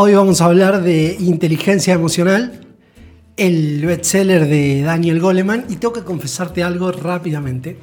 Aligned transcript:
Hoy 0.00 0.14
vamos 0.14 0.40
a 0.40 0.44
hablar 0.44 0.82
de 0.82 1.16
inteligencia 1.18 1.92
emocional, 1.92 2.60
el 3.36 3.84
bestseller 3.84 4.46
de 4.46 4.82
Daniel 4.82 5.18
Goleman, 5.18 5.64
y 5.68 5.74
tengo 5.74 5.92
que 5.92 6.04
confesarte 6.04 6.62
algo 6.62 6.92
rápidamente. 6.92 7.78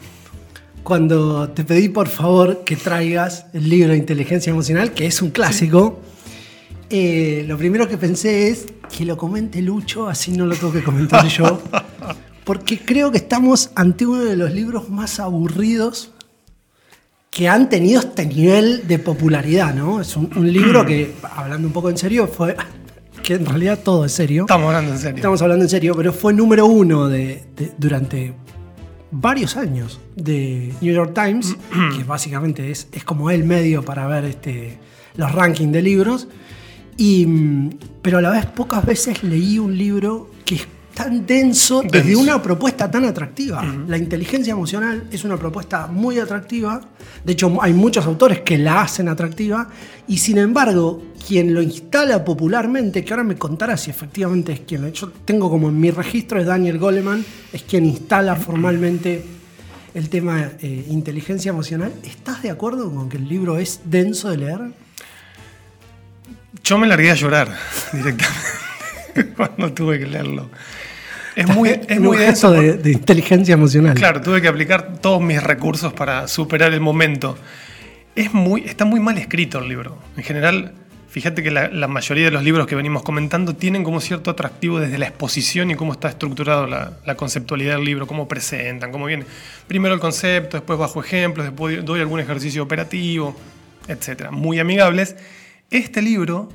Cuando 0.83 1.49
te 1.49 1.65
pedí 1.65 1.89
por 1.89 2.07
favor 2.07 2.63
que 2.63 2.77
traigas 2.77 3.47
el 3.51 3.67
libro 3.67 3.91
de 3.91 3.97
inteligencia 3.97 4.51
emocional, 4.51 4.93
que 4.93 5.07
es 5.07 5.21
un 5.21 5.31
clásico, 5.31 5.99
eh, 6.89 7.43
lo 7.47 7.57
primero 7.57 7.85
que 7.89 7.97
pensé 7.97 8.47
es 8.47 8.67
que 8.95 9.03
lo 9.03 9.17
comente 9.17 9.61
Lucho, 9.61 10.07
así 10.07 10.31
no 10.31 10.45
lo 10.45 10.55
tengo 10.55 10.71
que 10.71 10.83
comentar 10.83 11.27
yo, 11.27 11.61
porque 12.45 12.79
creo 12.79 13.11
que 13.11 13.17
estamos 13.17 13.71
ante 13.75 14.05
uno 14.05 14.23
de 14.23 14.37
los 14.37 14.53
libros 14.53 14.89
más 14.89 15.19
aburridos 15.19 16.11
que 17.31 17.49
han 17.49 17.67
tenido 17.67 17.99
este 17.99 18.25
nivel 18.25 18.87
de 18.87 18.99
popularidad, 18.99 19.73
¿no? 19.73 19.99
Es 19.99 20.15
un, 20.15 20.29
libro 20.53 20.85
que, 20.85 21.13
hablando 21.35 21.67
un 21.67 21.73
poco 21.73 21.89
en 21.89 21.97
serio, 21.97 22.27
fue. 22.27 22.55
que 23.23 23.33
en 23.33 23.45
realidad 23.45 23.79
todo 23.83 24.05
es 24.05 24.13
serio. 24.13 24.43
Estamos 24.43 24.67
hablando 24.67 24.93
en 24.93 24.99
serio. 24.99 25.15
Estamos 25.17 25.41
hablando 25.41 25.65
en 25.65 25.69
serio, 25.69 25.95
pero 25.97 26.13
fue 26.13 26.31
número 26.31 26.67
uno 26.67 27.09
de, 27.09 27.43
durante 27.77 28.33
varios 29.11 29.57
años 29.57 29.99
de 30.15 30.73
New 30.79 30.93
York 30.93 31.13
Times, 31.13 31.57
que 31.97 32.03
básicamente 32.03 32.69
es, 32.71 32.87
es 32.91 33.03
como 33.03 33.31
el 33.31 33.43
medio 33.43 33.83
para 33.83 34.07
ver 34.07 34.25
este, 34.25 34.77
los 35.15 35.31
rankings 35.31 35.73
de 35.73 35.81
libros. 35.81 36.27
Y, 36.95 37.25
mm, 37.25 37.69
pero 38.01 38.19
a 38.19 38.21
la 38.21 38.29
vez 38.29 38.45
pocas 38.45 38.85
veces 38.85 39.23
leí 39.23 39.59
un 39.59 39.77
libro 39.77 40.29
que 40.45 40.55
es 40.55 40.67
tan 40.95 41.25
denso, 41.25 41.83
desde 41.83 42.15
una 42.15 42.41
propuesta 42.41 42.89
tan 42.89 43.03
atractiva. 43.03 43.63
La 43.87 43.97
inteligencia 43.97 44.53
emocional 44.53 45.07
es 45.11 45.25
una 45.25 45.37
propuesta 45.37 45.87
muy 45.87 46.17
atractiva. 46.19 46.81
De 47.23 47.33
hecho, 47.33 47.61
hay 47.61 47.73
muchos 47.73 48.05
autores 48.05 48.39
que 48.39 48.57
la 48.57 48.81
hacen 48.81 49.09
atractiva. 49.09 49.69
Y 50.07 50.17
sin 50.17 50.37
embargo, 50.37 51.03
quien 51.27 51.53
lo 51.53 51.61
instala 51.61 52.23
popularmente, 52.23 53.03
que 53.03 53.13
ahora 53.13 53.25
me 53.25 53.35
contara 53.35 53.75
si 53.75 53.91
efectivamente 53.91 54.53
es 54.53 54.61
quien 54.61 54.83
lo 54.83 54.87
Yo 54.87 55.11
tengo 55.25 55.49
como 55.49 55.67
en 55.67 55.79
mi 55.79 55.91
registro 55.91 56.39
es 56.39 56.45
Daniel 56.45 56.79
Goleman, 56.79 57.25
es 57.51 57.63
quien 57.63 57.85
instala 57.85 58.37
formalmente 58.37 59.23
el 59.93 60.09
tema 60.09 60.51
eh, 60.61 60.85
inteligencia 60.89 61.49
emocional. 61.49 61.93
¿Estás 62.03 62.41
de 62.41 62.51
acuerdo 62.51 62.89
con 62.93 63.09
que 63.09 63.17
el 63.17 63.27
libro 63.27 63.57
es 63.57 63.81
denso 63.85 64.29
de 64.29 64.37
leer? 64.37 64.59
Yo 66.63 66.77
me 66.77 66.87
largué 66.87 67.11
a 67.11 67.15
llorar 67.15 67.53
directamente 67.91 69.33
cuando 69.35 69.73
tuve 69.73 69.99
que 69.99 70.05
leerlo. 70.05 70.49
Es 71.35 71.47
muy, 71.47 71.69
es 71.69 71.99
muy 71.99 72.17
denso 72.17 72.51
de, 72.51 72.91
inteligencia 72.91 73.53
emocional. 73.53 73.93
Claro, 73.93 74.21
tuve 74.21 74.41
que 74.41 74.47
aplicar 74.47 74.99
todos 74.99 75.21
mis 75.21 75.43
recursos 75.43 75.91
para 75.91 76.27
superar 76.27 76.73
el 76.73 76.79
momento. 76.79 77.37
Es 78.15 78.33
muy, 78.33 78.61
está 78.61 78.85
muy 78.85 79.01
mal 79.01 79.17
escrito 79.17 79.59
el 79.59 79.67
libro. 79.67 79.97
En 80.15 80.23
general, 80.23 80.73
fíjate 81.09 81.43
que 81.43 81.51
la, 81.51 81.87
mayoría 81.89 82.25
de 82.25 82.31
los 82.31 82.41
libros 82.41 82.67
que 82.67 82.75
venimos 82.75 83.03
comentando 83.03 83.53
tienen 83.53 83.83
como 83.83 83.99
cierto 83.99 84.31
atractivo 84.31 84.79
desde 84.79 84.97
la 84.97 85.07
exposición 85.07 85.71
y 85.71 85.75
cómo 85.75 85.91
está 85.91 86.07
estructurado 86.07 86.67
la, 86.67 86.93
la 87.05 87.15
conceptualidad 87.15 87.75
del 87.75 87.83
libro, 87.83 88.07
cómo 88.07 88.29
presentan, 88.29 88.93
cómo 88.93 89.05
viene. 89.05 89.25
Primero 89.67 89.93
el 89.93 89.99
concepto, 89.99 90.55
después 90.55 90.79
bajo 90.79 91.01
ejemplos, 91.03 91.45
después 91.45 91.83
doy 91.83 91.99
algún 91.99 92.21
ejercicio 92.21 92.63
operativo, 92.63 93.35
etc. 93.89 94.31
Muy 94.31 94.59
amigables. 94.59 95.17
Este 95.69 96.01
libro 96.01 96.47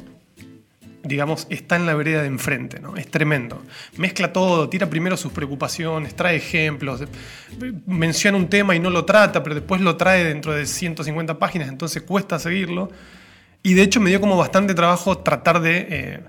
digamos, 1.03 1.47
está 1.51 1.77
en 1.77 1.87
la 1.87 1.95
vereda 1.95 2.23
de 2.23 2.29
enfrente, 2.29 2.81
¿no? 2.81 2.97
Es 2.97 3.11
tremendo. 3.11 3.63
Mezcla 3.97 4.33
todo, 4.33 4.69
tira 4.69 4.89
primero 4.89 5.17
sus 5.17 5.33
preocupaciones, 5.33 6.15
trae 6.15 6.37
ejemplos, 6.37 7.05
menciona 7.87 8.37
un 8.37 8.49
tema 8.49 8.77
y 8.77 8.81
no 8.81 8.91
lo 8.91 9.05
trata, 9.05 9.43
pero 9.43 9.55
después 9.55 9.81
lo 9.81 9.97
trae 9.97 10.25
dentro 10.25 10.53
de 10.53 10.67
150 10.67 11.39
páginas, 11.39 11.69
entonces 11.69 12.03
cuesta 12.03 12.39
seguirlo. 12.39 12.91
Y 13.63 13.75
de 13.75 13.83
hecho 13.83 14.01
me 14.01 14.11
dio 14.11 14.21
como 14.21 14.37
bastante 14.37 14.75
trabajo 14.75 15.19
tratar 15.19 15.61
de 15.61 15.87
eh, 15.91 16.21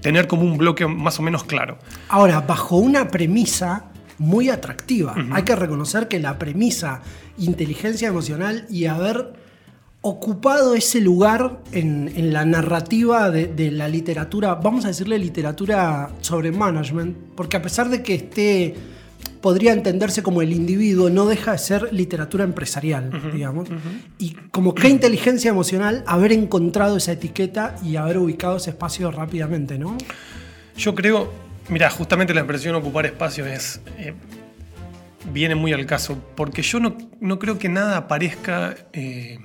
tener 0.00 0.26
como 0.26 0.42
un 0.42 0.56
bloque 0.56 0.86
más 0.86 1.18
o 1.18 1.22
menos 1.22 1.44
claro. 1.44 1.78
Ahora, 2.08 2.40
bajo 2.40 2.76
una 2.76 3.08
premisa 3.08 3.86
muy 4.18 4.48
atractiva, 4.48 5.14
hay 5.32 5.42
que 5.42 5.54
reconocer 5.56 6.08
que 6.08 6.18
la 6.18 6.38
premisa 6.38 7.02
inteligencia 7.38 8.08
emocional 8.08 8.66
y 8.70 8.86
haber 8.86 9.34
ocupado 10.02 10.74
ese 10.74 11.00
lugar 11.00 11.60
en, 11.72 12.32
la 12.32 12.44
narrativa 12.44 13.30
de, 13.30 13.70
la 13.70 13.88
literatura, 13.88 14.54
vamos 14.54 14.84
a 14.84 14.88
decirle 14.88 15.18
literatura 15.18 16.10
sobre 16.20 16.52
management, 16.52 17.16
porque 17.34 17.56
a 17.56 17.62
pesar 17.62 17.88
de 17.88 18.02
que 18.02 18.14
esté, 18.14 18.74
podría 19.40 19.72
entenderse 19.72 20.22
como 20.22 20.42
el 20.42 20.52
individuo, 20.52 21.10
no 21.10 21.26
deja 21.26 21.52
de 21.52 21.58
ser 21.58 21.92
literatura 21.92 22.44
empresarial, 22.44 23.10
digamos. 23.32 23.68
Y 24.18 24.34
como 24.52 24.74
qué 24.74 24.88
inteligencia 24.88 25.50
emocional 25.50 26.04
haber 26.06 26.32
encontrado 26.32 26.96
esa 26.96 27.12
etiqueta 27.12 27.74
y 27.82 27.96
haber 27.96 28.18
ubicado 28.18 28.58
ese 28.58 28.70
espacio 28.70 29.10
rápidamente, 29.10 29.78
¿no? 29.78 29.96
Yo 30.76 30.94
creo, 30.94 31.32
mira, 31.68 31.90
justamente 31.90 32.34
la 32.34 32.42
expresión 32.42 32.74
ocupar 32.76 33.06
espacio 33.06 33.46
es... 33.46 33.80
Eh, 33.98 34.14
viene 35.32 35.56
muy 35.56 35.72
al 35.72 35.86
caso, 35.86 36.16
porque 36.36 36.62
yo 36.62 36.78
no, 36.78 37.38
creo 37.38 37.58
que 37.58 37.68
nada 37.68 37.96
aparezca... 37.96 38.76
Eh, 38.92 39.38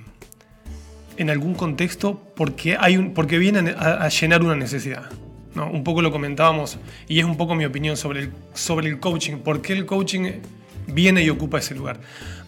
en 1.16 1.30
algún 1.30 1.54
contexto 1.54 2.20
porque, 2.34 2.76
hay 2.78 2.96
un, 2.96 3.14
porque 3.14 3.38
vienen 3.38 3.74
a, 3.78 4.08
llenar 4.08 4.42
una 4.42 4.56
necesidad. 4.56 5.04
¿no? 5.54 5.70
Un 5.70 5.84
poco 5.84 6.02
lo 6.02 6.10
comentábamos 6.10 6.78
y 7.08 7.18
es 7.18 7.24
un 7.24 7.36
poco 7.36 7.54
mi 7.54 7.64
opinión 7.64 7.96
sobre 7.96 8.20
el, 8.20 8.32
sobre 8.54 8.88
el 8.88 9.00
coaching. 9.00 9.38
¿Por 9.38 9.62
qué 9.62 9.72
el 9.74 9.86
coaching 9.86 10.40
viene 10.86 11.22
y 11.22 11.30
ocupa 11.30 11.58
ese 11.58 11.74
lugar? 11.74 12.00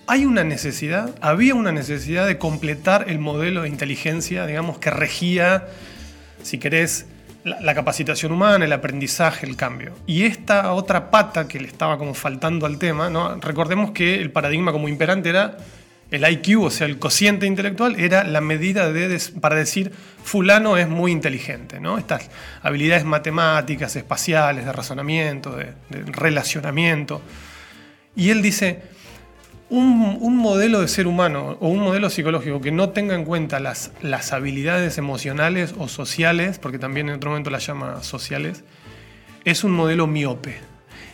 Hay 0.06 0.24
una 0.26 0.44
necesidad, 0.44 1.14
había 1.20 1.54
una 1.54 1.72
necesidad 1.72 2.26
de 2.26 2.36
completar 2.36 3.06
el 3.08 3.18
modelo 3.18 3.62
de 3.62 3.68
inteligencia, 3.68 4.46
digamos, 4.46 4.78
que 4.78 4.90
regía, 4.90 5.66
si 6.42 6.58
querés, 6.58 7.06
la, 7.42 7.60
la, 7.60 7.74
capacitación 7.74 8.32
humana, 8.32 8.64
el 8.64 8.72
aprendizaje, 8.72 9.46
el 9.46 9.56
cambio. 9.56 9.94
Y 10.06 10.24
esta 10.24 10.72
otra 10.72 11.10
pata 11.10 11.48
que 11.48 11.58
le 11.58 11.68
estaba 11.68 11.96
como 11.96 12.12
faltando 12.12 12.66
al 12.66 12.78
tema, 12.78 13.08
¿no? 13.08 13.36
recordemos 13.36 13.92
que 13.92 14.20
el 14.20 14.30
paradigma 14.30 14.72
como 14.72 14.88
imperante 14.88 15.30
era 15.30 15.56
el 16.14 16.30
IQ, 16.30 16.62
o 16.62 16.70
sea, 16.70 16.86
el 16.86 16.98
cociente 16.98 17.46
intelectual, 17.46 17.96
era 17.98 18.24
la 18.24 18.40
medida 18.40 18.92
de, 18.92 19.20
para 19.40 19.56
decir 19.56 19.92
fulano 20.22 20.76
es 20.76 20.88
muy 20.88 21.12
inteligente, 21.12 21.80
¿no? 21.80 21.98
Estas 21.98 22.30
habilidades 22.62 23.04
matemáticas, 23.04 23.96
espaciales, 23.96 24.64
de 24.64 24.72
razonamiento, 24.72 25.56
de, 25.56 25.74
relacionamiento. 26.06 27.20
Y 28.16 28.30
él 28.30 28.42
dice, 28.42 28.82
un, 29.70 30.36
modelo 30.36 30.80
de 30.80 30.88
ser 30.88 31.06
humano 31.06 31.56
o 31.60 31.68
un 31.68 31.80
modelo 31.80 32.10
psicológico 32.10 32.60
que 32.60 32.70
no 32.70 32.90
tenga 32.90 33.14
en 33.14 33.24
cuenta 33.24 33.58
las, 33.58 33.92
las 34.02 34.32
habilidades 34.32 34.98
emocionales 34.98 35.74
o 35.78 35.88
sociales, 35.88 36.58
porque 36.58 36.78
también 36.78 37.08
en 37.08 37.16
otro 37.16 37.30
momento 37.30 37.50
las 37.50 37.66
llama 37.66 38.02
sociales, 38.02 38.62
es 39.44 39.64
un 39.64 39.72
modelo 39.72 40.06
miope. 40.06 40.58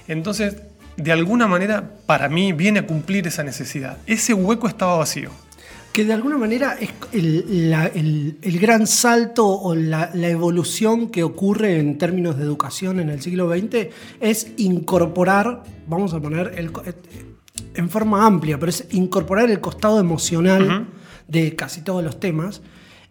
Entonces, 0.09 0.56
de 0.97 1.12
alguna 1.12 1.47
manera, 1.47 1.91
para 2.06 2.28
mí, 2.28 2.53
viene 2.53 2.81
a 2.81 2.87
cumplir 2.87 3.27
esa 3.27 3.43
necesidad. 3.43 3.99
Ese 4.06 4.34
hueco 4.34 4.69
estaba 4.69 4.97
vacío. 4.97 5.31
Que 5.93 6.05
de 6.05 6.12
alguna 6.12 6.37
manera 6.37 6.77
es 6.78 6.91
el, 7.12 8.59
gran 8.61 8.87
salto 8.87 9.47
o 9.49 9.75
la, 9.75 10.11
evolución 10.15 11.09
que 11.09 11.25
ocurre 11.25 11.79
en 11.81 11.99
términos 11.99 12.37
de 12.37 12.45
educación 12.45 13.00
en 13.00 13.09
el 13.09 13.21
siglo 13.21 13.50
XX 13.50 13.89
es 14.21 14.53
incorporar, 14.56 15.65
vamos 15.89 16.15
a 16.15 16.21
poner 16.21 16.53
el, 16.56 16.71
en 17.75 17.91
forma 17.91 18.25
amplia, 18.25 18.59
pero 18.59 18.71
es 18.71 18.87
incorporar 18.93 19.50
el 19.50 19.61
costado 19.61 19.99
emocional 19.99 20.87
de 21.27 21.56
casi 21.56 21.83
todos 21.83 22.05
los 22.05 22.21
temas. 22.21 22.62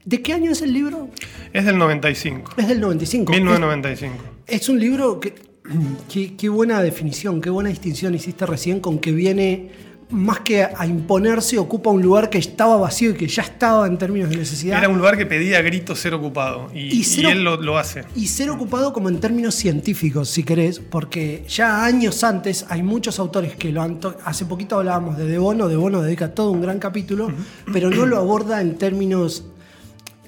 ¿De 0.05 0.21
qué 0.21 0.31
año 0.31 0.51
es 0.51 0.61
el 0.61 0.71
libro? 0.71 1.09
Es 1.51 1.65
del 1.65 1.77
95. 1.77 2.53
Es 2.55 2.67
del 2.69 2.79
95. 2.79 3.31
1995. 3.33 4.23
es 4.47 4.69
un 4.69 4.79
libro 4.79 5.19
que 5.19 5.48
Qué, 6.09 6.49
buena 6.49 6.81
definición, 6.81 7.41
qué 7.41 7.49
buena 7.49 7.69
distinción 7.69 8.15
hiciste 8.15 8.45
recién 8.45 8.79
con 8.79 8.99
que 8.99 9.11
viene 9.11 9.89
más 10.11 10.39
que 10.39 10.63
a 10.63 10.87
imponerse, 10.87 11.59
ocupa 11.59 11.91
un 11.91 12.01
lugar 12.01 12.31
que 12.31 12.39
estaba 12.39 12.77
vacío 12.77 13.11
y 13.11 13.13
que 13.13 13.27
ya 13.27 13.43
estaba 13.43 13.85
en 13.85 13.99
términos 13.99 14.31
de 14.31 14.37
necesidad. 14.37 14.79
Era 14.79 14.89
un 14.89 14.97
lugar 14.97 15.15
que 15.15 15.27
pedía 15.27 15.59
a 15.59 15.61
gritos 15.61 15.99
ser 15.99 16.15
ocupado 16.15 16.71
y, 16.73 17.03
él 17.23 17.43
lo, 17.43 17.77
hace. 17.77 18.05
Y 18.15 18.25
ser 18.25 18.49
ocupado 18.49 18.91
como 18.91 19.09
en 19.09 19.19
términos 19.19 19.53
científicos, 19.53 20.29
si 20.29 20.41
querés, 20.43 20.79
porque 20.79 21.45
ya 21.47 21.85
años 21.85 22.23
antes 22.23 22.65
hay 22.69 22.81
muchos 22.81 23.19
autores 23.19 23.55
que 23.55 23.71
lo 23.71 23.83
han... 23.83 23.99
Hace 24.25 24.45
poquito 24.45 24.77
hablábamos 24.77 25.15
de 25.15 25.25
De 25.25 25.37
Bono, 25.37 25.67
De 25.67 25.75
Bono 25.75 26.01
dedica 26.01 26.33
todo 26.33 26.49
un 26.49 26.61
gran 26.61 26.79
capítulo, 26.79 27.31
pero 27.71 27.91
no 27.91 28.07
lo 28.07 28.17
aborda 28.17 28.61
en 28.61 28.79
términos 28.79 29.43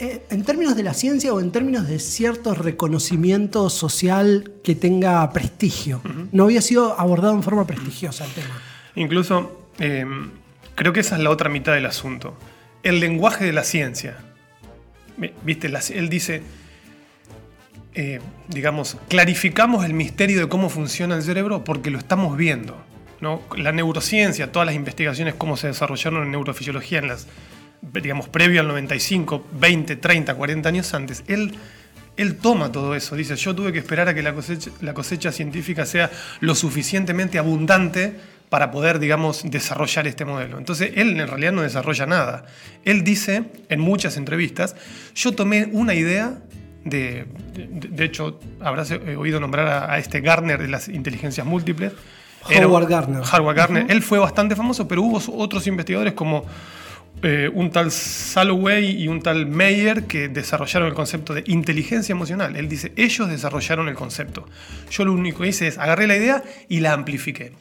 en 0.02 0.44
términos 0.44 0.76
de 0.76 0.82
la 0.82 0.96
ciencia 0.96 1.32
o 1.32 1.40
en 1.40 1.52
términos 1.52 1.88
de 1.88 2.00
cierto 2.00 2.56
reconocimiento 2.56 3.70
social 3.70 4.52
que 4.64 4.74
tenga 4.74 5.32
prestigio. 5.32 6.02
No 6.32 6.46
había 6.46 6.62
sido 6.62 7.00
abordado 7.00 7.36
en 7.36 7.44
forma 7.44 7.68
prestigiosa 7.68 8.26
el 8.26 8.32
tema. 8.32 8.60
Incluso, 8.96 9.70
eh, 9.78 10.06
creo 10.74 10.92
que 10.92 11.02
esa 11.02 11.18
es 11.18 11.22
la 11.22 11.30
otra 11.30 11.50
mitad 11.50 11.74
del 11.74 11.86
asunto. 11.86 12.36
El 12.82 13.00
lenguaje 13.00 13.46
de 13.46 13.54
la 13.54 13.64
ciencia. 13.64 14.18
Viste, 15.44 15.72
él 15.94 16.10
dice, 16.10 16.42
eh, 17.94 18.20
digamos, 18.48 18.98
clarificamos 19.08 19.86
el 19.86 19.94
misterio 19.94 20.40
de 20.40 20.50
cómo 20.50 20.70
funciona 20.70 21.16
el 21.16 21.22
cerebro 21.22 21.64
porque 21.64 21.92
lo 21.92 22.00
estamos 22.00 22.36
viendo. 22.38 22.76
¿no? 23.20 23.44
La 23.56 23.72
neurociencia, 23.72 24.52
todas 24.52 24.66
las 24.66 24.74
investigaciones, 24.74 25.36
cómo 25.36 25.58
se 25.58 25.68
desarrollaron 25.68 26.24
en 26.24 26.32
neurofisiología 26.32 26.98
en 26.98 27.08
las, 27.08 27.28
digamos, 27.82 28.30
previo 28.30 28.62
al 28.62 28.68
95, 28.68 29.48
20, 29.60 29.96
30, 29.96 30.36
40 30.36 30.70
años 30.70 30.94
antes, 30.94 31.24
él, 31.28 31.56
él 32.18 32.38
toma 32.38 32.72
todo 32.72 32.96
eso. 32.96 33.16
Dice, 33.16 33.36
yo 33.36 33.56
tuve 33.56 33.72
que 33.74 33.80
esperar 33.80 34.08
a 34.08 34.14
que 34.14 34.22
la 34.22 34.34
cosecha, 34.34 34.72
la 34.82 34.94
cosecha 34.94 35.32
científica 35.32 35.86
sea 35.86 36.12
lo 36.40 36.56
suficientemente 36.56 37.40
abundante 37.40 38.16
para 38.50 38.70
poder, 38.70 39.00
digamos, 39.00 39.44
desarrollar 39.50 40.08
este 40.08 40.26
modelo. 40.26 40.58
Entonces, 40.58 40.92
él 40.96 41.20
en 41.20 41.28
realidad 41.28 41.54
no 41.54 41.62
desarrolla 41.62 42.06
nada. 42.06 42.46
Él 42.84 43.04
dice 43.04 43.46
en 43.70 43.80
muchas 43.80 44.18
entrevistas, 44.18 44.76
yo 45.16 45.32
tomé 45.32 45.70
una 45.72 45.94
idea 45.94 46.38
de, 46.84 47.28
de, 47.54 48.06
hecho, 48.06 48.40
habrás 48.60 48.92
oído 48.92 49.40
nombrar 49.40 49.68
a, 49.68 49.94
a, 49.94 50.00
este 50.00 50.20
Garner 50.20 50.62
de 50.62 50.68
las 50.68 50.90
inteligencias 50.90 51.48
múltiples. 51.48 51.94
Howard 52.44 52.90
Gardner. 52.90 53.22
Howard 53.22 53.56
Gardner. 53.56 53.86
Él 53.90 54.02
fue 54.02 54.20
bastante 54.20 54.56
famoso, 54.56 54.88
pero 54.88 55.04
hubo 55.04 55.22
otros 55.42 55.66
investigadores 55.68 56.14
como 56.14 56.46
eh, 57.24 57.50
un 57.54 57.72
tal 57.72 57.92
Salloway 57.92 59.02
y 59.02 59.08
un 59.08 59.22
tal 59.22 59.46
Meyer 59.46 60.06
que 60.06 60.28
desarrollaron 60.28 60.88
el 60.88 60.94
concepto 60.94 61.34
de 61.34 61.44
inteligencia 61.48 62.14
emocional. 62.14 62.56
Él 62.56 62.68
dice, 62.68 62.94
ellos 62.96 63.30
desarrollaron 63.30 63.88
el 63.90 63.96
concepto. 63.96 64.48
Yo 64.90 65.06
lo 65.06 65.14
único 65.14 65.44
que 65.44 65.50
hice 65.50 65.68
es 65.68 65.78
agarré 65.78 66.08
la 66.08 66.18
idea 66.18 66.44
y 66.68 66.80
la 66.80 66.94
amplifiqué. 66.94 67.54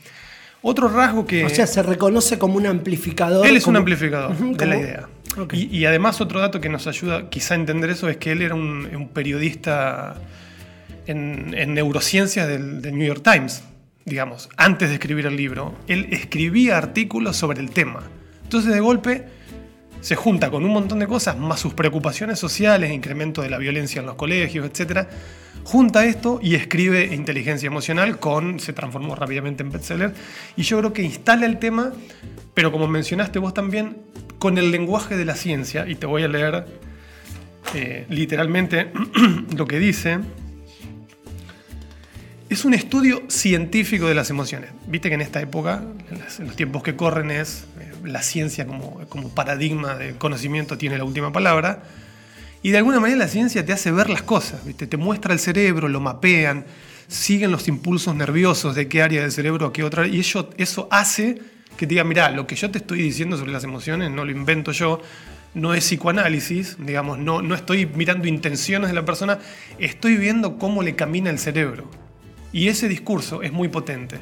Otro 0.62 0.88
rasgo 0.88 1.26
que... 1.26 1.44
O 1.44 1.49
sea, 1.49 1.67
se 1.67 1.82
reconoce 1.82 2.38
como 2.38 2.56
un 2.56 2.67
amplificador. 2.67 3.47
Él 3.47 3.56
es 3.56 3.64
como... 3.64 3.73
un 3.73 3.76
amplificador 3.79 4.37
de 4.37 4.67
la 4.67 4.76
idea. 4.76 5.08
Okay. 5.38 5.69
Y, 5.70 5.79
y, 5.79 5.87
además 5.87 6.20
otro 6.20 6.41
dato 6.41 6.61
que 6.61 6.69
nos 6.69 6.87
ayuda 6.87 7.31
quizá 7.31 7.55
a 7.55 7.56
entender 7.56 7.91
eso 7.91 8.08
es 8.08 8.17
que 8.17 8.32
él 8.32 8.43
era 8.43 8.56
un, 8.56 8.88
un 8.93 9.08
periodista 9.08 10.17
en, 11.06 11.55
en 11.56 11.73
neurociencias 11.73 12.49
del, 12.49 12.82
del 12.82 12.99
New 12.99 13.06
York 13.06 13.23
Times 13.23 13.62
digamos, 14.05 14.49
antes 14.56 14.88
de 14.88 14.97
escribir 14.97 15.26
el 15.26 15.37
libro, 15.37 15.75
él 15.87 16.08
escribía 16.11 16.76
artículos 16.76 17.37
sobre 17.37 17.61
el 17.61 17.70
tema. 17.70 18.02
Entonces 18.43 18.73
de 18.73 18.81
golpe 18.81 19.25
se 20.00 20.17
junta 20.17 20.50
con 20.50 20.64
un 20.64 20.73
montón 20.73 20.99
de 20.99 21.06
cosas, 21.06 21.37
más 21.37 21.61
sus 21.61 21.75
preocupaciones 21.75 22.38
sociales, 22.38 22.93
incremento 22.93 23.43
de 23.43 23.50
la 23.50 23.58
violencia 23.58 24.00
en 24.00 24.06
los 24.06 24.14
colegios, 24.14 24.67
etc. 24.67 25.08
Junta 25.64 26.05
esto 26.06 26.41
y 26.43 26.55
escribe 26.55 27.14
Inteligencia 27.14 27.67
Emocional 27.67 28.19
con, 28.19 28.61
se 28.61 28.73
transformó 28.73 29.14
rápidamente 29.14 29.62
en 29.62 29.70
bestseller, 29.70 30.14
y 30.56 30.62
yo 30.62 30.79
creo 30.79 30.93
que 30.93 31.02
instala 31.02 31.47
el 31.47 31.58
tema, 31.58 31.93
pero 32.55 32.73
como 32.73 32.88
mencionaste 32.88 33.38
vos 33.38 33.55
también, 33.55 33.99
con 34.38 34.56
el 34.56 34.70
lenguaje 34.70 35.17
de 35.17 35.25
la 35.25 35.35
ciencia, 35.35 35.87
y 35.87 35.97
te 35.97 36.06
voy 36.06 36.23
a 36.23 36.29
leer 36.29 36.64
eh, 37.75 38.06
literalmente 38.08 38.91
lo 39.56 39.67
que 39.67 39.79
dice, 39.79 40.20
es 42.49 42.64
un 42.64 42.75
estudio 42.75 43.23
científico 43.29 44.08
de 44.08 44.14
las 44.14 44.29
emociones. 44.31 44.70
Viste 44.88 45.08
que 45.08 45.14
en 45.14 45.20
esta 45.20 45.41
época, 45.41 45.85
en 46.11 46.47
los 46.47 46.56
tiempos 46.56 46.82
que 46.82 46.97
corren, 46.97 47.31
es 47.31 47.67
la 48.05 48.23
ciencia 48.23 48.67
como, 48.67 49.00
como 49.08 49.29
paradigma 49.31 49.94
de 49.94 50.17
conocimiento 50.17 50.79
tiene 50.79 50.99
la 50.99 51.05
última 51.05 51.32
palabra. 51.32 51.82
Y 52.62 52.70
de 52.70 52.79
alguna 52.79 53.00
manera 53.00 53.19
la 53.19 53.29
ciencia 53.29 53.64
te 53.64 53.73
hace 53.73 53.91
ver 53.91 54.11
las 54.11 54.23
cosas, 54.23 54.61
te 54.76 54.97
muestra 54.97 55.32
el 55.32 55.38
cerebro, 55.38 55.88
lo 55.88 56.00
mapean, 56.00 56.67
siguen 57.08 57.50
los 57.50 57.69
impulsos 57.69 58.14
nerviosos 58.14 58.75
de 58.75 58.87
qué 58.87 59.02
área 59.02 59.23
del 59.23 59.32
cerebro 59.32 59.67
a 59.67 59.73
qué 59.73 59.82
otra. 59.82 60.06
Y 60.06 60.20
eso, 60.20 60.50
eso 60.58 60.87
hace 60.91 61.41
que 61.76 61.87
diga, 61.87 62.05
mira, 62.05 62.31
lo 62.31 62.47
que 62.47 62.56
yo 62.56 62.70
te 62.70 62.79
estoy 62.79 63.00
diciendo 63.00 63.38
sobre 63.38 63.52
las 63.52 63.64
emociones 63.64 64.11
no 64.11 64.25
lo 64.25 64.31
invento 64.31 64.73
yo, 64.73 65.00
no 65.55 65.75
es 65.75 65.85
psicoanálisis, 65.85 66.76
digamos, 66.79 67.19
no, 67.19 67.43
no 67.43 67.55
estoy 67.55 67.87
mirando 67.87 68.29
intenciones 68.29 68.91
de 68.91 68.94
la 68.94 69.05
persona, 69.05 69.38
estoy 69.79 70.17
viendo 70.17 70.58
cómo 70.58 70.82
le 70.82 70.94
camina 70.94 71.31
el 71.31 71.38
cerebro. 71.38 71.91
Y 72.52 72.69
ese 72.69 72.88
discurso 72.88 73.43
es 73.43 73.52
muy 73.52 73.69
potente. 73.69 74.19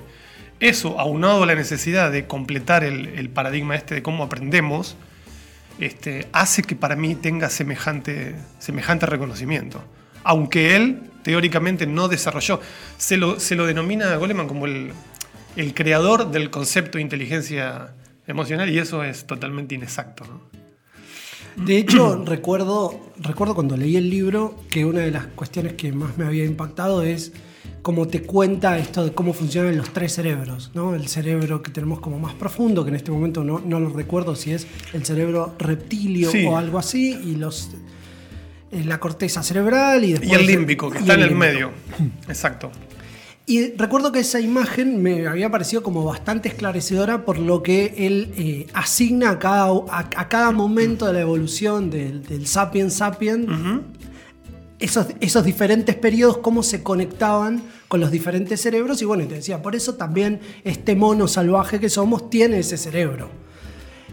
Eso, 0.61 0.99
aunado 0.99 1.45
a 1.45 1.47
la 1.47 1.55
necesidad 1.55 2.11
de 2.11 2.27
completar 2.27 2.85
el, 2.85 3.09
el 3.09 3.31
paradigma 3.31 3.77
este 3.77 3.95
de 3.95 4.03
cómo 4.03 4.25
aprendemos, 4.25 4.97
este, 5.79 6.27
hace 6.33 6.63
que 6.63 6.75
para 6.75 6.97
mí 6.97 7.15
tenga 7.15 7.49
semejante, 7.51 8.35
semejante 8.59 9.07
reconocimiento. 9.07 9.83
Aunque 10.25 10.77
él, 10.77 11.03
teóricamente, 11.23 11.87
no 11.87 12.09
desarrolló. 12.09 12.61
Se 12.97 13.17
lo, 13.17 13.39
se 13.39 13.55
lo 13.55 13.67
denomina 13.67 14.15
Goleman 14.17 14.49
como 14.49 14.67
el, 14.67 14.93
el, 15.57 15.75
creador 15.75 16.31
del 16.31 16.51
concepto 16.51 16.99
de 16.99 17.03
inteligencia 17.03 17.95
emocional 18.27 18.69
y 18.71 18.79
eso 18.79 19.05
es 19.05 19.27
totalmente 19.27 19.75
inexacto. 19.77 20.25
De 21.57 21.79
hecho, 21.79 22.25
recuerdo, 22.27 23.13
recuerdo 23.17 23.55
cuando 23.55 23.77
leí 23.77 23.97
el 23.97 24.11
libro 24.11 24.57
que 24.71 24.85
una 24.85 25.01
de 25.01 25.13
las 25.13 25.27
cuestiones 25.27 25.75
que 25.75 25.93
más 25.93 26.19
me 26.19 26.27
había 26.27 26.45
impactado 26.45 27.03
es 27.03 27.33
cómo 27.83 28.07
te 28.07 28.23
cuenta 28.23 28.79
esto 28.79 29.05
de 29.05 29.13
cómo 29.13 29.33
funcionan 29.33 29.77
los 29.77 29.93
tres 29.93 30.13
cerebros, 30.13 30.71
¿no? 30.75 30.95
El 30.95 31.09
cerebro 31.09 31.63
que 31.63 31.71
tenemos 31.71 32.01
como 32.01 32.19
más 32.19 32.35
profundo, 32.35 32.85
que 32.85 32.91
en 32.91 32.97
este 32.97 33.11
momento 33.11 33.45
no, 33.45 33.61
no 33.65 33.81
lo 33.81 33.91
recuerdo 33.91 34.37
si 34.37 34.53
es 34.53 34.67
el 34.93 35.05
cerebro 35.05 35.55
reptilio 35.59 36.31
sí. 36.31 36.45
o 36.45 36.57
algo 36.57 36.79
así, 36.79 37.19
y 37.25 37.37
los 37.37 37.71
eh, 38.71 38.85
la 38.85 39.01
corteza 39.01 39.43
cerebral 39.43 40.05
y 40.05 40.13
después 40.13 40.31
y 40.31 40.35
el 40.35 40.47
límbico 40.47 40.91
que 40.91 40.99
está 40.99 41.15
en 41.15 41.23
el 41.23 41.35
medio. 41.35 41.71
Exacto. 42.29 42.71
Y 43.47 43.73
recuerdo 43.77 44.13
que 44.13 44.19
esa 44.19 44.41
imagen 44.41 45.03
me 45.03 45.27
había 45.27 45.51
parecido 45.51 45.83
como 45.83 46.05
bastante 46.05 46.51
esclarecedora 46.51 47.25
por 47.25 47.39
lo 47.39 47.63
que 47.63 47.95
él 47.97 48.35
eh, 48.37 48.67
asigna 48.75 49.31
a 49.31 49.39
cada, 49.39 49.69
a, 49.69 50.11
a, 50.15 50.29
cada 50.29 50.51
momento 50.51 51.07
de 51.07 51.15
la 51.15 51.21
evolución 51.23 51.89
del, 51.89 52.23
del 52.25 52.47
sapiens 52.47 52.93
sapiens 52.93 53.49
uh 53.49 53.53
-huh 53.53 53.83
esos, 54.79 55.09
esos, 55.21 55.45
diferentes 55.45 55.97
periodos, 55.97 56.39
cómo 56.39 56.63
se 56.63 56.83
conectaban 56.83 57.63
con 57.89 58.01
los 58.01 58.11
diferentes 58.11 58.61
cerebros. 58.61 59.03
Y 59.03 59.05
bueno, 59.05 59.27
te 59.27 59.37
decía, 59.37 59.61
por 59.63 59.75
eso 59.75 59.95
también 59.95 60.41
este 60.65 60.95
mono 60.95 61.29
salvaje 61.29 61.81
que 61.81 61.89
somos 61.89 62.31
tiene 62.31 62.61
ese 62.61 62.77
cerebro. 62.77 63.31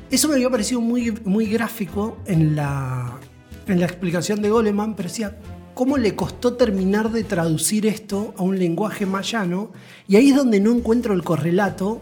Eso 0.10 0.28
me 0.28 0.36
había 0.36 0.50
parecido 0.50 0.82
muy, 0.82 1.12
muy 1.24 1.48
gráfico 1.48 2.18
en 2.26 2.56
la, 2.56 3.20
en 3.68 3.80
la 3.80 3.86
explicación 3.86 4.42
de 4.42 4.50
Goleman, 4.50 4.96
pero 4.96 5.10
decía, 5.10 5.38
¿cómo 5.74 5.98
le 5.98 6.16
costó 6.16 6.54
terminar 6.54 7.12
de 7.12 7.24
traducir 7.24 7.86
esto 7.86 8.34
a 8.38 8.44
un 8.44 8.58
lenguaje 8.58 9.06
más 9.06 9.32
llano? 9.32 9.72
Y 10.08 10.16
ahí 10.16 10.30
es 10.30 10.36
donde 10.36 10.60
no 10.60 10.72
encuentro 10.72 11.14
el 11.14 11.24
correlato 11.24 12.02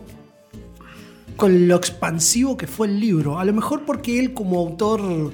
con 1.36 1.68
lo 1.68 1.76
expansivo 1.76 2.58
que 2.58 2.68
fue 2.68 2.88
el 2.88 3.00
libro. 3.00 3.40
A 3.40 3.46
lo 3.46 3.54
mejor 3.54 3.84
porque 3.86 4.20
él 4.20 4.34
como 4.34 4.60
autor 4.60 5.32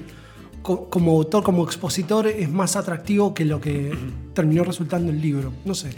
como 0.62 1.12
autor, 1.12 1.44
como 1.44 1.64
expositor, 1.64 2.28
es 2.28 2.50
más 2.50 2.76
atractivo 2.76 3.34
que 3.34 3.46
lo 3.46 3.60
que 3.62 3.92
terminó 4.34 4.64
resultando 4.64 5.12
el 5.12 5.22
libro. 5.22 5.54
No 5.66 5.74
sé. 5.74 5.90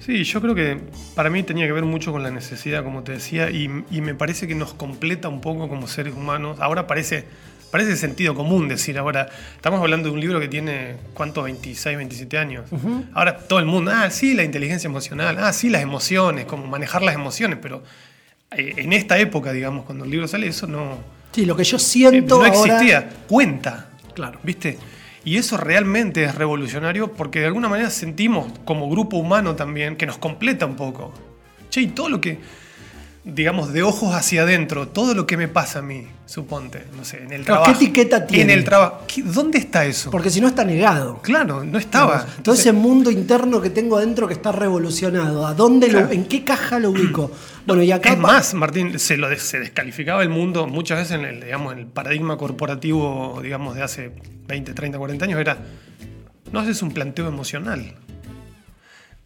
Sí, 0.00 0.24
yo 0.24 0.40
creo 0.40 0.54
que 0.54 0.80
para 1.14 1.28
mí 1.28 1.42
tenía 1.42 1.66
que 1.66 1.72
ver 1.72 1.84
mucho 1.84 2.12
con 2.12 2.22
la 2.22 2.30
necesidad, 2.30 2.82
como 2.82 3.02
te 3.02 3.12
decía, 3.12 3.50
y, 3.50 3.84
y 3.90 4.00
me 4.00 4.14
parece 4.14 4.46
que 4.46 4.54
nos 4.54 4.72
completa 4.72 5.28
un 5.28 5.40
poco 5.40 5.68
como 5.68 5.86
seres 5.86 6.14
humanos. 6.14 6.58
Ahora 6.60 6.86
parece, 6.86 7.26
parece 7.70 7.96
sentido 7.96 8.34
común 8.34 8.68
decir, 8.68 8.96
ahora 8.98 9.28
estamos 9.56 9.80
hablando 9.80 10.08
de 10.08 10.14
un 10.14 10.20
libro 10.20 10.40
que 10.40 10.48
tiene, 10.48 10.96
¿cuánto? 11.12 11.42
26, 11.42 11.96
27 11.96 12.38
años. 12.38 12.70
Uh 12.70 12.76
-huh. 12.76 13.04
Ahora 13.12 13.38
todo 13.38 13.58
el 13.58 13.66
mundo, 13.66 13.90
ah, 13.94 14.08
sí, 14.10 14.34
la 14.34 14.44
inteligencia 14.44 14.88
emocional, 14.88 15.36
ah, 15.40 15.52
sí, 15.52 15.68
las 15.68 15.82
emociones, 15.82 16.46
como 16.46 16.66
manejar 16.66 17.02
las 17.02 17.14
emociones, 17.14 17.58
pero 17.60 17.82
eh, 18.52 18.74
en 18.76 18.92
esta 18.92 19.18
época, 19.18 19.52
digamos, 19.52 19.84
cuando 19.84 20.04
el 20.04 20.10
libro 20.10 20.26
sale, 20.26 20.46
eso 20.46 20.66
no 20.66 21.18
Sí, 21.32 21.44
lo 21.44 21.56
que 21.56 21.64
yo 21.64 21.78
siento. 21.78 22.44
Eh, 22.44 22.48
no 22.48 22.54
ahora... 22.56 22.74
existía. 22.74 23.08
Cuenta. 23.28 23.87
Claro. 24.18 24.40
¿Viste? 24.42 24.76
Y 25.24 25.36
eso 25.36 25.56
realmente 25.56 26.24
es 26.24 26.34
revolucionario 26.34 27.12
porque 27.12 27.38
de 27.38 27.46
alguna 27.46 27.68
manera 27.68 27.88
sentimos 27.88 28.52
como 28.64 28.90
grupo 28.90 29.16
humano 29.16 29.54
también 29.54 29.94
que 29.94 30.06
nos 30.06 30.18
completa 30.18 30.66
un 30.66 30.74
poco. 30.74 31.14
Che, 31.70 31.82
y 31.82 31.86
todo 31.86 32.08
lo 32.08 32.20
que, 32.20 32.40
digamos, 33.34 33.72
de 33.72 33.82
ojos 33.82 34.14
hacia 34.14 34.42
adentro, 34.42 34.88
todo 34.88 35.14
lo 35.14 35.26
que 35.26 35.36
me 35.36 35.48
pasa 35.48 35.80
a 35.80 35.82
mí, 35.82 36.06
suponte, 36.24 36.84
no 36.96 37.04
sé, 37.04 37.22
en 37.22 37.32
el 37.32 37.44
trabajo. 37.44 37.66
¿Qué 37.66 37.84
etiqueta 37.84 38.26
tiene? 38.26 38.52
En 38.52 38.58
el 38.58 38.64
trabajo. 38.64 39.02
¿Dónde 39.24 39.58
está 39.58 39.84
eso? 39.84 40.10
Porque 40.10 40.30
si 40.30 40.40
no 40.40 40.48
está 40.48 40.64
negado. 40.64 41.20
Claro, 41.22 41.62
no 41.64 41.78
estaba. 41.78 42.24
Claro. 42.24 42.42
Todo 42.42 42.54
ese 42.54 42.72
mundo 42.72 43.10
interno 43.10 43.60
que 43.60 43.70
tengo 43.70 43.98
adentro 43.98 44.26
que 44.26 44.34
está 44.34 44.50
revolucionado, 44.52 45.46
¿a 45.46 45.54
dónde 45.54 45.88
claro. 45.88 46.06
lo, 46.06 46.12
en 46.12 46.24
qué 46.24 46.42
caja 46.44 46.78
lo 46.78 46.90
ubico? 46.90 47.30
Bueno, 47.66 47.82
y 47.82 47.92
acá 47.92 48.12
es 48.12 48.18
más, 48.18 48.54
Martín, 48.54 48.98
se, 48.98 49.16
lo, 49.18 49.34
se 49.36 49.60
descalificaba 49.60 50.22
el 50.22 50.30
mundo 50.30 50.66
muchas 50.66 50.98
veces 50.98 51.18
en 51.18 51.24
el, 51.26 51.40
digamos, 51.40 51.74
en 51.74 51.80
el 51.80 51.86
paradigma 51.86 52.36
corporativo, 52.38 53.40
digamos, 53.42 53.74
de 53.74 53.82
hace 53.82 54.12
20, 54.46 54.72
30, 54.72 54.98
40 54.98 55.24
años, 55.26 55.40
era, 55.40 55.58
no 56.50 56.60
haces 56.60 56.80
un 56.82 56.92
planteo 56.92 57.28
emocional. 57.28 57.94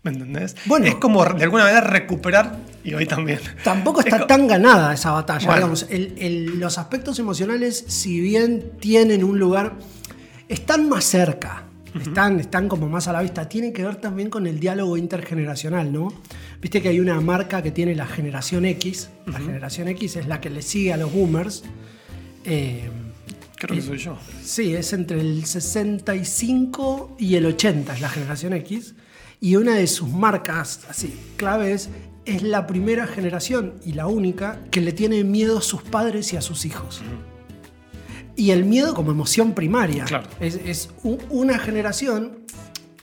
¿Me 0.02 0.10
entendés? 0.10 0.56
Bueno, 0.66 0.86
es 0.86 0.96
como 0.96 1.24
de 1.24 1.44
alguna 1.44 1.62
manera 1.64 1.80
recuperar, 1.80 2.58
y 2.82 2.92
hoy 2.94 3.06
también. 3.06 3.38
Tampoco 3.62 4.00
está 4.00 4.26
tan 4.26 4.48
ganada 4.48 4.92
esa 4.94 5.12
batalla. 5.12 5.46
Bueno. 5.46 5.58
Digamos, 5.60 5.86
el, 5.90 6.14
el, 6.18 6.58
los 6.58 6.76
aspectos 6.78 7.18
emocionales, 7.20 7.84
si 7.86 8.20
bien 8.20 8.72
tienen 8.80 9.22
un 9.22 9.38
lugar, 9.38 9.74
están 10.48 10.88
más 10.88 11.04
cerca. 11.04 11.64
Uh 11.94 11.98
-huh. 11.98 12.08
Están, 12.08 12.40
están 12.40 12.68
como 12.68 12.88
más 12.88 13.06
a 13.06 13.12
la 13.12 13.22
vista. 13.22 13.48
Tienen 13.48 13.72
que 13.72 13.84
ver 13.84 13.96
también 13.96 14.28
con 14.28 14.46
el 14.46 14.58
diálogo 14.58 14.96
intergeneracional, 14.96 15.92
¿no? 15.92 16.12
Viste 16.60 16.80
que 16.82 16.88
hay 16.88 16.98
una 16.98 17.20
marca 17.20 17.62
que 17.62 17.70
tiene 17.70 17.94
la 17.94 18.06
generación 18.06 18.64
X. 18.64 19.08
Uh 19.26 19.30
-huh. 19.30 19.32
La 19.34 19.38
generación 19.38 19.88
X 19.88 20.16
es 20.16 20.26
la 20.26 20.40
que 20.40 20.50
le 20.50 20.62
sigue 20.62 20.92
a 20.92 20.96
los 20.96 21.12
boomers. 21.12 21.62
Eh, 22.44 22.90
Creo 23.56 23.76
que 23.76 23.82
soy 23.82 23.98
yo. 23.98 24.18
Sí, 24.42 24.74
es 24.74 24.92
entre 24.92 25.20
el 25.20 25.44
65 25.44 27.14
y 27.20 27.36
el 27.36 27.46
80, 27.46 27.94
es 27.94 28.00
la 28.00 28.08
generación 28.08 28.52
X. 28.54 28.94
Y 29.42 29.56
una 29.56 29.74
de 29.74 29.86
sus 29.88 30.08
marcas 30.08 30.80
así 30.88 31.12
clave 31.36 31.72
es 31.72 31.90
la 32.42 32.66
primera 32.68 33.06
generación 33.08 33.74
y 33.84 33.92
la 33.94 34.06
única 34.06 34.60
que 34.70 34.80
le 34.80 34.92
tiene 34.92 35.24
miedo 35.24 35.58
a 35.58 35.62
sus 35.62 35.82
padres 35.82 36.32
y 36.32 36.36
a 36.36 36.40
sus 36.40 36.64
hijos. 36.64 37.02
Y 38.36 38.52
el 38.52 38.64
miedo 38.64 38.94
como 38.94 39.10
emoción 39.10 39.52
primaria. 39.52 40.04
Claro. 40.04 40.28
Es, 40.40 40.54
es 40.64 40.90
u- 41.02 41.18
una 41.28 41.58
generación 41.58 42.38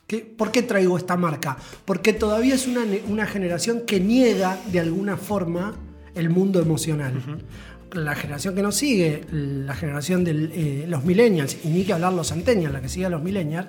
que, 0.07 0.19
¿Por 0.21 0.51
qué 0.51 0.63
traigo 0.63 0.97
esta 0.97 1.17
marca? 1.17 1.57
Porque 1.85 2.13
todavía 2.13 2.55
es 2.55 2.65
una, 2.65 2.81
una 3.09 3.27
generación 3.27 3.81
que 3.85 3.99
niega 3.99 4.57
de 4.71 4.79
alguna 4.79 5.17
forma 5.17 5.75
el 6.15 6.29
mundo 6.31 6.59
emocional. 6.61 7.13
La 7.91 8.15
generación 8.15 8.55
que 8.55 8.61
nos 8.63 8.75
sigue, 8.75 9.25
la 9.31 9.75
generación 9.75 10.23
de 10.23 10.85
los 10.87 11.03
millennials, 11.05 11.57
y 11.63 11.67
ni 11.67 11.83
que 11.83 11.93
hablar 11.93 12.13
los 12.13 12.29
centennials, 12.29 12.73
la 12.73 12.81
que 12.81 12.89
sigue 12.89 13.05
a 13.05 13.09
los 13.09 13.21
millennials, 13.21 13.67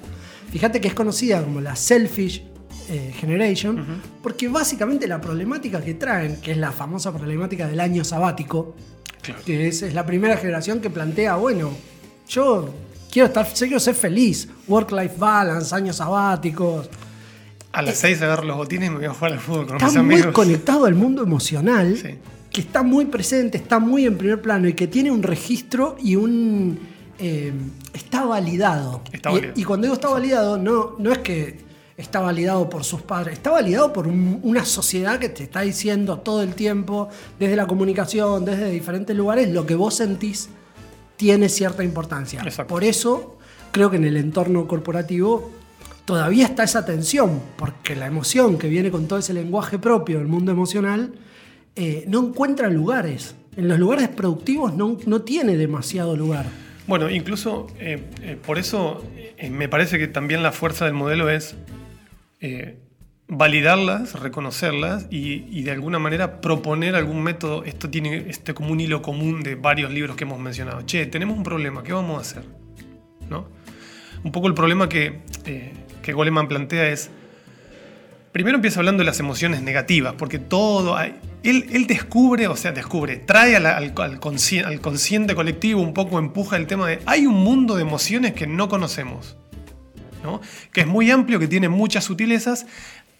fíjate 0.50 0.80
que 0.80 0.88
es 0.88 0.94
conocida 0.94 1.42
como 1.42 1.60
la 1.60 1.76
selfish 1.76 2.42
eh, 2.90 3.12
generation, 3.16 4.02
porque 4.22 4.48
básicamente 4.48 5.06
la 5.06 5.20
problemática 5.20 5.80
que 5.80 5.94
traen, 5.94 6.40
que 6.40 6.50
es 6.50 6.56
la 6.58 6.72
famosa 6.72 7.12
problemática 7.16 7.66
del 7.68 7.80
año 7.80 8.04
sabático, 8.04 8.74
Claro. 9.22 9.42
que 9.44 9.68
es, 9.68 9.82
es 9.82 9.94
la 9.94 10.04
primera 10.06 10.36
generación 10.38 10.80
que 10.80 10.88
plantea, 10.90 11.36
bueno, 11.36 11.70
yo 12.28 12.70
quiero 13.10 13.26
estar, 13.28 13.46
yo 13.52 13.66
quiero 13.66 13.78
ser 13.80 13.94
feliz, 13.94 14.48
work-life 14.66 15.14
balance, 15.18 15.74
años 15.74 15.96
sabáticos. 15.96 16.88
A 17.72 17.82
las 17.82 17.98
6 17.98 18.22
agarro 18.22 18.44
los 18.44 18.56
botines 18.56 18.88
y 18.88 18.90
me 18.90 18.96
voy 18.96 19.04
a 19.06 19.12
jugar 19.14 19.32
al 19.32 19.38
fútbol 19.40 19.66
con 19.66 19.76
Está 19.76 19.86
mis 19.88 19.96
muy 20.02 20.14
amigos. 20.14 20.32
conectado 20.34 20.86
al 20.86 20.94
mundo 20.94 21.22
emocional, 21.22 21.96
Sí. 21.96 22.16
que 22.50 22.60
está 22.62 22.82
muy 22.82 23.04
presente, 23.04 23.58
está 23.58 23.78
muy 23.78 24.06
en 24.06 24.16
primer 24.18 24.40
plano 24.42 24.66
y 24.68 24.72
que 24.72 24.86
tiene 24.88 25.10
un 25.10 25.22
registro 25.22 25.96
y 26.02 26.16
un... 26.16 26.78
eh, 27.18 27.52
está 27.92 28.24
validado. 28.24 29.02
Está. 29.12 29.30
Y, 29.54 29.62
cuando 29.64 29.84
digo 29.84 29.94
está 29.94 30.08
validado, 30.08 30.56
no, 30.56 30.96
no 30.98 31.12
es 31.12 31.18
que 31.18 31.58
está 32.00 32.20
validado 32.20 32.68
por 32.68 32.84
sus 32.84 33.02
padres, 33.02 33.34
está 33.34 33.50
validado 33.50 33.92
por 33.92 34.06
un- 34.06 34.40
una 34.42 34.64
sociedad 34.64 35.18
que 35.18 35.28
te 35.28 35.42
está 35.44 35.60
diciendo 35.60 36.18
todo 36.18 36.42
el 36.42 36.54
tiempo, 36.54 37.08
desde 37.38 37.56
la 37.56 37.66
comunicación, 37.66 38.44
desde 38.44 38.70
diferentes 38.70 39.16
lugares, 39.16 39.48
lo 39.50 39.66
que 39.66 39.74
vos 39.74 39.94
sentís 39.94 40.48
tiene 41.16 41.48
cierta 41.48 41.84
importancia. 41.84 42.40
Exacto. 42.42 42.72
Por 42.72 42.82
eso 42.84 43.36
creo 43.72 43.90
que 43.90 43.98
en 43.98 44.04
el 44.04 44.16
entorno 44.16 44.66
corporativo 44.66 45.50
todavía 46.04 46.46
está 46.46 46.64
esa 46.64 46.84
tensión, 46.84 47.40
porque 47.56 47.94
la 47.94 48.06
emoción 48.06 48.58
que 48.58 48.68
viene 48.68 48.90
con 48.90 49.06
todo 49.06 49.18
ese 49.18 49.32
lenguaje 49.34 49.78
propio 49.78 50.18
del 50.18 50.26
mundo 50.26 50.50
emocional 50.50 51.12
eh, 51.76 52.04
no 52.08 52.18
encuentra 52.26 52.68
lugares. 52.68 53.36
En 53.56 53.68
los 53.68 53.78
lugares 53.78 54.08
productivos 54.08 54.74
no, 54.74 54.96
no 55.06 55.22
tiene 55.22 55.56
demasiado 55.56 56.16
lugar. 56.16 56.46
Bueno, 56.86 57.08
incluso 57.10 57.68
eh, 57.78 58.02
eh, 58.22 58.36
por 58.44 58.58
eso 58.58 59.04
me 59.50 59.68
parece 59.68 59.98
que 59.98 60.08
también 60.08 60.42
la 60.42 60.50
fuerza 60.50 60.84
del 60.86 60.94
modelo 60.94 61.30
es 61.30 61.54
eh, 62.40 62.78
validarlas, 63.28 64.18
reconocerlas 64.18 65.06
y, 65.10 65.62
de 65.62 65.70
alguna 65.70 65.98
manera 65.98 66.40
proponer 66.40 66.96
algún 66.96 67.22
método. 67.22 67.64
Esto 67.64 67.88
tiene 67.88 68.24
este 68.28 68.54
como 68.54 68.72
un 68.72 68.80
hilo 68.80 69.02
común 69.02 69.42
de 69.42 69.54
varios 69.54 69.92
libros 69.92 70.16
que 70.16 70.24
hemos 70.24 70.40
mencionado. 70.40 70.82
Che, 70.82 71.06
tenemos 71.06 71.36
un 71.36 71.44
problema, 71.44 71.82
¿qué 71.82 71.92
vamos 71.92 72.18
a 72.18 72.20
hacer? 72.20 72.44
¿No? 73.28 73.48
Un 74.24 74.32
poco 74.32 74.48
el 74.48 74.54
problema 74.54 74.88
que, 74.88 75.20
eh, 75.46 75.72
que 76.02 76.12
Goleman 76.12 76.48
plantea 76.48 76.88
es, 76.88 77.10
primero 78.32 78.56
empieza 78.56 78.80
hablando 78.80 79.02
de 79.02 79.06
las 79.06 79.20
emociones 79.20 79.62
negativas, 79.62 80.14
porque 80.18 80.38
todo, 80.38 80.98
él, 81.42 81.86
descubre, 81.86 82.48
o 82.48 82.56
sea, 82.56 82.72
descubre, 82.72 83.16
trae 83.16 83.54
al, 83.56 83.66
al 83.66 83.94
al 83.96 84.80
consciente 84.80 85.34
colectivo 85.34 85.80
un 85.80 85.94
poco, 85.94 86.18
empuja 86.18 86.56
el 86.56 86.66
tema 86.66 86.88
de, 86.88 86.98
hay 87.06 87.26
un 87.26 87.36
mundo 87.36 87.76
de 87.76 87.82
emociones 87.82 88.34
que 88.34 88.46
no 88.46 88.68
conocemos, 88.68 89.36
¿no? 90.22 90.40
que 90.72 90.82
es 90.82 90.86
muy 90.86 91.10
amplio, 91.10 91.38
que 91.38 91.48
tiene 91.48 91.68
muchas 91.68 92.04
sutilezas. 92.04 92.66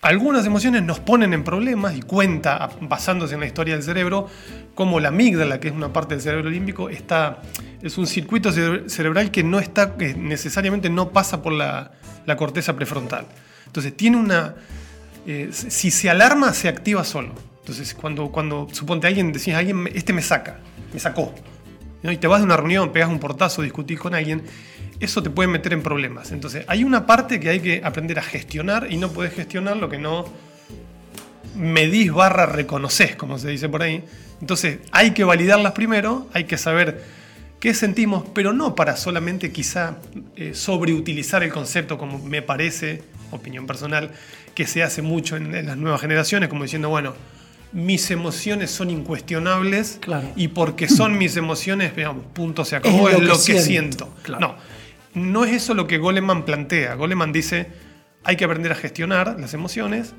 Algunas 0.02 0.46
emociones 0.46 0.82
nos 0.82 0.98
ponen 0.98 1.34
en 1.34 1.44
problemas 1.44 1.94
y 1.96 2.00
cuenta, 2.00 2.56
a- 2.56 2.70
basándose 2.80 3.34
en 3.34 3.40
la 3.40 3.46
historia 3.46 3.74
del 3.74 3.82
cerebro, 3.82 4.28
como 4.74 4.98
la 4.98 5.08
amígdala, 5.08 5.60
que 5.60 5.68
es 5.68 5.74
una 5.74 5.92
parte 5.92 6.14
del 6.14 6.22
cerebro 6.22 6.48
límbico, 6.48 6.88
está, 6.88 7.42
es 7.82 7.98
un 7.98 8.06
circuito 8.06 8.50
cere- 8.50 8.88
cerebral 8.88 9.30
que 9.30 9.42
no 9.42 9.58
está, 9.58 9.96
que 9.98 10.14
necesariamente 10.14 10.88
no 10.88 11.10
pasa 11.10 11.42
por 11.42 11.52
la, 11.52 11.92
la 12.24 12.36
corteza 12.36 12.74
prefrontal. 12.76 13.26
Entonces 13.66 13.94
tiene 13.94 14.16
una, 14.16 14.54
eh, 15.26 15.50
si 15.52 15.90
se 15.90 16.08
alarma, 16.08 16.54
se 16.54 16.68
activa 16.68 17.04
solo. 17.04 17.34
Entonces, 17.60 17.92
cuando, 17.94 18.32
cuando 18.32 18.68
suponte 18.72 19.06
alguien, 19.06 19.32
decís, 19.32 19.52
alguien, 19.54 19.76
me- 19.76 19.90
este 19.94 20.14
me 20.14 20.22
saca, 20.22 20.60
me 20.94 20.98
sacó, 20.98 21.34
¿no? 22.02 22.10
y 22.10 22.16
te 22.16 22.26
vas 22.26 22.40
de 22.40 22.46
una 22.46 22.56
reunión, 22.56 22.90
pegas 22.90 23.10
un 23.10 23.18
portazo, 23.20 23.60
discutís 23.60 24.00
con 24.00 24.14
alguien, 24.14 24.42
eso 25.00 25.22
te 25.22 25.30
puede 25.30 25.48
meter 25.48 25.72
en 25.72 25.82
problemas. 25.82 26.30
Entonces, 26.30 26.64
hay 26.68 26.84
una 26.84 27.06
parte 27.06 27.40
que 27.40 27.48
hay 27.48 27.60
que 27.60 27.80
aprender 27.82 28.18
a 28.18 28.22
gestionar 28.22 28.86
y 28.90 28.96
no 28.98 29.10
puedes 29.10 29.32
gestionar 29.34 29.76
lo 29.78 29.88
que 29.88 29.98
no 29.98 30.26
medís 31.56 32.12
barra 32.12 32.46
reconoces, 32.46 33.16
como 33.16 33.38
se 33.38 33.48
dice 33.48 33.68
por 33.68 33.82
ahí. 33.82 34.04
Entonces, 34.40 34.78
hay 34.92 35.10
que 35.12 35.24
validarlas 35.24 35.72
primero, 35.72 36.28
hay 36.32 36.44
que 36.44 36.56
saber 36.56 37.02
qué 37.58 37.74
sentimos, 37.74 38.24
pero 38.34 38.52
no 38.52 38.74
para 38.74 38.96
solamente 38.96 39.52
quizá 39.52 39.96
eh, 40.36 40.52
sobreutilizar 40.54 41.42
el 41.42 41.52
concepto, 41.52 41.98
como 41.98 42.18
me 42.18 42.40
parece, 42.42 43.02
opinión 43.30 43.66
personal, 43.66 44.10
que 44.54 44.66
se 44.66 44.82
hace 44.82 45.02
mucho 45.02 45.36
en, 45.36 45.54
en 45.54 45.66
las 45.66 45.76
nuevas 45.76 46.00
generaciones, 46.00 46.48
como 46.48 46.62
diciendo, 46.62 46.88
bueno, 46.88 47.14
mis 47.72 48.10
emociones 48.10 48.70
son 48.70 48.90
incuestionables 48.90 49.98
Claro. 50.00 50.28
y 50.36 50.48
porque 50.48 50.88
son 50.88 51.18
mis 51.18 51.36
emociones, 51.36 51.94
digamos, 51.94 52.24
punto 52.32 52.64
se 52.64 52.76
acabó, 52.76 53.08
Es 53.08 53.16
es 53.16 53.22
lo 53.22 53.34
que 53.34 53.60
siento. 53.60 54.12
claro. 54.22 54.40
No, 54.40 54.79
no 55.14 55.44
es 55.44 55.52
eso 55.52 55.74
lo 55.74 55.86
que 55.86 55.98
Goleman 55.98 56.44
plantea. 56.44 56.94
Goleman 56.94 57.32
dice, 57.32 57.66
hay 58.24 58.36
que 58.36 58.44
aprender 58.44 58.72
a 58.72 58.74
gestionar 58.74 59.38
las 59.38 59.54
emociones, 59.54 60.14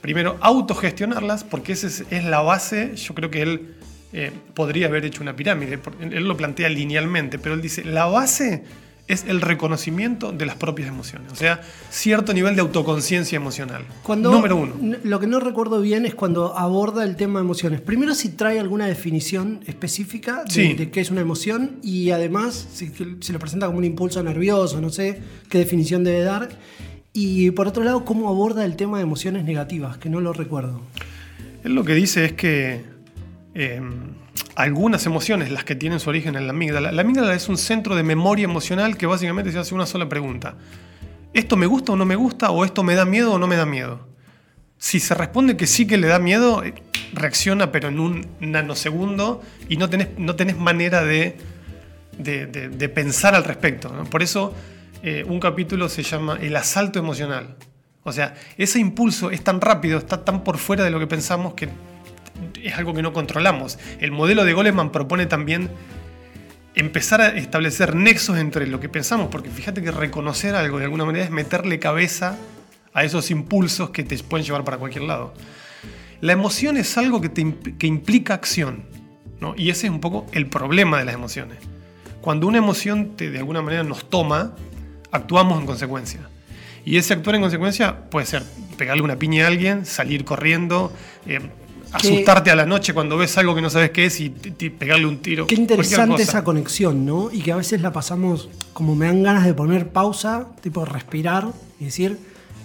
primero 0.00 0.36
autogestionarlas, 0.40 1.44
porque 1.44 1.72
esa 1.72 1.86
es, 1.86 2.24
la 2.24 2.40
base, 2.40 2.96
yo 2.96 3.14
creo 3.14 3.30
que 3.30 3.42
él 3.42 3.76
eh, 4.12 4.32
podría 4.54 4.86
haber 4.86 5.04
hecho 5.04 5.22
una 5.22 5.34
pirámide, 5.34 5.78
él 6.00 6.24
lo 6.28 6.36
plantea 6.36 6.68
linealmente, 6.68 7.38
pero 7.38 7.54
él 7.54 7.62
dice, 7.62 7.84
la 7.84 8.06
base 8.06 8.64
es 9.06 9.24
el 9.28 9.42
reconocimiento 9.42 10.32
de 10.32 10.46
las 10.46 10.56
propias 10.56 10.88
emociones, 10.88 11.30
o 11.30 11.36
sea, 11.36 11.60
cierto 11.90 12.32
nivel 12.32 12.54
de 12.54 12.62
autoconciencia 12.62 13.36
emocional. 13.36 13.84
Cuando, 14.02 14.30
Número 14.30 14.56
uno. 14.56 14.74
Lo 15.04 15.20
que 15.20 15.26
no 15.26 15.40
recuerdo 15.40 15.82
bien 15.82 16.06
es 16.06 16.14
cuando 16.14 16.56
aborda 16.56 17.04
el 17.04 17.14
tema 17.16 17.38
de 17.38 17.44
emociones. 17.44 17.82
Primero 17.82 18.14
si 18.14 18.30
trae 18.30 18.58
alguna 18.58 18.86
definición 18.86 19.60
específica 19.66 20.44
de, 20.44 20.50
Sí. 20.50 20.72
de 20.72 20.90
qué 20.90 21.00
es 21.00 21.10
una 21.10 21.20
emoción 21.20 21.80
y 21.82 22.10
además 22.12 22.66
si, 22.72 22.90
si 23.20 23.32
lo 23.32 23.38
presenta 23.38 23.66
como 23.66 23.78
un 23.78 23.84
impulso 23.84 24.22
nervioso, 24.22 24.80
no 24.80 24.88
sé 24.88 25.20
qué 25.50 25.58
definición 25.58 26.02
debe 26.02 26.20
dar. 26.22 26.48
Y 27.12 27.50
por 27.52 27.68
otro 27.68 27.84
lado, 27.84 28.04
cómo 28.06 28.28
aborda 28.30 28.64
el 28.64 28.74
tema 28.74 28.96
de 28.96 29.02
emociones 29.04 29.44
negativas, 29.44 29.98
que 29.98 30.08
no 30.08 30.20
lo 30.20 30.32
recuerdo. 30.32 30.80
Él 31.62 31.74
lo 31.74 31.84
que 31.84 31.94
dice 31.94 32.24
es 32.24 32.32
que 32.32 32.84
eh, 33.54 33.80
algunas 34.56 35.06
emociones, 35.06 35.50
las 35.50 35.64
que 35.64 35.74
tienen 35.74 36.00
su 36.00 36.10
origen 36.10 36.36
en 36.36 36.46
la 36.46 36.50
amígdala, 36.52 36.92
la 36.92 37.02
amígdala 37.02 37.34
es 37.34 37.48
un 37.48 37.56
centro 37.56 37.94
de 37.94 38.02
memoria 38.02 38.44
emocional 38.44 38.96
que 38.96 39.06
básicamente 39.06 39.52
se 39.52 39.58
hace 39.58 39.74
una 39.74 39.86
sola 39.86 40.08
pregunta. 40.08 40.54
¿Esto 41.32 41.56
me 41.56 41.66
gusta 41.66 41.92
o 41.92 41.96
no 41.96 42.04
me 42.04 42.16
gusta? 42.16 42.50
¿O 42.50 42.64
esto 42.64 42.82
me 42.84 42.94
da 42.94 43.04
miedo 43.04 43.32
o 43.32 43.38
no 43.38 43.46
me 43.46 43.56
da 43.56 43.66
miedo? 43.66 44.06
Si 44.78 45.00
se 45.00 45.14
responde 45.14 45.56
que 45.56 45.66
sí 45.66 45.86
que 45.86 45.96
le 45.96 46.06
da 46.08 46.18
miedo, 46.18 46.62
eh, 46.64 46.74
reacciona 47.12 47.72
pero 47.72 47.88
en 47.88 47.98
un 48.00 48.26
nanosegundo 48.40 49.42
y 49.68 49.76
no 49.76 49.88
tenés, 49.88 50.08
no 50.18 50.36
tenés 50.36 50.58
manera 50.58 51.02
de, 51.04 51.36
de- 52.18 52.88
pensar 52.88 53.34
al 53.34 53.44
respecto. 53.44 53.90
Por 54.10 54.22
eso 54.22 54.54
eh, 55.02 55.24
un 55.26 55.40
capítulo 55.40 55.88
se 55.88 56.02
llama 56.02 56.38
El 56.40 56.54
asalto 56.56 56.98
emocional. 56.98 57.56
O 58.04 58.12
sea, 58.12 58.34
ese 58.58 58.78
impulso 58.78 59.30
es 59.30 59.42
tan 59.42 59.60
rápido, 59.60 59.98
está 59.98 60.24
tan 60.24 60.44
por 60.44 60.58
fuera 60.58 60.84
de 60.84 60.90
lo 60.90 60.98
que 60.98 61.06
pensamos 61.06 61.54
que 61.54 61.68
es 62.62 62.74
algo 62.74 62.94
que 62.94 63.02
no 63.02 63.12
controlamos. 63.12 63.78
El 64.00 64.10
modelo 64.10 64.44
de 64.44 64.52
Goleman 64.52 64.90
propone 64.90 65.26
también 65.26 65.70
empezar 66.74 67.20
a 67.20 67.28
establecer 67.28 67.94
nexos 67.94 68.38
entre 68.38 68.66
lo 68.66 68.80
que 68.80 68.88
pensamos, 68.88 69.28
porque 69.30 69.50
fíjate 69.50 69.82
que 69.82 69.90
reconocer 69.90 70.54
algo 70.54 70.78
de 70.78 70.84
alguna 70.84 71.04
manera 71.04 71.24
es 71.24 71.30
meterle 71.30 71.78
cabeza 71.78 72.36
a 72.92 73.04
esos 73.04 73.30
impulsos 73.30 73.90
que 73.90 74.02
te 74.02 74.16
pueden 74.18 74.44
llevar 74.44 74.64
para 74.64 74.78
cualquier 74.78 75.04
lado. 75.04 75.34
La 76.20 76.32
emoción 76.32 76.76
es 76.76 76.96
algo 76.96 77.20
que, 77.20 77.30
que 77.78 77.86
implica 77.86 78.34
acción, 78.34 78.84
¿no? 79.40 79.54
y 79.56 79.70
ese 79.70 79.86
es 79.86 79.92
un 79.92 80.00
poco 80.00 80.26
el 80.32 80.46
problema 80.46 80.98
de 80.98 81.04
las 81.04 81.14
emociones. 81.14 81.58
Cuando 82.20 82.46
una 82.46 82.58
emoción 82.58 83.16
te, 83.16 83.30
de 83.30 83.38
alguna 83.38 83.60
manera 83.60 83.82
nos 83.84 84.08
toma, 84.08 84.54
actuamos 85.10 85.60
en 85.60 85.66
consecuencia. 85.66 86.20
Y 86.84 86.96
ese 86.96 87.14
actuar 87.14 87.36
en 87.36 87.42
consecuencia 87.42 88.08
puede 88.10 88.26
ser 88.26 88.42
pegarle 88.76 89.02
una 89.02 89.16
piña 89.16 89.44
a 89.44 89.48
alguien, 89.48 89.86
salir 89.86 90.24
corriendo, 90.24 90.92
eh, 91.26 91.40
asustarte 91.94 92.50
a 92.50 92.56
la 92.56 92.66
noche 92.66 92.92
cuando 92.92 93.16
ves 93.16 93.36
algo 93.38 93.54
que 93.54 93.60
no 93.60 93.70
sabes 93.70 93.90
qué 93.90 94.06
es 94.06 94.20
y, 94.20 94.30
pegarle 94.30 95.06
un 95.06 95.18
tiro. 95.18 95.46
Qué 95.46 95.54
interesante 95.54 96.22
esa 96.22 96.44
conexión, 96.44 97.06
¿no? 97.06 97.30
Y 97.32 97.40
que 97.40 97.52
a 97.52 97.56
veces 97.56 97.80
la 97.80 97.92
pasamos 97.92 98.48
como 98.72 98.94
me 98.94 99.06
dan 99.06 99.22
ganas 99.22 99.44
de 99.44 99.54
poner 99.54 99.90
pausa, 99.90 100.48
tipo 100.60 100.84
respirar 100.84 101.48
y 101.80 101.86
decir, 101.86 102.18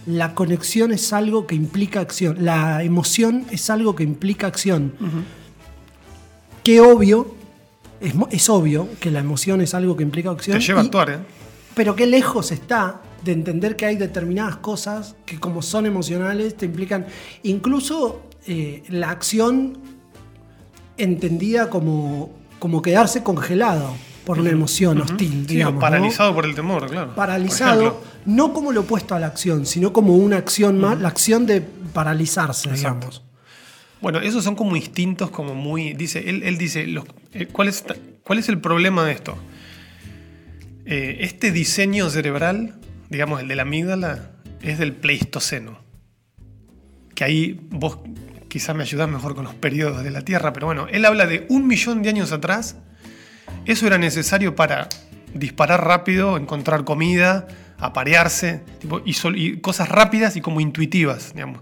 la 0.06 0.34
conexión 0.34 0.92
es 0.92 1.14
algo 1.14 1.46
que 1.46 1.56
implica 1.56 2.00
acción, 2.00 2.38
la 2.40 2.84
emoción 2.84 3.46
es 3.52 3.70
algo 3.70 3.96
que 3.96 4.04
implica 4.04 4.48
acción. 4.48 4.94
Qué 6.64 6.82
obvio, 6.82 7.36
es, 8.02 8.14
es 8.32 8.50
obvio 8.50 8.90
que 9.00 9.12
la 9.12 9.20
emoción 9.20 9.62
es 9.62 9.74
algo 9.74 9.96
que 9.96 10.04
implica 10.04 10.32
acción. 10.32 10.58
Te 10.58 10.66
lleva 10.66 10.82
a 10.82 10.84
actuar, 10.84 11.10
¿eh? 11.10 11.20
Pero 11.76 11.96
qué 11.96 12.08
lejos 12.08 12.52
está 12.52 13.02
de 13.24 13.32
entender 13.32 13.76
que 13.76 13.86
hay 13.86 13.96
determinadas 13.96 14.58
cosas 14.58 15.16
que 15.26 15.40
como 15.40 15.62
son 15.62 15.86
emocionales 15.86 16.56
te 16.56 16.66
implican, 16.66 17.06
incluso 17.44 18.29
eh, 18.50 18.84
la 18.90 19.12
acción 19.12 19.78
entendida 20.98 21.70
como, 21.70 22.32
como 22.60 22.82
quedarse 22.82 23.24
congelado 23.24 23.94
por 24.26 24.40
una 24.40 24.50
emoción 24.52 25.02
hostil, 25.02 25.32
Sí, 25.32 25.44
o 25.44 25.48
digamos. 25.48 25.74
¿no? 25.76 25.80
paralizado 25.80 26.36
por 26.36 26.46
el 26.46 26.54
temor, 26.56 26.88
claro. 26.90 27.16
Paralizado, 27.16 27.94
Por 28.00 28.04
no 28.26 28.54
como 28.54 28.72
lo 28.72 28.82
opuesto 28.82 29.16
a 29.16 29.20
la 29.20 29.28
acción, 29.28 29.66
sino 29.66 29.92
como 29.94 30.16
una 30.16 30.38
acción 30.38 30.80
más, 30.80 31.00
la 31.00 31.08
acción 31.08 31.46
de 31.46 31.62
paralizarse, 31.62 32.70
Exacto. 32.70 33.08
digamos. 33.08 33.24
Bueno, 34.02 34.20
esos 34.20 34.44
son 34.44 34.56
como 34.56 34.76
instintos, 34.76 35.30
como 35.32 35.56
muy. 35.56 35.94
Dice, 35.94 36.30
él, 36.30 36.44
él 36.44 36.58
dice, 36.58 36.86
los- 36.88 37.06
eh, 37.34 37.48
¿cuál, 37.48 37.68
es, 37.70 37.84
¿cuál 38.24 38.40
es 38.40 38.48
el 38.50 38.60
problema 38.60 39.04
de 39.06 39.12
esto? 39.14 39.36
Eh, 40.86 41.18
este 41.22 41.52
diseño 41.52 42.10
cerebral, 42.10 42.76
digamos, 43.10 43.42
el 43.42 43.48
de 43.48 43.56
la 43.56 43.64
amígdala, 43.64 44.32
es 44.62 44.80
del 44.80 44.94
Pleistoceno. 44.94 45.80
Que 47.16 47.24
ahí 47.24 47.60
vos 47.72 47.98
quizás 48.50 48.76
me 48.76 48.84
ayudás 48.84 49.08
mejor 49.08 49.36
con 49.36 49.46
los 49.46 49.56
periodos 49.56 50.04
de 50.04 50.12
la 50.12 50.22
Tierra, 50.22 50.52
pero 50.52 50.66
bueno, 50.66 50.88
él 50.92 51.06
habla 51.06 51.26
de 51.26 51.46
un 51.50 51.68
millón 51.68 52.02
de 52.02 52.10
años 52.10 52.32
atrás. 52.32 52.76
Eso 53.66 53.88
era 53.88 53.98
necesario 53.98 54.56
para 54.56 54.90
disparar 55.34 55.86
rápido, 55.86 56.36
encontrar 56.36 56.84
comida, 56.84 57.48
aparearse, 57.78 58.64
tipo, 58.80 59.02
y 59.06 59.58
cosas 59.58 59.88
rápidas 59.88 60.36
y 60.36 60.42
como 60.42 60.60
intuitivas, 60.60 61.34
digamos. 61.34 61.62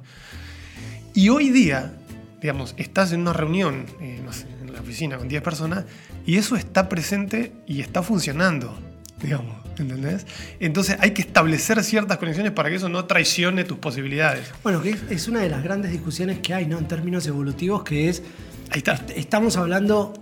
Y 1.13 1.29
hoy 1.29 1.49
día, 1.49 1.93
digamos, 2.41 2.73
estás 2.77 3.11
en 3.11 3.21
una 3.21 3.33
reunión, 3.33 3.85
eh, 3.99 4.21
no 4.23 4.31
sé, 4.31 4.47
en 4.61 4.73
la 4.73 4.79
oficina 4.79 5.17
con 5.17 5.27
10 5.27 5.41
personas, 5.41 5.85
y 6.25 6.37
eso 6.37 6.55
está 6.55 6.89
presente 6.89 7.53
y 7.65 7.81
está 7.81 8.03
funcionando, 8.03 8.77
digamos, 9.21 9.55
¿entendés? 9.79 10.25
Entonces 10.59 10.97
hay 10.99 11.11
que 11.11 11.21
establecer 11.21 11.83
ciertas 11.83 12.17
conexiones 12.17 12.51
para 12.51 12.69
que 12.69 12.75
eso 12.75 12.89
no 12.89 13.05
traicione 13.05 13.63
tus 13.63 13.77
posibilidades. 13.79 14.47
Bueno, 14.63 14.81
que 14.81 14.95
es, 15.09 15.27
una 15.27 15.39
de 15.41 15.49
las 15.49 15.63
grandes 15.63 15.91
discusiones 15.91 16.39
que 16.39 16.53
hay, 16.53 16.65
¿no? 16.65 16.77
En 16.77 16.87
términos 16.87 17.25
evolutivos, 17.27 17.83
que 17.83 18.09
es. 18.09 18.21
Ahí 18.69 18.79
está. 18.79 18.93
est- 18.93 19.11
Estamos 19.15 19.57
hablando. 19.57 20.13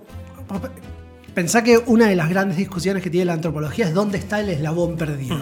Pensá 1.34 1.64
que 1.64 1.78
una 1.86 2.08
de 2.08 2.16
las 2.16 2.30
grandes 2.30 2.58
discusiones 2.58 3.04
que 3.04 3.10
tiene 3.10 3.26
la 3.26 3.34
antropología 3.34 3.88
es 3.88 3.94
dónde 3.94 4.18
está 4.18 4.40
el 4.40 4.50
eslabón 4.50 4.96
perdido. 4.96 5.38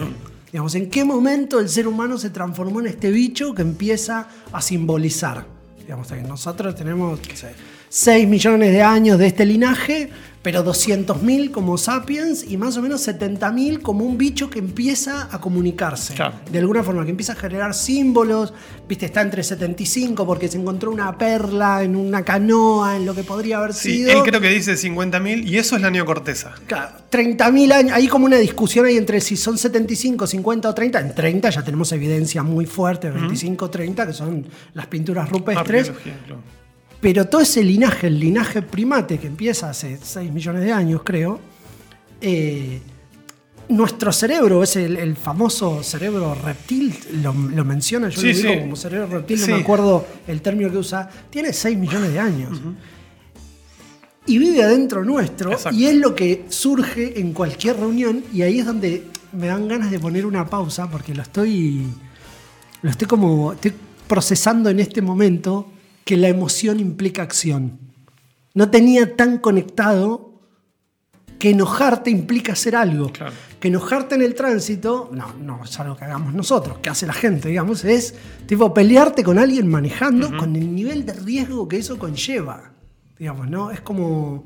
Digamos, 0.50 0.74
¿en 0.74 0.88
qué 0.90 1.04
momento 1.04 1.60
el 1.60 1.68
ser 1.68 1.86
humano 1.86 2.18
se 2.18 2.30
transformó 2.30 2.80
en 2.80 2.86
este 2.86 3.10
bicho 3.10 3.54
que 3.54 3.62
empieza 3.62 4.26
a 4.52 4.60
simbolizar? 4.60 5.46
Digamos, 5.80 6.08
nosotros 6.26 6.74
tenemos, 6.74 7.20
qué 7.20 7.36
sé, 7.36 7.54
6 7.88 8.26
millones 8.26 8.72
de 8.72 8.82
años 8.82 9.18
de 9.18 9.26
este 9.28 9.44
linaje, 9.44 10.10
pero 10.44 10.62
200.000 10.62 11.50
como 11.50 11.78
sapiens 11.78 12.44
y 12.46 12.58
más 12.58 12.76
o 12.76 12.82
menos 12.82 13.08
70.000 13.08 13.80
como 13.80 14.04
un 14.04 14.18
bicho 14.18 14.50
que 14.50 14.58
empieza 14.58 15.26
a 15.32 15.40
comunicarse. 15.40 16.12
Claro. 16.12 16.34
De 16.52 16.58
alguna 16.58 16.82
forma, 16.84 17.02
que 17.04 17.10
empieza 17.12 17.32
a 17.32 17.36
generar 17.36 17.72
símbolos, 17.72 18.52
viste, 18.86 19.06
está 19.06 19.22
entre 19.22 19.42
75 19.42 20.26
porque 20.26 20.48
se 20.48 20.58
encontró 20.58 20.90
una 20.90 21.16
perla 21.16 21.82
en 21.82 21.96
una 21.96 22.22
canoa, 22.26 22.94
en 22.96 23.06
lo 23.06 23.14
que 23.14 23.24
podría 23.24 23.56
haber 23.56 23.72
Sí, 23.72 23.94
sido. 23.94 24.12
él 24.12 24.18
creo 24.22 24.38
que 24.38 24.50
dice 24.50 24.74
50.000 24.74 25.46
y 25.48 25.56
eso 25.56 25.76
es 25.76 25.82
la 25.82 25.90
neocorteza. 25.90 26.52
Claro, 26.66 26.90
30.000 27.10 27.72
años, 27.72 27.92
hay 27.94 28.06
como 28.06 28.26
una 28.26 28.36
discusión 28.36 28.84
ahí 28.84 28.98
entre 28.98 29.22
si 29.22 29.38
son 29.38 29.56
75, 29.56 30.26
50 30.26 30.68
o 30.68 30.74
30. 30.74 31.00
En 31.00 31.14
30 31.14 31.48
ya 31.48 31.62
tenemos 31.64 31.90
evidencia 31.92 32.42
muy 32.42 32.66
fuerte, 32.66 33.10
25, 33.10 33.70
30, 33.70 34.06
que 34.08 34.12
son 34.12 34.44
las 34.74 34.86
pinturas 34.88 35.26
rupestres. 35.30 35.88
Arqueología, 35.88 36.18
claro. 36.26 36.42
Pero 37.04 37.26
todo 37.26 37.42
ese 37.42 37.62
linaje, 37.62 38.06
el 38.06 38.18
linaje 38.18 38.62
primate 38.62 39.18
que 39.18 39.26
empieza 39.26 39.68
hace 39.68 39.98
6 40.02 40.32
millones 40.32 40.62
de 40.62 40.72
años, 40.72 41.02
creo, 41.04 41.38
eh, 42.18 42.80
nuestro 43.68 44.10
cerebro, 44.10 44.62
es 44.62 44.76
el, 44.76 44.96
el 44.96 45.14
famoso 45.14 45.82
cerebro 45.82 46.34
reptil, 46.34 46.94
lo, 47.22 47.34
lo 47.34 47.62
menciona, 47.66 48.08
yo 48.08 48.18
Sí, 48.18 48.28
lo 48.32 48.38
digo 48.38 48.52
sí. 48.54 48.60
como 48.60 48.76
cerebro 48.76 49.06
reptil, 49.18 49.38
no 49.38 49.44
Sí. 49.44 49.52
me 49.52 49.58
acuerdo 49.58 50.06
el 50.26 50.40
término 50.40 50.70
que 50.70 50.78
usa, 50.78 51.06
tiene 51.28 51.52
6 51.52 51.76
millones 51.76 52.10
de 52.10 52.20
años. 52.20 52.58
Y 54.24 54.38
vive 54.38 54.62
adentro 54.62 55.04
nuestro, 55.04 55.52
Exacto. 55.52 55.78
y 55.78 55.84
es 55.84 55.96
lo 55.96 56.14
que 56.14 56.46
surge 56.48 57.20
en 57.20 57.34
cualquier 57.34 57.76
reunión, 57.80 58.24
y 58.32 58.40
ahí 58.40 58.60
es 58.60 58.64
donde 58.64 59.04
me 59.32 59.48
dan 59.48 59.68
ganas 59.68 59.90
de 59.90 59.98
poner 60.00 60.24
una 60.24 60.48
pausa, 60.48 60.88
porque 60.90 61.14
lo 61.14 61.20
estoy, 61.20 61.86
lo 62.80 62.88
estoy 62.88 63.06
como, 63.06 63.52
estoy 63.52 63.74
procesando 64.08 64.70
en 64.70 64.80
este 64.80 65.02
momento 65.02 65.68
que 66.04 66.16
la 66.16 66.28
emoción 66.28 66.80
implica 66.80 67.22
acción. 67.22 67.78
No 68.54 68.70
tenía 68.70 69.16
tan 69.16 69.38
conectado 69.38 70.40
que 71.38 71.50
enojarte 71.50 72.10
implica 72.10 72.52
hacer 72.52 72.76
algo. 72.76 73.10
Claro. 73.10 73.32
Que 73.60 73.68
enojarte 73.68 74.14
en 74.14 74.22
el 74.22 74.34
tránsito, 74.34 75.10
no, 75.12 75.34
no 75.34 75.64
es 75.64 75.78
algo 75.80 75.96
que 75.96 76.04
hagamos 76.04 76.34
nosotros, 76.34 76.78
que 76.78 76.90
hace 76.90 77.06
la 77.06 77.12
gente, 77.14 77.48
digamos, 77.48 77.84
es 77.84 78.14
tipo 78.46 78.72
pelearte 78.72 79.24
con 79.24 79.38
alguien 79.38 79.68
manejando 79.68 80.36
con 80.36 80.54
el 80.54 80.74
nivel 80.74 81.04
de 81.04 81.14
riesgo 81.14 81.66
que 81.66 81.78
eso 81.78 81.98
conlleva. 81.98 82.72
Digamos, 83.18 83.48
¿no? 83.48 83.70
Es 83.70 83.80
como. 83.80 84.44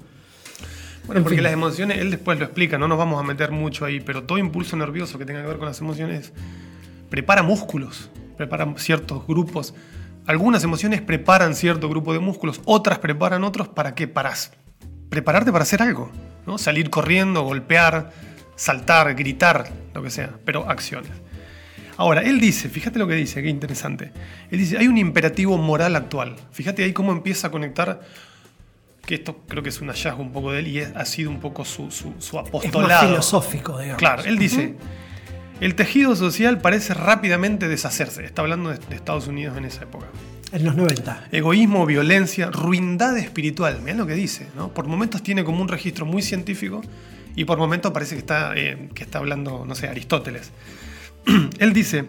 Bueno, 1.07 1.21
En 1.21 1.25
porque 1.25 1.37
fin. 1.37 1.45
las 1.45 1.53
emociones, 1.53 1.99
él 1.99 2.11
después 2.11 2.39
lo 2.39 2.45
explica, 2.45 2.79
no 2.79 2.87
nos 2.87 2.99
vamos 2.99 3.19
a 3.19 3.23
meter 3.23 3.51
mucho 3.51 3.85
ahí, 3.85 3.99
pero 4.01 4.25
todo 4.25 4.37
impulso 4.39 4.77
nervioso 4.77 5.19
que 5.19 5.25
tenga 5.25 5.41
que 5.41 5.49
ver 5.49 5.57
con 5.59 5.67
las 5.67 5.81
emociones 5.81 6.33
prepara 7.09 7.43
músculos, 7.43 8.11
prepara 8.37 8.73
ciertos 8.77 9.27
grupos. 9.27 9.75
Algunas 10.29 10.63
emociones 10.63 11.01
preparan 11.01 11.55
cierto 11.57 11.89
grupo 11.89 12.13
de 12.13 12.21
músculos, 12.21 12.61
otras 12.67 12.99
preparan 13.01 13.43
otros 13.45 13.67
para 13.69 13.95
qué? 13.97 14.07
Para 14.07 14.33
prepararte 15.09 15.51
para 15.51 15.63
hacer 15.63 15.83
algo, 15.83 16.13
¿no? 16.47 16.59
Salir 16.59 16.91
corriendo, 16.91 17.43
golpear, 17.43 18.13
saltar, 18.55 19.15
gritar, 19.15 19.71
lo 19.95 20.03
que 20.03 20.11
sea, 20.11 20.31
pero 20.45 20.69
acciones. 20.71 21.11
Ahora, 21.97 22.21
él 22.23 22.39
dice, 22.41 22.69
fíjate 22.69 22.99
lo 22.99 23.09
que 23.09 23.15
dice, 23.15 23.43
qué 23.43 23.49
interesante. 23.49 24.13
Él 24.51 24.59
dice, 24.59 24.79
hay 24.79 24.87
un 24.87 24.99
imperativo 24.99 25.57
moral 25.59 25.97
actual. 25.97 26.37
Fíjate 26.53 26.85
ahí 26.85 26.93
cómo 26.93 27.11
empieza 27.11 27.49
a 27.49 27.51
conectar, 27.51 28.01
que 29.05 29.15
esto 29.17 29.39
creo 29.49 29.63
que 29.63 29.71
es 29.71 29.81
un 29.81 29.89
hallazgo 29.89 30.23
un 30.23 30.31
poco 30.33 30.53
de 30.53 30.61
él 30.61 30.69
y 30.69 30.79
es- 30.79 30.95
ha 30.95 31.05
sido 31.07 31.31
un 31.31 31.41
poco 31.41 31.65
su, 31.65 31.91
su, 31.91 32.15
su 32.19 32.39
Es 32.39 32.47
apostolado. 32.47 32.89
más 32.89 33.01
filosófico, 33.01 33.79
digamos. 33.79 33.99
Claro, 33.99 34.23
él 34.25 34.39
dice, 34.39 34.77
el 35.61 35.75
tejido 35.75 36.17
social 36.17 36.61
parece 36.61 36.95
rápidamente 36.95 37.69
deshacerse. 37.69 38.25
Está 38.25 38.43
hablando 38.43 38.71
de, 38.71 38.79
de 38.79 38.95
Estados 38.95 39.27
Unidos 39.27 39.57
en 39.57 39.65
esa 39.65 39.85
época. 39.85 40.07
En 40.51 40.65
los 40.65 40.77
90. 40.77 41.29
Egoísmo, 41.33 41.85
violencia, 41.85 42.51
ruindad 42.51 43.19
espiritual. 43.19 43.81
Mirá 43.83 43.97
lo 43.97 44.07
que 44.07 44.15
dice, 44.15 44.47
¿no? 44.57 44.73
Por 44.73 44.87
momentos 44.87 45.23
tiene 45.23 45.45
como 45.45 45.61
un 45.61 45.69
registro 45.69 46.07
muy 46.07 46.23
científico 46.23 46.81
y 47.37 47.45
por 47.45 47.59
momentos 47.59 47.93
parece 47.93 48.15
que 48.15 48.21
está, 48.21 48.57
eh, 48.57 48.89
que 48.95 49.05
está 49.05 49.19
hablando, 49.19 49.65
no 49.67 49.75
sé, 49.75 49.89
Aristóteles. 49.89 50.53
Él 51.59 51.73
dice, 51.73 52.07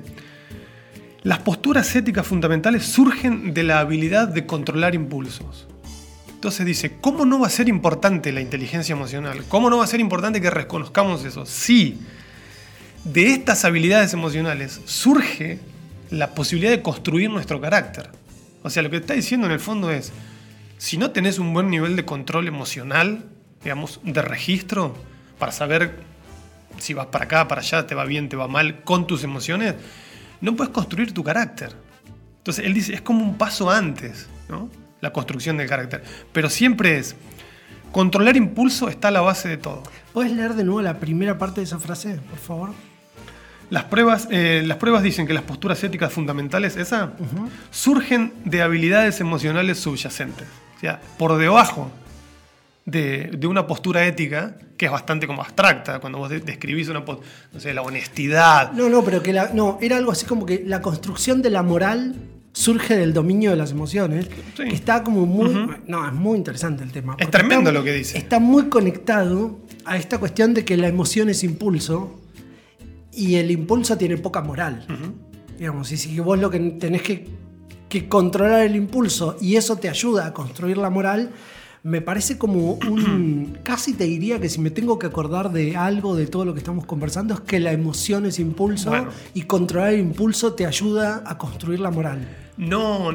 las 1.24 1.40
posturas 1.40 1.94
éticas 1.96 2.26
fundamentales 2.26 2.86
surgen 2.86 3.54
de 3.54 3.64
la 3.64 3.80
habilidad 3.80 4.30
de 4.30 4.46
controlar 4.46 4.96
impulsos. 4.96 5.68
Entonces 6.30 6.66
dice, 6.66 6.96
¿cómo 7.02 7.26
no 7.26 7.40
va 7.40 7.48
a 7.48 7.50
ser 7.50 7.68
importante 7.68 8.32
la 8.32 8.40
inteligencia 8.40 8.94
emocional? 8.94 9.44
¿Cómo 9.50 9.70
no 9.70 9.80
va 9.80 9.84
a 9.84 9.88
ser 9.88 10.00
importante 10.00 10.40
que 10.40 10.50
reconozcamos 10.50 11.26
eso? 11.26 11.46
Sí, 11.46 12.00
de 13.04 13.32
estas 13.32 13.66
habilidades 13.66 14.14
emocionales 14.14 14.82
surge 14.86 15.60
la 16.10 16.34
posibilidad 16.34 16.72
de 16.72 16.82
construir 16.82 17.30
nuestro 17.30 17.62
carácter. 17.62 18.10
O 18.64 18.70
sea, 18.70 18.84
lo 18.84 18.90
que 18.90 18.98
está 18.98 19.14
diciendo 19.14 19.48
en 19.48 19.54
el 19.54 19.60
fondo 19.60 19.92
es, 19.92 20.12
si 20.78 20.98
no 20.98 21.12
tenés 21.12 21.40
un 21.40 21.54
buen 21.54 21.70
nivel 21.70 21.96
de 21.96 22.06
control 22.06 22.48
emocional, 22.48 23.26
digamos, 23.64 24.00
de 24.04 24.22
registro, 24.22 24.96
para 25.38 25.52
saber 25.52 26.00
si 26.78 26.94
vas 26.94 27.08
para 27.08 27.26
acá, 27.26 27.48
para 27.48 27.62
allá, 27.62 27.88
te 27.88 27.96
va 27.96 28.06
bien, 28.06 28.30
te 28.30 28.36
va 28.36 28.48
mal, 28.48 28.84
con 28.84 29.08
tus 29.08 29.24
emociones, 29.24 29.76
no 30.42 30.56
puedes 30.56 30.74
construir 30.74 31.14
tu 31.14 31.24
carácter. 31.24 31.74
Entonces, 32.38 32.66
él 32.66 32.74
dice, 32.74 32.94
es 32.94 33.02
como 33.02 33.24
un 33.24 33.38
paso 33.38 33.70
antes, 33.70 34.28
¿no? 34.48 34.70
La 35.02 35.12
construcción 35.12 35.58
del 35.58 35.68
carácter. 35.68 36.04
Pero 36.32 36.50
siempre 36.50 36.98
es, 36.98 37.16
controlar 37.92 38.38
impulso 38.38 38.90
está 38.90 39.10
a 39.10 39.12
la 39.12 39.22
base 39.22 39.48
de 39.50 39.58
todo. 39.58 39.84
¿Puedes 40.14 40.32
leer 40.32 40.54
de 40.54 40.64
nuevo 40.64 40.82
la 40.82 41.00
primera 41.00 41.38
parte 41.38 41.62
de 41.62 41.66
esa 41.66 41.80
frase, 41.80 42.16
por 42.30 42.40
favor? 42.40 42.70
Las 43.70 43.84
pruebas, 43.86 44.28
eh, 44.32 44.64
las 44.66 44.78
pruebas 44.78 45.04
dicen 45.04 45.28
que 45.28 45.34
las 45.34 45.44
posturas 45.44 45.84
éticas 45.84 46.12
fundamentales, 46.12 46.76
esa, 46.76 47.14
surgen 47.72 48.34
de 48.46 48.62
habilidades 48.62 49.20
emocionales 49.22 49.80
subyacentes. 49.80 50.48
O 50.78 50.80
sea, 50.80 51.00
por 51.18 51.38
debajo 51.38 51.92
de, 52.86 53.32
de 53.38 53.48
una 53.48 53.68
postura 53.68 54.06
ética, 54.08 54.56
que 54.78 54.86
es 54.88 54.92
bastante 54.92 55.28
como 55.28 55.42
abstracta, 55.42 56.00
cuando 56.00 56.18
vos 56.18 56.30
de- 56.30 56.40
describís 56.40 56.90
una, 56.90 57.02
no 57.02 57.60
sé, 57.60 57.74
la 57.74 57.82
honestidad. 57.82 58.72
No, 58.72 58.90
no, 58.90 59.04
pero 59.04 59.22
que 59.22 59.34
la, 59.34 59.52
no, 59.54 59.78
era 59.82 59.98
algo 59.98 60.12
así 60.12 60.26
como 60.26 60.46
que 60.46 60.64
la 60.66 60.82
construcción 60.82 61.42
de 61.42 61.50
la 61.52 61.62
moral 61.62 62.16
surge 62.54 62.96
del 62.98 63.14
dominio 63.14 63.52
de 63.52 63.58
las 63.58 63.72
emociones. 63.72 64.28
Sí. 64.58 64.64
que 64.64 64.74
está 64.76 65.04
como 65.04 65.26
muy. 65.26 65.54
No, 65.86 66.08
es 66.08 66.14
muy 66.14 66.38
interesante 66.38 66.84
el 66.84 66.92
tema. 66.92 67.16
Es 67.20 67.30
tremendo 67.30 67.70
está- 67.70 67.72
lo 67.80 67.84
que 67.84 67.94
dice. 67.94 68.18
Está 68.18 68.40
muy 68.40 68.64
conectado 68.70 69.60
a 69.86 69.98
esta 69.98 70.18
cuestión 70.18 70.54
de 70.56 70.66
que 70.66 70.76
la 70.78 70.88
emoción 70.88 71.30
es 71.30 71.44
impulso 71.44 72.20
y 73.20 73.36
el 73.36 73.52
impulso 73.52 73.98
tiene 73.98 74.18
poca 74.18 74.42
moral. 74.42 74.86
Digamos, 75.58 75.92
y 75.92 75.98
si 75.98 76.18
vos 76.22 76.40
lo 76.40 76.50
que 76.50 76.60
tenés 76.80 77.02
que, 77.02 77.28
que 77.90 78.08
controlar 78.08 78.62
el 78.62 78.78
impulso 78.78 79.36
y 79.42 79.58
eso 79.58 79.76
te 79.76 79.90
ayuda 79.90 80.28
a 80.28 80.34
construir 80.34 80.78
la 80.78 80.90
moral, 80.90 81.32
me 81.84 82.00
parece 82.00 82.38
como 82.38 82.74
un. 82.74 83.58
casi 83.64 83.94
te 83.94 84.06
diría 84.06 84.40
que 84.40 84.48
si 84.48 84.62
me 84.62 84.72
tengo 84.72 84.98
que 84.98 85.08
acordar 85.08 85.52
de 85.52 85.76
algo 85.76 86.16
de 86.16 86.28
todo 86.28 86.46
lo 86.46 86.54
que 86.54 86.60
estamos 86.60 86.86
conversando, 86.86 87.34
es 87.34 87.42
que 87.42 87.60
la 87.60 87.74
emoción 87.74 88.26
es 88.26 88.40
impulso 88.40 88.90
Bueno. 88.90 89.10
y 89.34 89.42
controlar 89.42 89.94
el 89.94 90.00
impulso 90.00 90.54
te 90.54 90.66
ayuda 90.66 91.22
a 91.26 91.38
construir 91.38 91.82
la 91.82 91.92
moral. 91.92 92.26
No, 92.56 93.12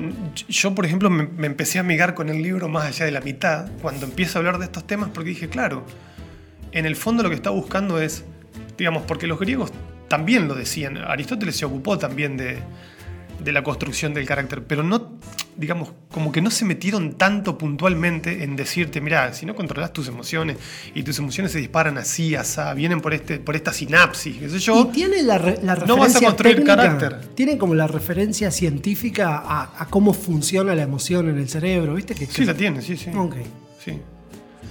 yo 0.48 0.74
por 0.74 0.84
ejemplo 0.84 1.08
me, 1.08 1.26
me 1.26 1.46
empecé 1.46 1.78
a 1.78 1.80
amigar 1.80 2.14
con 2.14 2.28
el 2.28 2.42
libro 2.42 2.68
más 2.68 2.84
allá 2.86 3.06
de 3.06 3.10
la 3.10 3.20
mitad, 3.22 3.70
cuando 3.80 4.04
empiezo 4.04 4.36
a 4.36 4.40
hablar 4.40 4.58
de 4.58 4.66
estos 4.66 4.86
temas, 4.86 5.08
porque 5.14 5.30
dije, 5.30 5.48
claro, 5.48 5.84
en 6.72 6.84
el 6.84 6.96
fondo 6.96 7.22
lo 7.22 7.30
que 7.30 7.36
está 7.36 7.50
buscando 7.50 8.00
es, 8.00 8.24
digamos, 8.76 9.02
porque 9.04 9.26
los 9.26 9.38
griegos 9.38 9.70
también 10.08 10.48
lo 10.48 10.54
decían, 10.54 10.98
Aristóteles 10.98 11.56
se 11.56 11.64
ocupó 11.64 11.98
también 11.98 12.36
de, 12.36 12.58
de 13.42 13.52
la 13.52 13.62
construcción 13.62 14.14
del 14.14 14.26
carácter, 14.26 14.62
pero 14.62 14.82
no, 14.82 15.12
digamos, 15.56 15.92
como 16.10 16.30
que 16.30 16.40
no 16.40 16.50
se 16.50 16.64
metieron 16.64 17.14
tanto 17.14 17.58
puntualmente 17.58 18.44
en 18.44 18.54
decirte, 18.56 19.00
mira, 19.00 19.32
si 19.34 19.44
no 19.46 19.54
controlas 19.54 19.92
tus 19.92 20.08
emociones 20.08 20.56
y 20.94 21.02
tus 21.02 21.18
emociones 21.18 21.52
se 21.52 21.58
disparan 21.58 21.98
así, 21.98 22.34
asá, 22.34 22.72
vienen 22.74 23.00
por, 23.00 23.12
este, 23.14 23.38
por 23.38 23.56
esta 23.56 23.72
sinapsis, 23.72 24.36
qué 24.38 24.48
sé 24.48 24.58
yo. 24.60 24.88
Y 24.88 24.92
tiene 24.94 25.22
la, 25.22 25.38
re- 25.38 25.58
la 25.62 25.74
referencia 25.74 25.86
No 25.86 25.96
vas 25.96 26.16
a 26.16 26.20
construir 26.20 26.56
técnica, 26.56 26.76
carácter. 26.76 27.20
Tiene 27.34 27.58
como 27.58 27.74
la 27.74 27.86
referencia 27.86 28.50
científica 28.50 29.38
a, 29.44 29.82
a 29.82 29.86
cómo 29.86 30.12
funciona 30.14 30.74
la 30.74 30.82
emoción 30.82 31.28
en 31.28 31.38
el 31.38 31.48
cerebro, 31.48 31.94
¿viste? 31.94 32.14
Que, 32.14 32.26
Sí, 32.26 32.44
la 32.44 32.54
tiene, 32.54 32.82
sí, 32.82 32.96
sí. 32.96 33.10
Ok. 33.16 33.36
Sí. 33.84 33.98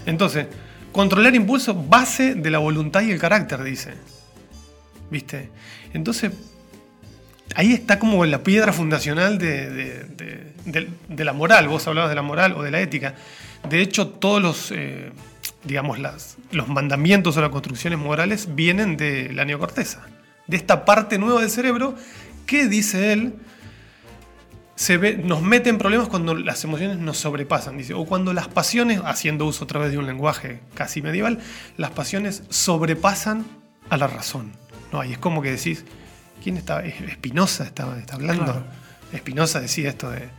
Entonces, 0.05 0.47
controlar 0.91 1.35
impulso, 1.35 1.73
base 1.75 2.35
de 2.35 2.49
la 2.49 2.59
voluntad 2.59 3.01
y 3.01 3.11
el 3.11 3.19
carácter, 3.19 3.63
dice. 3.63 3.93
¿Viste? 5.13 5.51
Entonces, 5.93 6.31
ahí 7.53 7.71
está 7.71 7.99
como 7.99 8.25
la 8.25 8.41
piedra 8.41 8.73
fundacional 8.73 9.37
de, 9.37 10.47
la 11.15 11.33
moral. 11.33 11.67
Vos 11.67 11.87
hablabas 11.87 12.09
de 12.09 12.15
la 12.15 12.23
moral 12.23 12.53
o 12.53 12.63
de 12.63 12.71
la 12.71 12.81
ética. 12.81 13.13
De 13.69 13.79
hecho, 13.79 14.07
todos 14.07 14.41
los, 14.41 14.71
eh, 14.71 15.11
digamos, 15.65 15.99
los 16.51 16.67
mandamientos 16.67 17.37
o 17.37 17.41
las 17.41 17.51
construcciones 17.51 17.99
morales 17.99 18.55
vienen 18.55 18.97
de 18.97 19.31
la 19.31 19.45
neocorteza. 19.45 20.01
De 20.47 20.57
esta 20.57 20.83
parte 20.83 21.19
nueva 21.19 21.41
del 21.41 21.51
cerebro 21.51 21.93
que, 22.47 22.67
dice 22.67 23.13
él, 23.13 23.35
se 24.73 24.97
nos 25.17 25.43
mete 25.43 25.69
en 25.69 25.77
problemas 25.77 26.07
cuando 26.07 26.33
las 26.33 26.63
emociones 26.63 26.97
nos 26.97 27.19
sobrepasan, 27.19 27.79
o 27.93 28.05
cuando 28.05 28.33
las 28.33 28.47
pasiones, 28.47 28.99
haciendo 29.05 29.45
uso 29.45 29.65
otra 29.65 29.79
vez 29.79 29.91
de 29.91 29.99
un 29.99 30.07
lenguaje 30.07 30.61
casi 30.73 31.03
medieval, 31.03 31.37
las 31.77 31.91
pasiones 31.91 32.41
sobrepasan 32.49 33.45
a 33.91 33.97
la 33.97 34.07
razón. 34.07 34.62
¿No? 34.93 35.03
Y 35.03 35.11
es 35.11 35.17
como 35.17 35.41
que 35.41 35.51
decís, 35.51 35.83
¿quién 36.41 36.55
está? 36.55 36.85
Espinosa 36.85 37.65
está, 37.65 37.97
está 37.97 38.15
hablando. 38.15 38.45
Claro. 38.45 38.65
Espinosa 39.11 39.59
decía 39.59 39.89
esto 39.89 40.09
de 40.09 40.29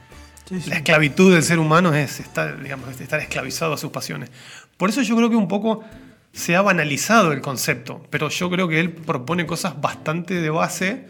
Sí, 0.48 0.60
sí. 0.60 0.70
la 0.70 0.76
esclavitud 0.76 1.32
del 1.32 1.42
ser 1.42 1.58
humano 1.58 1.94
es 1.94 2.20
estar, 2.20 2.62
digamos, 2.62 2.88
es 2.90 3.00
estar 3.00 3.18
esclavizado 3.18 3.72
a 3.72 3.78
sus 3.78 3.90
pasiones. 3.90 4.30
Por 4.76 4.90
eso 4.90 5.00
yo 5.02 5.16
creo 5.16 5.30
que 5.30 5.36
un 5.36 5.48
poco 5.48 5.82
se 6.32 6.54
ha 6.54 6.62
banalizado 6.62 7.32
el 7.32 7.40
concepto, 7.40 8.06
pero 8.10 8.28
yo 8.28 8.50
creo 8.50 8.68
que 8.68 8.80
él 8.80 8.90
propone 8.92 9.46
cosas 9.46 9.80
bastante 9.80 10.34
de 10.34 10.50
base 10.50 11.06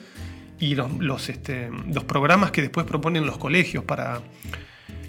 y 0.61 0.76
los, 0.76 0.92
los, 0.98 1.28
este, 1.28 1.70
los 1.92 2.04
programas 2.04 2.52
que 2.52 2.62
después 2.62 2.87
proponen 2.87 3.26
los 3.26 3.38
colegios 3.38 3.83
para 3.85 4.20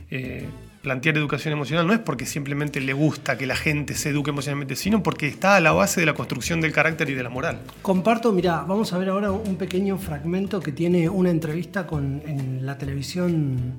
eh, 0.10 0.48
plantear 0.86 1.18
educación 1.18 1.52
emocional 1.52 1.88
no 1.88 1.94
es 1.94 2.00
porque 2.00 2.28
simplemente 2.28 2.80
le 2.80 2.94
gusta 2.94 3.40
que 3.40 3.48
la 3.48 3.56
gente 3.56 3.96
se 3.96 4.10
eduque 4.10 4.30
emocionalmente, 4.30 4.76
sino 4.76 5.02
porque 5.02 5.28
está 5.28 5.56
a 5.56 5.60
la 5.60 5.72
base 5.72 6.00
de 6.00 6.06
la 6.06 6.14
construcción 6.14 6.62
del 6.62 6.72
carácter 6.72 7.10
y 7.10 7.16
de 7.16 7.24
la 7.24 7.30
moral. 7.30 7.58
Comparto, 7.82 8.32
mirá, 8.32 8.62
vamos 8.62 8.94
a 8.94 9.00
ver 9.00 9.10
ahora 9.10 9.32
un 9.32 9.56
pequeño 9.56 9.98
fragmento 9.98 10.60
que 10.60 10.72
tiene 10.72 11.10
una 11.10 11.32
entrevista 11.32 11.88
con, 11.88 12.22
en 12.28 12.64
la 12.68 12.78
televisión 12.78 13.74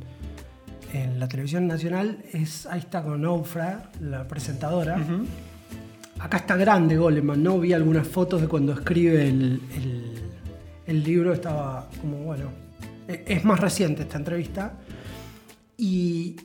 en 0.93 1.21
la 1.21 1.29
televisión 1.29 1.67
nacional. 1.69 2.19
Es, 2.33 2.67
ahí 2.67 2.81
está 2.81 3.03
con 3.05 3.25
Ofra, 3.25 3.91
la 4.01 4.27
presentadora. 4.27 4.97
Acá 6.19 6.39
está 6.39 6.57
grande 6.57 6.97
Goleman, 6.97 7.41
¿no? 7.43 7.61
Vi 7.61 7.73
algunas 7.73 8.07
fotos 8.09 8.41
de 8.41 8.49
cuando 8.49 8.73
escribe 8.73 9.29
el, 9.29 9.61
el- 9.77 10.23
el 10.87 11.03
libro, 11.05 11.33
estaba 11.33 11.89
como, 12.01 12.19
bueno, 12.19 12.47
e- 13.09 13.25
es 13.27 13.45
más 13.45 13.61
reciente 13.61 14.03
esta 14.03 14.17
entrevista. 14.19 14.75
Y 15.77 16.37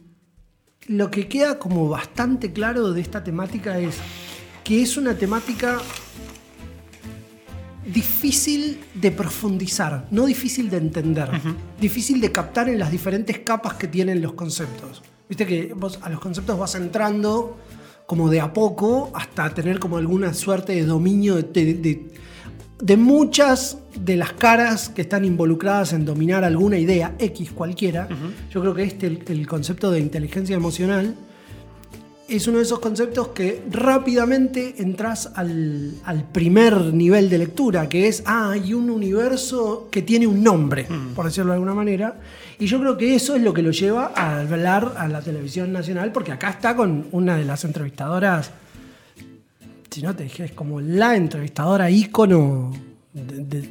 lo 0.91 1.09
que 1.09 1.27
queda 1.27 1.57
como 1.57 1.87
bastante 1.87 2.51
claro 2.51 2.91
de 2.91 2.99
esta 3.01 3.23
temática 3.23 3.79
es 3.79 3.95
que 4.63 4.81
es 4.81 4.97
una 4.97 5.15
temática 5.17 5.77
difícil 7.85 8.79
de 8.93 9.11
profundizar, 9.11 10.07
no 10.11 10.25
difícil 10.25 10.69
de 10.69 10.77
entender, 10.77 11.29
difícil 11.79 12.21
de 12.21 12.31
captar 12.31 12.69
en 12.69 12.77
las 12.77 12.91
diferentes 12.91 13.39
capas 13.39 13.73
que 13.75 13.87
tienen 13.87 14.21
los 14.21 14.33
conceptos. 14.33 15.01
Viste 15.27 15.45
que 15.47 15.73
vos 15.73 15.97
a 16.01 16.09
los 16.09 16.19
conceptos 16.19 16.59
vas 16.59 16.75
entrando 16.75 17.57
como 18.05 18.29
de 18.29 18.41
a 18.41 18.51
poco 18.53 19.11
hasta 19.15 19.49
tener 19.53 19.79
como 19.79 19.97
alguna 19.97 20.33
suerte 20.33 20.73
de 20.73 20.85
dominio 20.85 21.35
de, 21.37 21.43
de- 21.43 21.73
de- 21.75 22.11
de 22.81 22.97
muchas 22.97 23.77
de 23.95 24.15
las 24.15 24.33
caras 24.33 24.89
que 24.89 25.03
están 25.03 25.25
involucradas 25.25 25.93
en 25.93 26.05
dominar 26.05 26.43
alguna 26.43 26.77
idea 26.77 27.15
X 27.19 27.51
cualquiera. 27.51 28.07
Yo 28.51 28.61
creo 28.61 28.73
que 28.73 28.83
este, 28.83 29.07
el, 29.07 29.23
el 29.27 29.47
concepto 29.47 29.91
de 29.91 29.99
inteligencia 29.99 30.55
emocional, 30.55 31.15
es 32.35 32.47
uno 32.47 32.59
de 32.59 32.63
esos 32.63 32.79
conceptos 32.79 33.29
que 33.29 33.63
rápidamente 33.69 34.75
entras 34.77 35.31
al, 35.35 35.95
al 36.05 36.23
primer 36.23 36.93
nivel 36.93 37.29
de 37.29 37.37
lectura, 37.37 37.89
que 37.89 38.07
es, 38.07 38.23
ah, 38.25 38.51
hay 38.51 38.73
un 38.73 38.89
universo 38.89 39.89
que 39.91 40.01
tiene 40.01 40.27
un 40.27 40.41
nombre, 40.41 40.87
por 41.13 41.25
decirlo 41.25 41.51
de 41.51 41.55
alguna 41.55 41.73
manera. 41.73 42.21
Y 42.57 42.67
yo 42.67 42.79
creo 42.79 42.97
que 42.97 43.15
eso 43.15 43.35
es 43.35 43.41
lo 43.41 43.53
que 43.53 43.61
lo 43.61 43.71
lleva 43.71 44.13
a 44.15 44.39
hablar 44.39 44.93
a 44.97 45.09
la 45.09 45.21
televisión 45.21 45.73
nacional, 45.73 46.13
porque 46.13 46.31
acá 46.31 46.51
está 46.51 46.75
con 46.75 47.07
una 47.11 47.35
de 47.35 47.43
las 47.43 47.65
entrevistadoras, 47.65 48.51
si 49.91 50.01
no 50.01 50.15
te 50.15 50.23
dije, 50.23 50.45
es 50.45 50.51
como 50.53 50.79
la 50.79 51.15
entrevistadora 51.15 51.89
ícono 51.91 52.71
de, 53.13 53.23
de- 53.43 53.69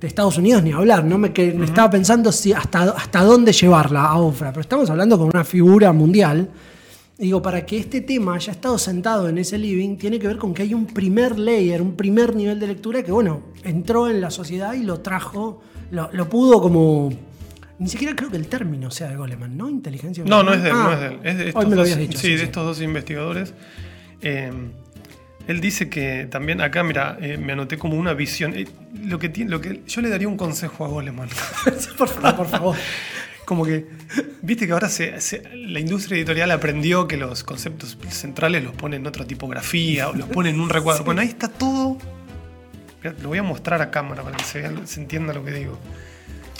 de 0.00 0.08
Estados 0.08 0.36
Unidos, 0.38 0.62
ni 0.64 0.72
hablar. 0.72 1.04
¿no? 1.04 1.18
Me, 1.18 1.32
que- 1.32 1.52
me 1.52 1.64
estaba 1.66 1.90
pensando 1.90 2.32
si 2.32 2.52
hasta, 2.52 2.84
hasta 2.90 3.22
dónde 3.22 3.52
llevarla 3.52 4.04
a 4.06 4.16
Ofra, 4.18 4.50
pero 4.50 4.62
estamos 4.62 4.88
hablando 4.90 5.16
con 5.18 5.28
una 5.28 5.44
figura 5.44 5.92
mundial. 5.92 6.48
Digo, 7.18 7.40
para 7.42 7.64
que 7.64 7.76
este 7.78 8.00
tema 8.00 8.34
haya 8.34 8.50
estado 8.50 8.78
sentado 8.78 9.28
en 9.28 9.38
ese 9.38 9.58
living, 9.58 9.96
tiene 9.96 10.18
que 10.18 10.26
ver 10.26 10.38
con 10.38 10.54
que 10.54 10.62
hay 10.62 10.74
un 10.74 10.86
primer 10.86 11.38
layer, 11.38 11.80
un 11.82 11.94
primer 11.94 12.34
nivel 12.34 12.58
de 12.58 12.66
lectura 12.66 13.02
que, 13.04 13.12
bueno, 13.12 13.42
entró 13.62 14.08
en 14.08 14.20
la 14.20 14.30
sociedad 14.30 14.72
y 14.72 14.82
lo 14.82 15.00
trajo, 15.00 15.62
lo, 15.92 16.08
lo 16.12 16.28
pudo 16.28 16.60
como. 16.60 17.10
Ni 17.78 17.88
siquiera 17.88 18.16
creo 18.16 18.30
que 18.30 18.38
el 18.38 18.48
término 18.48 18.90
sea 18.90 19.08
de 19.08 19.16
Goleman, 19.16 19.56
¿no? 19.56 19.68
Inteligencia 19.68 20.24
No, 20.24 20.42
no 20.42 20.52
es 20.52 20.62
de 20.62 20.70
él, 20.70 20.74
Ah, 20.76 20.84
no 20.84 20.92
es 20.94 21.00
de 21.00 21.06
él. 21.06 21.18
Es 21.22 21.38
de 21.38 21.48
estos 21.48 21.62
hoy 21.64 21.70
me 21.70 21.76
lo 21.76 21.82
dos, 21.86 21.96
dicho. 21.96 22.18
Sí, 22.18 22.34
de 22.34 22.42
estos 22.44 22.64
dos 22.64 22.80
investigadores. 22.80 23.54
Eh, 24.22 24.50
él 25.48 25.60
dice 25.60 25.88
que 25.90 26.26
también 26.30 26.60
acá, 26.60 26.82
mira, 26.84 27.16
eh, 27.20 27.36
me 27.36 27.52
anoté 27.52 27.76
como 27.78 27.96
una 27.96 28.14
visión. 28.14 28.54
eh, 28.54 28.66
lo 29.04 29.18
que 29.18 29.28
tiene, 29.28 29.50
lo 29.50 29.60
que, 29.60 29.82
yo 29.86 30.00
le 30.00 30.08
daría 30.08 30.28
un 30.28 30.36
consejo 30.36 30.84
a 30.84 30.88
Goleman. 30.88 31.28
por 31.98 32.08
favor, 32.08 32.36
por 32.36 32.48
favor. 32.48 32.76
como 33.44 33.64
que, 33.64 33.86
viste 34.40 34.66
que 34.66 34.72
ahora 34.72 34.88
se, 34.88 35.20
se- 35.20 35.42
la 35.54 35.80
industria 35.80 36.16
editorial 36.16 36.50
aprendió 36.52 37.08
que 37.08 37.16
los 37.16 37.42
conceptos 37.42 37.98
centrales 38.10 38.62
los 38.62 38.72
pone 38.74 38.96
en 38.96 39.06
otra 39.06 39.26
tipografía 39.26 40.08
o 40.08 40.14
los 40.14 40.28
pone 40.28 40.50
en 40.50 40.60
un 40.60 40.68
recuadro. 40.70 41.04
Bueno, 41.04 41.20
ahí 41.22 41.28
está 41.28 41.48
todo. 41.48 41.98
Mirá, 43.02 43.16
Lo 43.20 43.28
voy 43.30 43.38
a 43.38 43.42
mostrar 43.42 43.82
a 43.82 43.90
cámara 43.90 44.22
para 44.22 44.36
que 44.36 44.44
se, 44.44 44.60
vea- 44.62 44.86
se 44.86 45.00
entienda 45.00 45.34
lo 45.34 45.44
que 45.44 45.50
digo. 45.50 45.76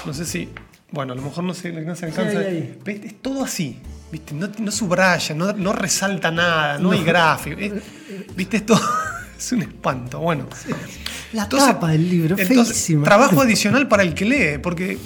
No 0.04 0.12
sé 0.12 0.24
si. 0.26 0.48
Bueno, 0.92 1.14
a 1.14 1.16
lo 1.16 1.22
mejor 1.22 1.44
no 1.44 1.54
se, 1.54 1.72
no 1.72 1.96
se 1.96 2.06
alcanza. 2.06 2.38
ahí, 2.40 2.46
ahí. 2.46 2.78
¿Ves? 2.84 3.00
Es 3.04 3.20
todo 3.22 3.44
así. 3.44 3.78
¿Viste? 4.12 4.34
No, 4.34 4.48
no 4.58 4.70
subraya, 4.70 5.34
no, 5.34 5.52
no 5.54 5.72
resalta 5.72 6.30
nada, 6.30 6.78
no, 6.78 6.92
hay 6.92 7.02
gráfico. 7.02 7.58
es- 7.58 7.72
¿Viste? 8.36 8.58
Esto 8.58 8.78
es 9.38 9.52
un 9.52 9.62
espanto. 9.62 10.18
Bueno. 10.20 10.46
La 11.32 11.44
Entonces- 11.44 11.68
tapa 11.68 11.88
del 11.92 12.08
libro, 12.10 12.36
entonces, 12.38 12.74
feísima. 12.76 13.04
Trabajo 13.04 13.40
adicional 13.40 13.88
para 13.88 14.02
el 14.02 14.12
que 14.14 14.24
lee, 14.26 14.58
porque 14.62 14.98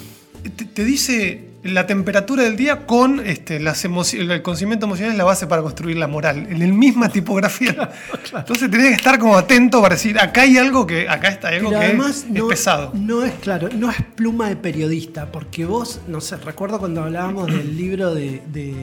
te, 0.55 0.65
te 0.65 0.83
dice 0.83 1.51
la 1.67 1.85
temperatura 1.87 2.43
del 2.43 2.55
día 2.55 2.85
con 2.85 3.19
este, 3.25 3.59
las 3.59 3.83
el 3.85 4.41
conocimiento 4.41 4.85
emocional 4.85 5.11
es 5.13 5.17
la 5.17 5.23
base 5.23 5.47
para 5.47 5.61
construir 5.61 5.97
la 5.97 6.07
moral, 6.07 6.47
en 6.49 6.59
la 6.59 6.67
misma 6.67 7.09
tipografía. 7.17 7.89
Entonces 8.35 8.69
tenés 8.71 8.87
que 8.89 8.95
estar 8.95 9.19
como 9.19 9.37
atento 9.37 9.81
para 9.81 9.95
decir, 9.95 10.19
acá 10.19 10.41
hay 10.41 10.57
algo 10.57 10.85
que, 10.87 11.07
acá 11.07 11.29
está 11.29 11.49
algo 11.49 11.69
Pero 11.69 11.79
que 11.79 11.85
además 11.85 12.25
es 12.25 12.29
no, 12.29 12.47
pesado. 12.47 12.91
no 12.95 13.23
es 13.23 13.33
claro, 13.35 13.69
no 13.73 13.89
es 13.89 13.97
pluma 14.15 14.49
de 14.49 14.55
periodista, 14.55 15.31
porque 15.31 15.65
vos, 15.65 16.01
no 16.07 16.21
sé, 16.21 16.37
recuerdo 16.37 16.79
cuando 16.79 17.03
hablábamos 17.03 17.47
del 17.47 17.77
libro 17.77 18.13
de, 18.13 18.41
de, 18.51 18.73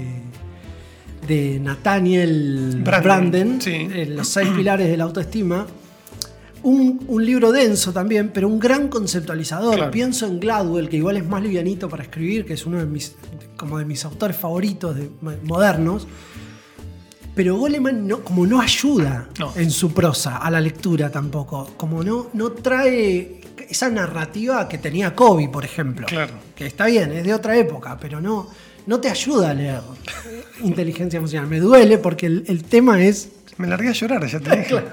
de 1.26 1.58
Nathaniel 1.60 2.80
Branden, 2.84 3.02
Branden, 3.02 3.60
sí. 3.60 3.88
eh, 3.92 4.06
Los 4.08 4.28
seis 4.28 4.48
pilares 4.50 4.88
de 4.88 4.96
la 4.96 5.04
autoestima. 5.04 5.66
Un, 6.64 7.04
un 7.08 7.24
libro 7.24 7.52
denso 7.52 7.92
también, 7.92 8.30
pero 8.32 8.48
un 8.48 8.58
gran 8.58 8.88
conceptualizador. 8.88 9.76
Claro. 9.76 9.90
Pienso 9.90 10.26
en 10.26 10.40
Gladwell, 10.40 10.88
que 10.88 10.96
igual 10.96 11.18
es 11.18 11.26
más 11.26 11.42
livianito 11.42 11.88
para 11.88 12.02
escribir, 12.02 12.44
que 12.46 12.54
es 12.54 12.64
uno 12.64 12.78
de 12.78 12.86
mis, 12.86 13.14
como 13.56 13.78
de 13.78 13.84
mis 13.84 14.02
autores 14.04 14.34
favoritos 14.36 14.96
de, 14.96 15.10
modernos. 15.42 16.06
Pero 17.34 17.56
Goleman 17.56 18.06
no, 18.06 18.20
como 18.24 18.46
no 18.46 18.60
ayuda 18.60 19.28
No. 19.38 19.52
en 19.56 19.70
su 19.70 19.92
prosa 19.92 20.38
a 20.38 20.50
la 20.50 20.60
lectura 20.60 21.10
tampoco. 21.10 21.70
Como 21.76 22.02
no, 22.02 22.28
no 22.32 22.52
trae 22.52 23.40
esa 23.68 23.90
narrativa 23.90 24.68
que 24.68 24.78
tenía 24.78 25.14
Kobe, 25.14 25.48
por 25.48 25.64
ejemplo. 25.64 26.06
Claro. 26.06 26.32
Que 26.54 26.66
está 26.66 26.86
bien, 26.86 27.12
es 27.12 27.24
de 27.24 27.34
otra 27.34 27.56
época, 27.58 27.98
pero 28.00 28.20
no, 28.20 28.48
no 28.86 29.00
te 29.00 29.10
ayuda 29.10 29.50
a 29.50 29.54
leer 29.54 29.80
inteligencia 30.62 31.18
emocional. 31.18 31.48
Me 31.48 31.60
duele 31.60 31.98
porque 31.98 32.26
el, 32.26 32.44
el 32.46 32.64
tema 32.64 33.02
es. 33.02 33.28
Me 33.58 33.66
largué 33.66 33.88
a 33.88 33.92
llorar, 33.92 34.26
ya 34.26 34.40
te 34.40 34.56
dije. 34.56 34.76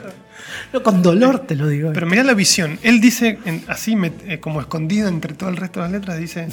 No, 0.73 0.83
con 0.83 1.01
dolor 1.01 1.39
te 1.39 1.55
lo 1.55 1.67
digo. 1.67 1.91
Pero 1.93 2.07
mirá 2.07 2.23
la 2.23 2.33
visión. 2.33 2.79
Él 2.83 2.99
dice, 3.01 3.39
en- 3.45 3.63
así 3.67 3.95
met- 3.95 4.21
eh, 4.27 4.39
como 4.39 4.61
escondido 4.61 5.07
entre 5.07 5.33
todo 5.33 5.49
el 5.49 5.57
resto 5.57 5.79
de 5.79 5.85
las 5.85 5.91
letras, 5.91 6.17
dice 6.17 6.47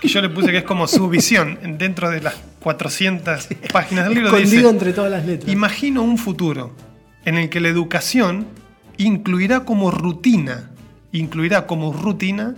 que 0.00 0.08
yo 0.08 0.20
le 0.20 0.28
puse 0.28 0.50
que 0.50 0.58
es 0.58 0.64
como 0.64 0.86
su 0.86 1.08
visión 1.08 1.58
dentro 1.78 2.10
de 2.10 2.20
las 2.20 2.34
400 2.60 3.48
páginas 3.72 4.04
del 4.06 4.14
libro. 4.14 4.28
Escondido 4.36 4.62
dice, 4.62 4.68
entre 4.70 4.92
todas 4.92 5.10
las 5.10 5.24
letras. 5.24 5.50
Imagino 5.50 6.02
un 6.02 6.18
futuro 6.18 6.74
en 7.24 7.38
el 7.38 7.48
que 7.48 7.60
la 7.60 7.68
educación 7.68 8.46
incluirá 8.98 9.64
como 9.64 9.90
rutina, 9.90 10.70
incluirá 11.12 11.66
como 11.66 11.92
rutina 11.92 12.54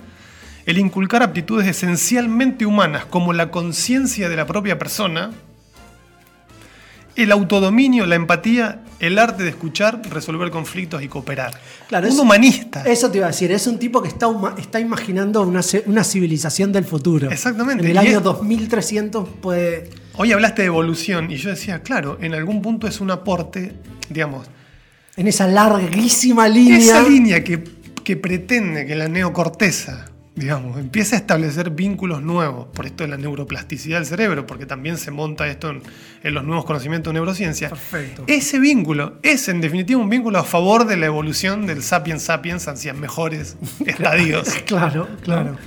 el 0.67 0.79
inculcar 0.79 1.23
aptitudes 1.23 1.69
esencialmente 1.69 2.67
humanas 2.67 3.05
como 3.05 3.33
la 3.33 3.53
conciencia 3.53 4.29
de 4.29 4.35
la 4.37 4.47
propia 4.47 4.77
persona, 4.79 5.31
el 7.15 7.33
autodominio, 7.33 8.05
la 8.07 8.17
empatía, 8.17 8.81
el 8.99 9.19
arte 9.19 9.43
de 9.43 9.51
escuchar, 9.51 10.01
resolver 10.11 10.51
conflictos 10.51 11.03
y 11.03 11.09
cooperar. 11.09 11.61
Claro, 11.89 12.07
un 12.07 12.13
es- 12.13 12.19
humanista. 12.19 12.83
Eso 12.85 13.11
te 13.11 13.19
iba 13.19 13.27
a 13.27 13.31
decir, 13.31 13.53
es 13.53 13.67
un 13.67 13.79
tipo 13.79 14.01
que 14.03 14.09
está, 14.09 14.27
está 14.59 14.81
imaginando 14.81 15.43
una, 15.43 15.61
una 15.87 16.03
civilización 16.05 16.73
del 16.73 16.85
futuro. 16.85 17.31
Exactamente, 17.31 17.85
En 17.85 17.91
el 17.91 17.99
año 17.99 18.19
es- 18.19 18.23
2300 18.23 19.29
puede... 19.41 19.91
Hoy 20.19 20.33
hablaste 20.33 20.63
de 20.63 20.69
evolución 20.69 21.31
y 21.31 21.37
yo 21.37 21.51
decía, 21.51 21.83
claro, 21.83 22.17
en 22.23 22.33
algún 22.35 22.63
punto 22.63 22.87
es 22.89 23.01
un 23.01 23.11
aporte, 23.11 23.75
digamos, 24.09 24.47
En 25.17 25.29
esa 25.29 25.47
larguísima 25.47 26.49
línea... 26.49 26.79
esa 26.79 27.03
línea 27.07 27.45
que, 27.45 27.63
que 28.03 28.17
pretende 28.17 28.87
que 28.87 28.95
la 28.95 29.09
neocorteza, 29.09 30.07
digamos, 30.37 30.79
empiece 30.79 31.15
a 31.15 31.19
establecer 31.19 31.71
vínculos 31.71 32.23
nuevos, 32.23 32.69
por 32.75 32.85
esto 32.85 33.05
de 33.05 33.09
la 33.09 33.17
neuroplasticidad 33.17 33.99
del 33.99 34.07
cerebro, 34.07 34.47
porque 34.47 34.67
también 34.67 34.99
se 34.99 35.11
monta 35.11 35.49
esto 35.49 35.71
en, 35.71 35.83
en 36.23 36.35
los 36.35 36.45
nuevos 36.45 36.67
conocimientos 36.67 37.11
de 37.11 37.15
neurociencia. 37.15 37.71
Perfecto. 37.71 38.25
Ese 38.27 38.61
vínculo 38.61 39.15
es 39.23 39.49
en 39.49 39.63
definitiva 39.63 39.99
un 39.99 40.11
vínculo 40.11 40.39
a 40.39 40.45
favor 40.45 40.87
de 40.87 40.99
la 40.99 41.07
evolución 41.07 41.67
del 41.67 41.83
sapiens 41.83 42.23
sapiens 42.23 42.69
hacia 42.69 42.93
mejores 42.93 43.57
estadios. 43.87 44.51
Claro, 44.67 45.09
claro. 45.23 45.53
¿no? 45.53 45.59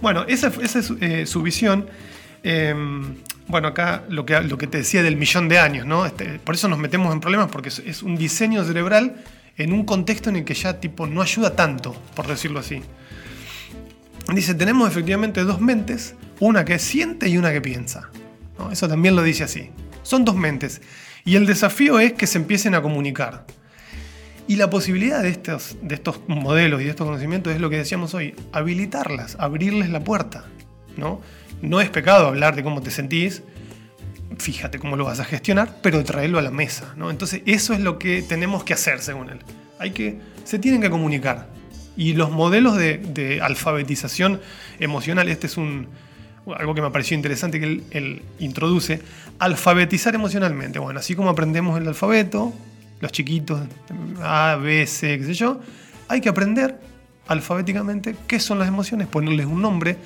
Bueno, 0.00 0.24
esa, 0.28 0.52
esa 0.62 0.78
es 0.78 0.92
eh, 1.00 1.26
su 1.26 1.42
visión. 1.42 1.88
Eh, 2.44 2.74
bueno, 3.48 3.68
acá 3.68 4.04
lo 4.08 4.24
que, 4.24 4.40
lo 4.42 4.56
que 4.56 4.68
te 4.68 4.78
decía 4.78 5.02
del 5.02 5.16
millón 5.16 5.48
de 5.48 5.58
años, 5.58 5.84
¿no? 5.84 6.06
Este, 6.06 6.38
por 6.38 6.54
eso 6.54 6.68
nos 6.68 6.78
metemos 6.78 7.12
en 7.12 7.18
problemas, 7.18 7.48
porque 7.50 7.70
es, 7.70 7.80
es 7.80 8.04
un 8.04 8.16
diseño 8.16 8.64
cerebral 8.64 9.16
en 9.58 9.72
un 9.72 9.84
contexto 9.84 10.30
en 10.30 10.36
el 10.36 10.44
que 10.44 10.54
ya 10.54 10.78
tipo 10.78 11.08
no 11.08 11.22
ayuda 11.22 11.56
tanto, 11.56 11.92
por 12.14 12.28
decirlo 12.28 12.60
así. 12.60 12.82
Dice, 14.32 14.54
tenemos 14.54 14.88
efectivamente 14.88 15.42
dos 15.42 15.60
mentes, 15.60 16.14
una 16.40 16.64
que 16.64 16.78
siente 16.78 17.28
y 17.28 17.38
una 17.38 17.52
que 17.52 17.60
piensa. 17.60 18.10
Eso 18.70 18.88
también 18.88 19.16
lo 19.16 19.22
dice 19.22 19.44
así. 19.44 19.70
Son 20.02 20.24
dos 20.24 20.36
mentes. 20.36 20.80
Y 21.24 21.36
el 21.36 21.46
desafío 21.46 21.98
es 21.98 22.12
que 22.12 22.26
se 22.26 22.38
empiecen 22.38 22.74
a 22.74 22.82
comunicar. 22.82 23.46
Y 24.48 24.56
la 24.56 24.70
posibilidad 24.70 25.22
de 25.22 25.30
estos, 25.30 25.76
de 25.82 25.94
estos 25.94 26.20
modelos 26.26 26.80
y 26.80 26.84
de 26.84 26.90
estos 26.90 27.06
conocimientos 27.06 27.52
es 27.52 27.60
lo 27.60 27.70
que 27.70 27.78
decíamos 27.78 28.14
hoy, 28.14 28.34
habilitarlas, 28.52 29.36
abrirles 29.38 29.90
la 29.90 30.02
puerta. 30.02 30.44
¿no? 30.96 31.20
no 31.62 31.80
es 31.80 31.88
pecado 31.88 32.26
hablar 32.26 32.56
de 32.56 32.62
cómo 32.62 32.82
te 32.82 32.90
sentís, 32.90 33.42
fíjate 34.38 34.78
cómo 34.78 34.96
lo 34.96 35.04
vas 35.04 35.20
a 35.20 35.24
gestionar, 35.24 35.78
pero 35.82 36.02
traerlo 36.04 36.38
a 36.38 36.42
la 36.42 36.50
mesa. 36.50 36.92
¿no? 36.96 37.10
Entonces 37.10 37.42
eso 37.46 37.72
es 37.72 37.80
lo 37.80 37.98
que 37.98 38.22
tenemos 38.22 38.64
que 38.64 38.74
hacer 38.74 39.00
según 39.00 39.30
él. 39.30 39.38
Hay 39.78 39.92
que, 39.92 40.20
se 40.44 40.58
tienen 40.58 40.80
que 40.80 40.90
comunicar. 40.90 41.48
Y 41.96 42.14
los 42.14 42.30
modelos 42.30 42.76
de, 42.76 43.40
alfabetización 43.42 44.40
emocional, 44.80 45.28
este 45.28 45.46
es 45.46 45.56
algo 45.58 46.74
que 46.74 46.82
me 46.82 46.90
pareció 46.90 47.16
interesante 47.16 47.60
que 47.60 47.66
él, 47.66 47.84
él 47.90 48.22
introduce, 48.38 49.00
alfabetizar 49.38 50.14
emocionalmente. 50.14 50.78
Bueno, 50.78 51.00
así 51.00 51.14
como 51.14 51.30
aprendemos 51.30 51.78
el 51.80 51.86
alfabeto, 51.86 52.52
los 53.00 53.12
chiquitos, 53.12 53.60
A, 54.22 54.56
B, 54.62 54.86
C, 54.86 55.18
qué 55.18 55.24
sé 55.24 55.34
yo, 55.34 55.60
hay 56.08 56.20
que 56.20 56.28
aprender 56.28 56.78
alfabéticamente 57.26 58.16
qué 58.26 58.40
son 58.40 58.58
las 58.58 58.68
emociones, 58.68 59.08
ponerles 59.08 59.46
un 59.46 59.60
nombre. 59.60 59.96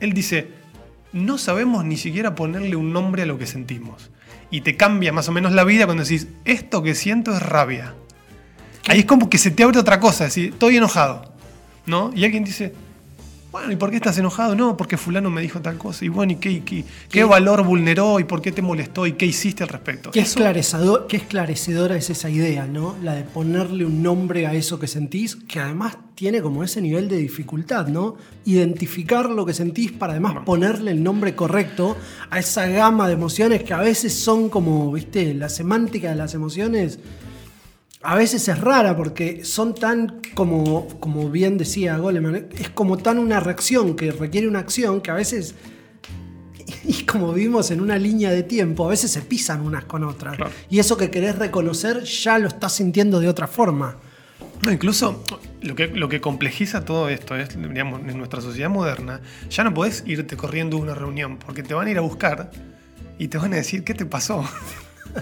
Él 0.00 0.12
dice, 0.12 0.48
no 1.12 1.38
sabemos 1.38 1.84
ni 1.84 1.96
siquiera 1.96 2.34
ponerle 2.34 2.76
un 2.76 2.92
nombre 2.92 3.22
a 3.22 3.26
lo 3.26 3.38
que 3.38 3.46
sentimos. 3.46 4.10
Y 4.50 4.62
te 4.62 4.76
cambia 4.76 5.12
más 5.12 5.28
o 5.28 5.32
menos 5.32 5.52
la 5.52 5.64
vida 5.64 5.86
cuando 5.86 6.02
decís, 6.02 6.28
esto 6.44 6.82
que 6.82 6.94
siento 6.94 7.34
es 7.34 7.42
rabia. 7.42 7.94
Ahí 8.88 9.00
es 9.00 9.04
como 9.04 9.28
que 9.28 9.38
se 9.38 9.50
te 9.50 9.62
abre 9.62 9.78
otra 9.78 10.00
cosa, 10.00 10.24
decir, 10.24 10.50
estoy 10.52 10.76
enojado. 10.76 11.30
¿No? 11.86 12.12
Y 12.14 12.24
alguien 12.24 12.44
dice, 12.44 12.72
bueno, 13.52 13.72
¿y 13.72 13.76
por 13.76 13.90
qué 13.90 13.96
estás 13.96 14.16
enojado? 14.16 14.54
No, 14.54 14.76
porque 14.76 14.96
fulano 14.96 15.28
me 15.28 15.42
dijo 15.42 15.60
tal 15.60 15.76
cosa. 15.76 16.04
Y 16.04 16.08
bueno, 16.08 16.32
¿y 16.32 16.36
qué, 16.36 16.52
y 16.52 16.60
qué, 16.60 16.84
qué 17.10 17.24
valor 17.24 17.64
vulneró? 17.64 18.20
¿Y 18.20 18.24
por 18.24 18.40
qué 18.40 18.52
te 18.52 18.62
molestó? 18.62 19.06
¿Y 19.06 19.14
qué 19.14 19.26
hiciste 19.26 19.64
al 19.64 19.70
respecto? 19.70 20.12
Qué, 20.12 20.20
esclarecedor, 20.20 21.08
qué 21.08 21.16
esclarecedora 21.16 21.96
es 21.96 22.10
esa 22.10 22.30
idea, 22.30 22.66
¿no? 22.66 22.96
La 23.02 23.14
de 23.14 23.24
ponerle 23.24 23.84
un 23.84 24.04
nombre 24.04 24.46
a 24.46 24.54
eso 24.54 24.78
que 24.78 24.86
sentís, 24.86 25.34
que 25.34 25.58
además 25.58 25.98
tiene 26.14 26.40
como 26.40 26.62
ese 26.62 26.80
nivel 26.80 27.08
de 27.08 27.16
dificultad, 27.16 27.88
¿no? 27.88 28.16
Identificar 28.44 29.28
lo 29.28 29.44
que 29.44 29.52
sentís 29.52 29.90
para 29.90 30.12
además 30.12 30.44
ponerle 30.44 30.92
el 30.92 31.02
nombre 31.02 31.34
correcto 31.34 31.96
a 32.30 32.38
esa 32.38 32.66
gama 32.66 33.08
de 33.08 33.14
emociones 33.14 33.64
que 33.64 33.74
a 33.74 33.78
veces 33.78 34.14
son 34.14 34.48
como, 34.48 34.92
viste, 34.92 35.34
la 35.34 35.48
semántica 35.48 36.10
de 36.10 36.16
las 36.16 36.34
emociones 36.34 37.00
a 38.02 38.14
veces 38.14 38.48
es 38.48 38.58
rara 38.58 38.96
porque 38.96 39.44
son 39.44 39.74
tan, 39.74 40.20
como, 40.34 40.88
como 41.00 41.28
bien 41.30 41.58
decía 41.58 41.98
Goleman, 41.98 42.48
es 42.58 42.70
como 42.70 42.96
tan 42.96 43.18
una 43.18 43.40
reacción 43.40 43.94
que 43.94 44.10
requiere 44.10 44.48
una 44.48 44.60
acción 44.60 45.00
que 45.00 45.10
a 45.10 45.14
veces, 45.14 45.54
y 46.84 47.04
como 47.04 47.32
vimos 47.32 47.70
en 47.70 47.80
una 47.80 47.98
línea 47.98 48.30
de 48.30 48.42
tiempo, 48.42 48.86
a 48.86 48.88
veces 48.88 49.10
se 49.10 49.20
pisan 49.20 49.60
unas 49.60 49.84
con 49.84 50.04
otras. 50.04 50.36
Claro. 50.36 50.50
Y 50.70 50.78
eso 50.78 50.96
que 50.96 51.10
querés 51.10 51.36
reconocer 51.36 52.02
ya 52.04 52.38
lo 52.38 52.48
estás 52.48 52.74
sintiendo 52.74 53.20
de 53.20 53.28
otra 53.28 53.46
forma. 53.46 53.98
No, 54.62 54.72
incluso 54.72 55.22
lo 55.60 55.74
que, 55.74 55.88
lo 55.88 56.08
que 56.08 56.20
complejiza 56.20 56.84
todo 56.84 57.08
esto 57.10 57.36
es, 57.36 57.60
digamos, 57.60 58.00
en 58.00 58.16
nuestra 58.16 58.40
sociedad 58.40 58.70
moderna, 58.70 59.20
ya 59.50 59.64
no 59.64 59.74
podés 59.74 60.04
irte 60.06 60.36
corriendo 60.36 60.78
a 60.78 60.80
una 60.80 60.94
reunión 60.94 61.38
porque 61.38 61.62
te 61.62 61.74
van 61.74 61.86
a 61.86 61.90
ir 61.90 61.98
a 61.98 62.02
buscar 62.02 62.50
y 63.18 63.28
te 63.28 63.36
van 63.36 63.52
a 63.52 63.56
decir, 63.56 63.84
¿qué 63.84 63.92
te 63.92 64.06
pasó? 64.06 64.44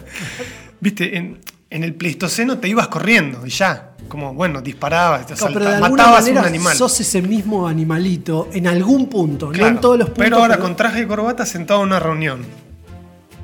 Viste, 0.81 1.17
en, 1.17 1.41
en 1.71 1.85
el 1.85 1.95
Pleistoceno 1.95 2.59
te 2.59 2.69
ibas 2.69 2.89
corriendo 2.89 3.47
y 3.47 3.51
ya, 3.51 3.93
como, 4.09 4.33
bueno, 4.35 4.61
disparabas, 4.63 5.27
te 5.27 5.35
pero 5.35 5.71
de 5.71 5.81
matabas 5.81 6.23
manera 6.25 6.41
un 6.43 6.47
animal. 6.47 6.77
sos 6.77 6.99
ese 7.01 7.21
mismo 7.23 7.69
animalito 7.69 8.49
en 8.53 8.67
algún 8.67 9.09
punto, 9.09 9.51
Claro, 9.51 9.65
no 9.71 9.77
en 9.77 9.81
todos 9.81 9.99
los 9.99 10.09
puntos. 10.09 10.25
pero 10.25 10.37
ahora 10.39 10.55
pero- 10.55 10.63
con 10.67 10.77
traje 10.77 11.03
y 11.03 11.07
corbata 11.07 11.45
sentado 11.47 11.81
en 11.81 11.87
una 11.89 12.01
reunión. 12.01 12.45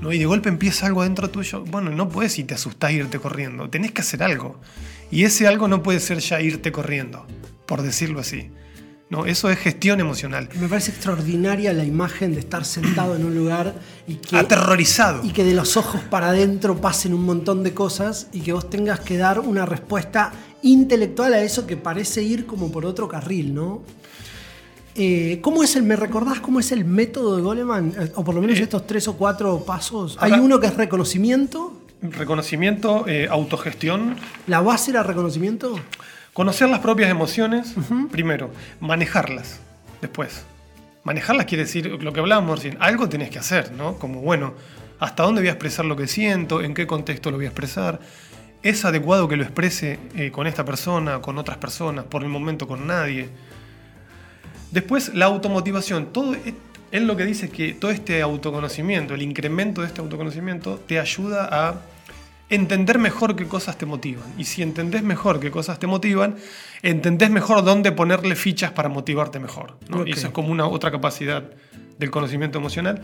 ¿no? 0.01 0.13
Y 0.13 0.19
de 0.19 0.27
golpe 0.27 0.49
empieza 0.51 0.87
algo 0.87 1.03
dentro 1.03 1.31
tuyo. 1.31 1.65
Bueno, 1.65 1.91
no 1.91 2.09
puedes 2.11 2.39
y 2.39 2.45
te 2.45 2.53
asustás 2.55 2.91
e 2.91 2.95
irte 2.95 3.19
corriendo. 3.19 3.71
Tenés 3.71 3.93
que 3.93 4.03
hacer 4.03 4.23
algo. 4.23 4.61
Y 5.11 5.25
ese 5.25 5.47
algo 5.47 5.67
no 5.67 5.83
puede 5.83 5.99
ser 6.01 6.19
ya 6.19 6.43
irte 6.43 6.73
corriendo, 6.73 7.27
por 7.67 7.81
decirlo 7.81 8.21
así. 8.21 8.51
¿No? 9.15 9.27
Eso 9.27 9.49
es 9.51 9.59
gestión 9.59 10.01
emocional. 10.01 10.49
Me 10.61 10.69
parece 10.69 10.91
extraordinaria 10.91 11.73
la 11.73 11.85
imagen 11.85 12.35
de 12.35 12.41
estar 12.41 12.65
sentado 12.65 13.15
en 13.17 13.25
un 13.25 13.35
lugar 13.35 13.75
y 14.09 14.17
que, 14.17 14.37
Aterrorizado. 14.37 15.21
y 15.25 15.31
que 15.31 15.45
de 15.45 15.55
los 15.55 15.77
ojos 15.77 16.01
para 16.11 16.29
adentro 16.31 16.81
pasen 16.81 17.15
un 17.15 17.25
montón 17.25 17.63
de 17.63 17.73
cosas 17.73 18.27
y 18.33 18.41
que 18.41 18.53
vos 18.53 18.69
tengas 18.69 19.01
que 19.01 19.17
dar 19.17 19.39
una 19.41 19.65
respuesta 19.67 20.33
intelectual 20.63 21.35
a 21.35 21.43
eso 21.43 21.67
que 21.67 21.77
parece 21.77 22.23
ir 22.23 22.45
como 22.47 22.73
por 22.73 22.85
otro 22.87 23.07
carril, 23.07 23.55
¿no? 23.55 23.83
Eh, 24.97 25.39
¿Cómo 25.43 25.63
es 25.65 25.75
el, 25.77 25.83
me 25.83 25.97
recordás 25.97 26.39
cómo 26.41 26.61
es 26.61 26.71
el 26.73 26.85
método 26.85 27.37
de 27.37 27.43
Goleman? 27.43 27.93
Eh, 27.99 28.13
O 28.15 28.25
por 28.25 28.35
lo 28.35 28.41
menos 28.41 28.59
Eh, 28.59 28.63
estos 28.63 28.87
tres 28.87 29.09
o 29.09 29.15
cuatro 29.17 29.65
pasos. 29.65 30.17
Hay 30.21 30.33
uno 30.33 30.61
que 30.61 30.69
es 30.69 30.77
reconocimiento. 30.77 31.81
Reconocimiento, 32.01 33.07
eh, 33.09 33.27
autogestión, 33.31 34.17
¿La 34.47 34.61
base 34.61 34.91
era 34.91 35.03
reconocimiento? 35.03 35.75
Conocer 36.35 36.69
las 36.69 36.81
propias 36.81 37.09
emociones, 37.11 37.75
primero, 38.11 38.51
manejarlas, 38.81 39.61
después. 40.03 40.45
Manejarlas 41.05 41.47
quiere 41.47 41.65
decir 41.65 42.03
lo 42.03 42.13
que 42.13 42.21
hablábamos 42.21 42.57
recién, 42.59 42.77
algo 42.81 43.09
tenés 43.09 43.31
que 43.31 43.39
hacer, 43.39 43.73
¿no? 43.73 43.99
Como, 43.99 44.21
bueno, 44.21 44.53
¿hasta 44.99 45.23
dónde 45.23 45.41
voy 45.41 45.49
a 45.49 45.53
expresar 45.53 45.85
lo 45.85 45.97
que 45.97 46.07
siento? 46.07 46.61
¿En 46.61 46.75
qué 46.75 46.87
contexto 46.87 47.31
lo 47.31 47.37
voy 47.37 47.47
a 47.47 47.49
expresar? 47.49 48.01
¿Es 48.63 48.85
adecuado 48.85 49.29
que 49.29 49.37
lo 49.37 49.45
exprese 49.45 49.99
eh, 50.17 50.31
con 50.31 50.47
esta 50.47 50.65
persona, 50.65 51.21
con 51.21 51.39
otras 51.39 51.59
personas, 51.59 52.05
por 52.07 52.23
el 52.23 52.31
momento 52.31 52.67
con 52.67 52.87
nadie? 52.87 53.29
Después, 54.73 55.15
la 55.15 55.27
automotivación. 55.27 56.07
Todo, 56.13 56.35
e- 56.35 56.55
él 56.91 57.07
lo 57.07 57.17
que 57.17 57.27
dice 57.27 57.47
es 57.47 57.53
que 57.53 57.75
todo 57.75 57.91
este 57.91 58.23
autoconocimiento, 58.23 59.15
el 59.15 59.23
incremento 59.23 59.83
de 59.83 59.89
este 59.89 60.01
autoconocimiento, 60.01 60.79
te 60.79 60.99
ayuda 60.99 61.49
a 61.51 61.81
entender 62.49 62.99
mejor 62.99 63.37
qué 63.37 63.47
cosas 63.47 63.79
te 63.79 63.87
motivan. 63.87 64.25
Y 64.39 64.45
si 64.45 64.63
entendés 64.63 65.03
mejor 65.03 65.41
qué 65.41 65.51
cosas 65.51 65.79
te 65.79 65.87
motivan, 65.87 66.37
entendés 66.83 67.31
mejor 67.31 67.65
dónde 67.65 67.93
ponerle 67.93 68.37
fichas 68.37 68.73
para 68.73 68.89
motivarte 68.89 69.39
mejor. 69.39 69.79
Y 70.07 70.13
eso 70.13 70.29
es 70.29 70.33
como 70.33 70.49
una 70.49 70.67
otra 70.67 70.91
capacidad 70.91 71.51
del 71.99 72.11
conocimiento 72.11 72.59
emocional. 72.59 73.03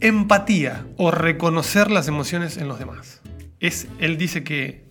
Empatía 0.00 0.86
o 0.96 1.10
reconocer 1.10 1.90
las 1.90 2.08
emociones 2.08 2.56
en 2.56 2.68
los 2.68 2.78
demás. 2.78 3.20
Es, 3.60 3.86
él 4.00 4.16
dice 4.18 4.42
que 4.42 4.90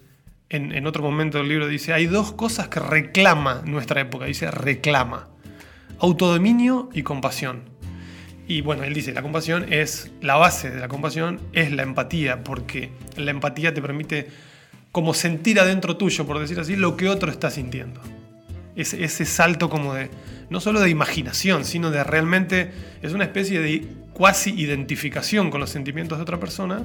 en, 0.49 0.71
en 0.71 0.87
otro 0.87 1.03
momento 1.03 1.39
del 1.39 1.49
libro 1.49 1.67
dice, 1.67 1.93
hay 1.93 2.05
dos 2.05 2.31
cosas 2.31 2.67
que 2.69 2.79
reclama 2.79 3.61
nuestra 3.65 4.01
época. 4.01 4.25
Dice, 4.25 4.51
reclama. 4.51 5.29
Autodominio 5.99 6.89
y 6.93 7.03
compasión. 7.03 7.70
Y 8.51 8.59
bueno, 8.59 8.83
él 8.83 8.93
dice, 8.93 9.13
la 9.13 9.21
compasión 9.21 9.71
es, 9.71 10.11
la 10.19 10.35
base 10.35 10.69
de 10.69 10.81
la 10.81 10.89
compasión 10.89 11.39
es 11.53 11.71
la 11.71 11.83
empatía, 11.83 12.43
porque 12.43 12.89
la 13.15 13.31
empatía 13.31 13.73
te 13.73 13.81
permite 13.81 14.27
como 14.91 15.13
sentir 15.13 15.57
adentro 15.57 15.95
tuyo, 15.95 16.27
por 16.27 16.37
decir 16.37 16.59
así, 16.59 16.75
lo 16.75 16.97
que 16.97 17.07
otro 17.07 17.31
está 17.31 17.49
sintiendo. 17.49 18.01
ese, 18.75 19.05
ese 19.05 19.23
salto 19.23 19.69
como 19.69 19.93
de, 19.93 20.09
no 20.49 20.59
solo 20.59 20.81
de 20.81 20.89
imaginación, 20.89 21.63
sino 21.63 21.91
de 21.91 22.03
realmente, 22.03 22.73
es 23.01 23.13
una 23.13 23.23
especie 23.23 23.61
de 23.61 23.87
cuasi 24.11 24.49
identificación 24.49 25.49
con 25.49 25.61
los 25.61 25.69
sentimientos 25.69 26.17
de 26.17 26.23
otra 26.23 26.37
persona, 26.37 26.83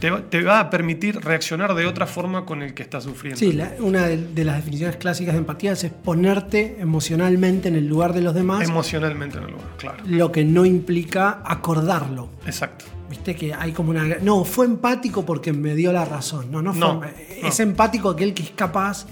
te, 0.00 0.10
va- 0.10 0.22
te 0.22 0.42
va 0.42 0.60
a 0.60 0.70
permitir 0.70 1.16
reaccionar 1.20 1.74
de 1.74 1.86
otra 1.86 2.06
forma 2.06 2.44
con 2.46 2.62
el 2.62 2.74
que 2.74 2.82
está 2.82 3.00
sufriendo. 3.00 3.38
Sí, 3.38 3.52
la- 3.52 3.72
una 3.80 4.06
de, 4.06 4.16
de 4.16 4.44
las 4.44 4.56
definiciones 4.56 4.96
clásicas 4.96 5.34
de 5.34 5.38
empatía 5.40 5.72
es 5.72 5.84
ponerte 5.84 6.76
emocionalmente 6.80 7.68
en 7.68 7.76
el 7.76 7.86
lugar 7.86 8.12
de 8.12 8.20
los 8.22 8.34
demás, 8.34 8.62
Emocionalmente 8.68 9.38
en 9.38 9.44
el 9.44 9.50
lugar, 9.52 9.68
claro. 9.78 10.02
lo 10.06 10.32
que 10.32 10.44
no 10.44 10.64
implica 10.66 11.42
acordarlo. 11.44 12.30
Exacto. 12.46 12.86
Viste 13.08 13.34
que 13.34 13.52
hay 13.52 13.72
como 13.72 13.90
una. 13.90 14.04
No, 14.22 14.44
fue 14.44 14.66
empático 14.66 15.26
porque 15.26 15.52
me 15.52 15.74
dio 15.74 15.92
la 15.92 16.04
razón. 16.04 16.50
No, 16.50 16.62
no 16.62 16.72
fue. 16.72 16.80
No, 16.80 17.02
es 17.42 17.58
no. 17.58 17.62
empático 17.64 18.08
aquel 18.10 18.32
que 18.34 18.42
es 18.44 18.50
capaz 18.50 19.06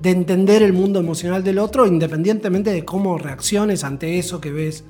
de 0.00 0.10
entender 0.10 0.62
el 0.62 0.72
mundo 0.72 0.98
emocional 0.98 1.44
del 1.44 1.58
otro, 1.58 1.86
independientemente 1.86 2.70
de 2.72 2.84
cómo 2.86 3.18
reacciones 3.18 3.84
ante 3.84 4.18
eso 4.18 4.40
que 4.40 4.50
ves 4.50 4.84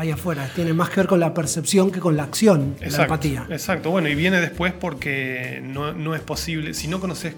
ahí 0.00 0.10
afuera. 0.10 0.50
Tiene 0.54 0.72
más 0.72 0.90
que 0.90 0.96
ver 0.96 1.06
con 1.06 1.20
la 1.20 1.34
percepción 1.34 1.90
que 1.90 2.00
con 2.00 2.16
la 2.16 2.24
acción, 2.24 2.76
la 2.80 2.86
Exacto, 2.86 3.02
empatía. 3.14 3.46
exacto. 3.50 3.90
Bueno, 3.90 4.08
y 4.08 4.14
viene 4.14 4.40
después 4.40 4.72
porque 4.72 5.60
no, 5.62 5.92
no 5.92 6.14
es 6.14 6.20
posible, 6.22 6.74
si 6.74 6.88
no 6.88 7.00
conoces, 7.00 7.34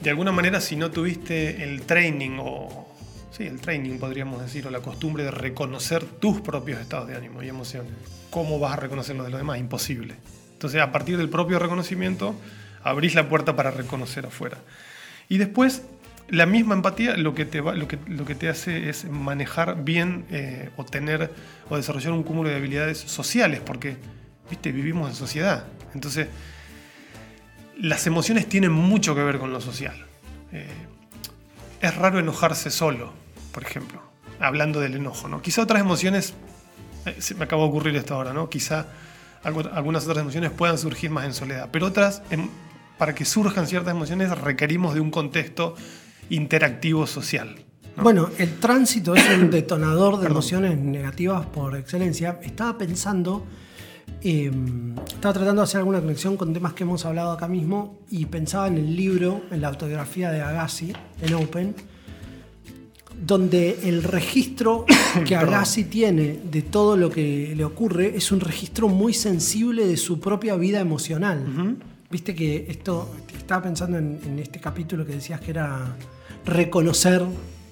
de 0.00 0.10
alguna 0.10 0.32
manera, 0.32 0.60
si 0.60 0.76
no 0.76 0.90
tuviste 0.90 1.62
el 1.64 1.82
training 1.82 2.38
o, 2.40 2.88
sí, 3.30 3.44
el 3.44 3.60
training 3.60 3.98
podríamos 3.98 4.40
decir, 4.42 4.66
o 4.66 4.70
la 4.70 4.80
costumbre 4.80 5.24
de 5.24 5.30
reconocer 5.30 6.04
tus 6.04 6.40
propios 6.40 6.80
estados 6.80 7.08
de 7.08 7.16
ánimo 7.16 7.42
y 7.42 7.48
emociones, 7.48 7.92
¿cómo 8.30 8.58
vas 8.58 8.72
a 8.72 8.76
reconocer 8.76 9.16
los 9.16 9.26
de 9.26 9.30
los 9.30 9.40
demás? 9.40 9.58
Imposible. 9.58 10.14
Entonces, 10.52 10.80
a 10.80 10.90
partir 10.92 11.16
del 11.18 11.28
propio 11.28 11.58
reconocimiento, 11.58 12.34
abrís 12.82 13.14
la 13.14 13.28
puerta 13.28 13.56
para 13.56 13.70
reconocer 13.70 14.26
afuera. 14.26 14.58
Y 15.28 15.38
después, 15.38 15.82
la 16.28 16.46
misma 16.46 16.74
empatía 16.74 17.16
lo 17.16 17.34
que 17.34 17.44
te, 17.44 17.60
va, 17.60 17.74
lo 17.74 17.86
que, 17.86 17.98
lo 18.06 18.24
que 18.24 18.34
te 18.34 18.48
hace 18.48 18.88
es 18.88 19.04
manejar 19.04 19.84
bien 19.84 20.24
eh, 20.30 20.70
o 20.76 20.84
tener 20.84 21.30
o 21.68 21.76
desarrollar 21.76 22.12
un 22.12 22.22
cúmulo 22.22 22.48
de 22.48 22.56
habilidades 22.56 22.98
sociales, 22.98 23.60
porque, 23.64 23.96
viste, 24.48 24.72
vivimos 24.72 25.10
en 25.10 25.16
sociedad. 25.16 25.64
Entonces, 25.94 26.28
las 27.78 28.06
emociones 28.06 28.48
tienen 28.48 28.72
mucho 28.72 29.14
que 29.14 29.22
ver 29.22 29.38
con 29.38 29.52
lo 29.52 29.60
social. 29.60 30.06
Eh, 30.52 30.66
es 31.80 31.94
raro 31.94 32.18
enojarse 32.18 32.70
solo, 32.70 33.12
por 33.52 33.62
ejemplo, 33.62 34.00
hablando 34.40 34.80
del 34.80 34.94
enojo, 34.94 35.28
¿no? 35.28 35.42
Quizá 35.42 35.62
otras 35.62 35.80
emociones, 35.80 36.34
eh, 37.04 37.16
se 37.18 37.34
me 37.34 37.44
acaba 37.44 37.62
de 37.62 37.68
ocurrir 37.68 37.96
esto 37.96 38.14
ahora, 38.14 38.32
¿no? 38.32 38.48
Quizá 38.48 38.86
algunas 39.42 40.04
otras 40.04 40.22
emociones 40.22 40.52
puedan 40.52 40.78
surgir 40.78 41.10
más 41.10 41.26
en 41.26 41.34
soledad, 41.34 41.68
pero 41.70 41.84
otras, 41.84 42.22
para 42.96 43.14
que 43.14 43.26
surjan 43.26 43.66
ciertas 43.66 43.92
emociones, 43.92 44.30
requerimos 44.38 44.94
de 44.94 45.00
un 45.00 45.10
contexto 45.10 45.76
interactivo 46.30 47.06
social. 47.06 47.56
¿no? 47.96 48.02
Bueno, 48.02 48.30
el 48.38 48.58
tránsito 48.58 49.14
es 49.14 49.28
un 49.28 49.50
detonador 49.50 50.18
de 50.18 50.26
emociones 50.26 50.78
negativas 50.78 51.46
por 51.46 51.76
excelencia. 51.76 52.40
Estaba 52.42 52.76
pensando, 52.76 53.44
eh, 54.22 54.50
estaba 55.06 55.34
tratando 55.34 55.62
de 55.62 55.64
hacer 55.64 55.78
alguna 55.78 56.00
conexión 56.00 56.36
con 56.36 56.52
temas 56.52 56.72
que 56.72 56.84
hemos 56.84 57.04
hablado 57.04 57.32
acá 57.32 57.48
mismo 57.48 58.00
y 58.10 58.26
pensaba 58.26 58.68
en 58.68 58.78
el 58.78 58.96
libro, 58.96 59.42
en 59.50 59.60
la 59.60 59.68
autobiografía 59.68 60.30
de 60.30 60.40
Agassi, 60.42 60.92
en 61.22 61.34
Open, 61.34 61.74
donde 63.24 63.78
el 63.84 64.02
registro 64.02 64.84
que 65.26 65.36
Agassi 65.36 65.84
tiene 65.84 66.40
de 66.50 66.62
todo 66.62 66.96
lo 66.96 67.10
que 67.10 67.54
le 67.56 67.64
ocurre 67.64 68.16
es 68.16 68.32
un 68.32 68.40
registro 68.40 68.88
muy 68.88 69.14
sensible 69.14 69.86
de 69.86 69.96
su 69.96 70.18
propia 70.18 70.56
vida 70.56 70.80
emocional. 70.80 71.78
Viste 72.10 72.34
que 72.34 72.66
esto, 72.68 73.10
estaba 73.36 73.62
pensando 73.62 73.98
en, 73.98 74.20
en 74.24 74.38
este 74.38 74.60
capítulo 74.60 75.06
que 75.06 75.12
decías 75.12 75.40
que 75.40 75.50
era 75.50 75.96
reconocer 76.44 77.22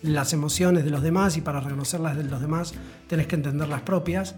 las 0.03 0.33
emociones 0.33 0.85
de 0.85 0.91
los 0.91 1.03
demás 1.03 1.37
y 1.37 1.41
para 1.41 1.61
reconocer 1.61 2.01
las 2.01 2.17
de 2.17 2.25
los 2.25 2.41
demás 2.41 2.75
tenés 3.07 3.27
que 3.27 3.37
entender 3.37 3.69
las 3.69 3.83
propias. 3.83 4.35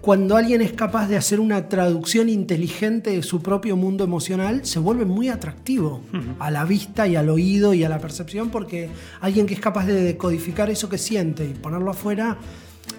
Cuando 0.00 0.36
alguien 0.36 0.62
es 0.62 0.72
capaz 0.72 1.08
de 1.08 1.16
hacer 1.16 1.40
una 1.40 1.68
traducción 1.68 2.28
inteligente 2.28 3.10
de 3.10 3.22
su 3.22 3.42
propio 3.42 3.76
mundo 3.76 4.04
emocional, 4.04 4.64
se 4.64 4.78
vuelve 4.78 5.04
muy 5.04 5.28
atractivo 5.28 6.00
a 6.38 6.50
la 6.50 6.64
vista 6.64 7.08
y 7.08 7.16
al 7.16 7.28
oído 7.28 7.74
y 7.74 7.82
a 7.82 7.88
la 7.88 7.98
percepción, 7.98 8.50
porque 8.50 8.88
alguien 9.20 9.46
que 9.46 9.54
es 9.54 9.60
capaz 9.60 9.86
de 9.86 9.94
decodificar 9.94 10.70
eso 10.70 10.88
que 10.88 10.98
siente 10.98 11.44
y 11.44 11.54
ponerlo 11.54 11.90
afuera, 11.90 12.36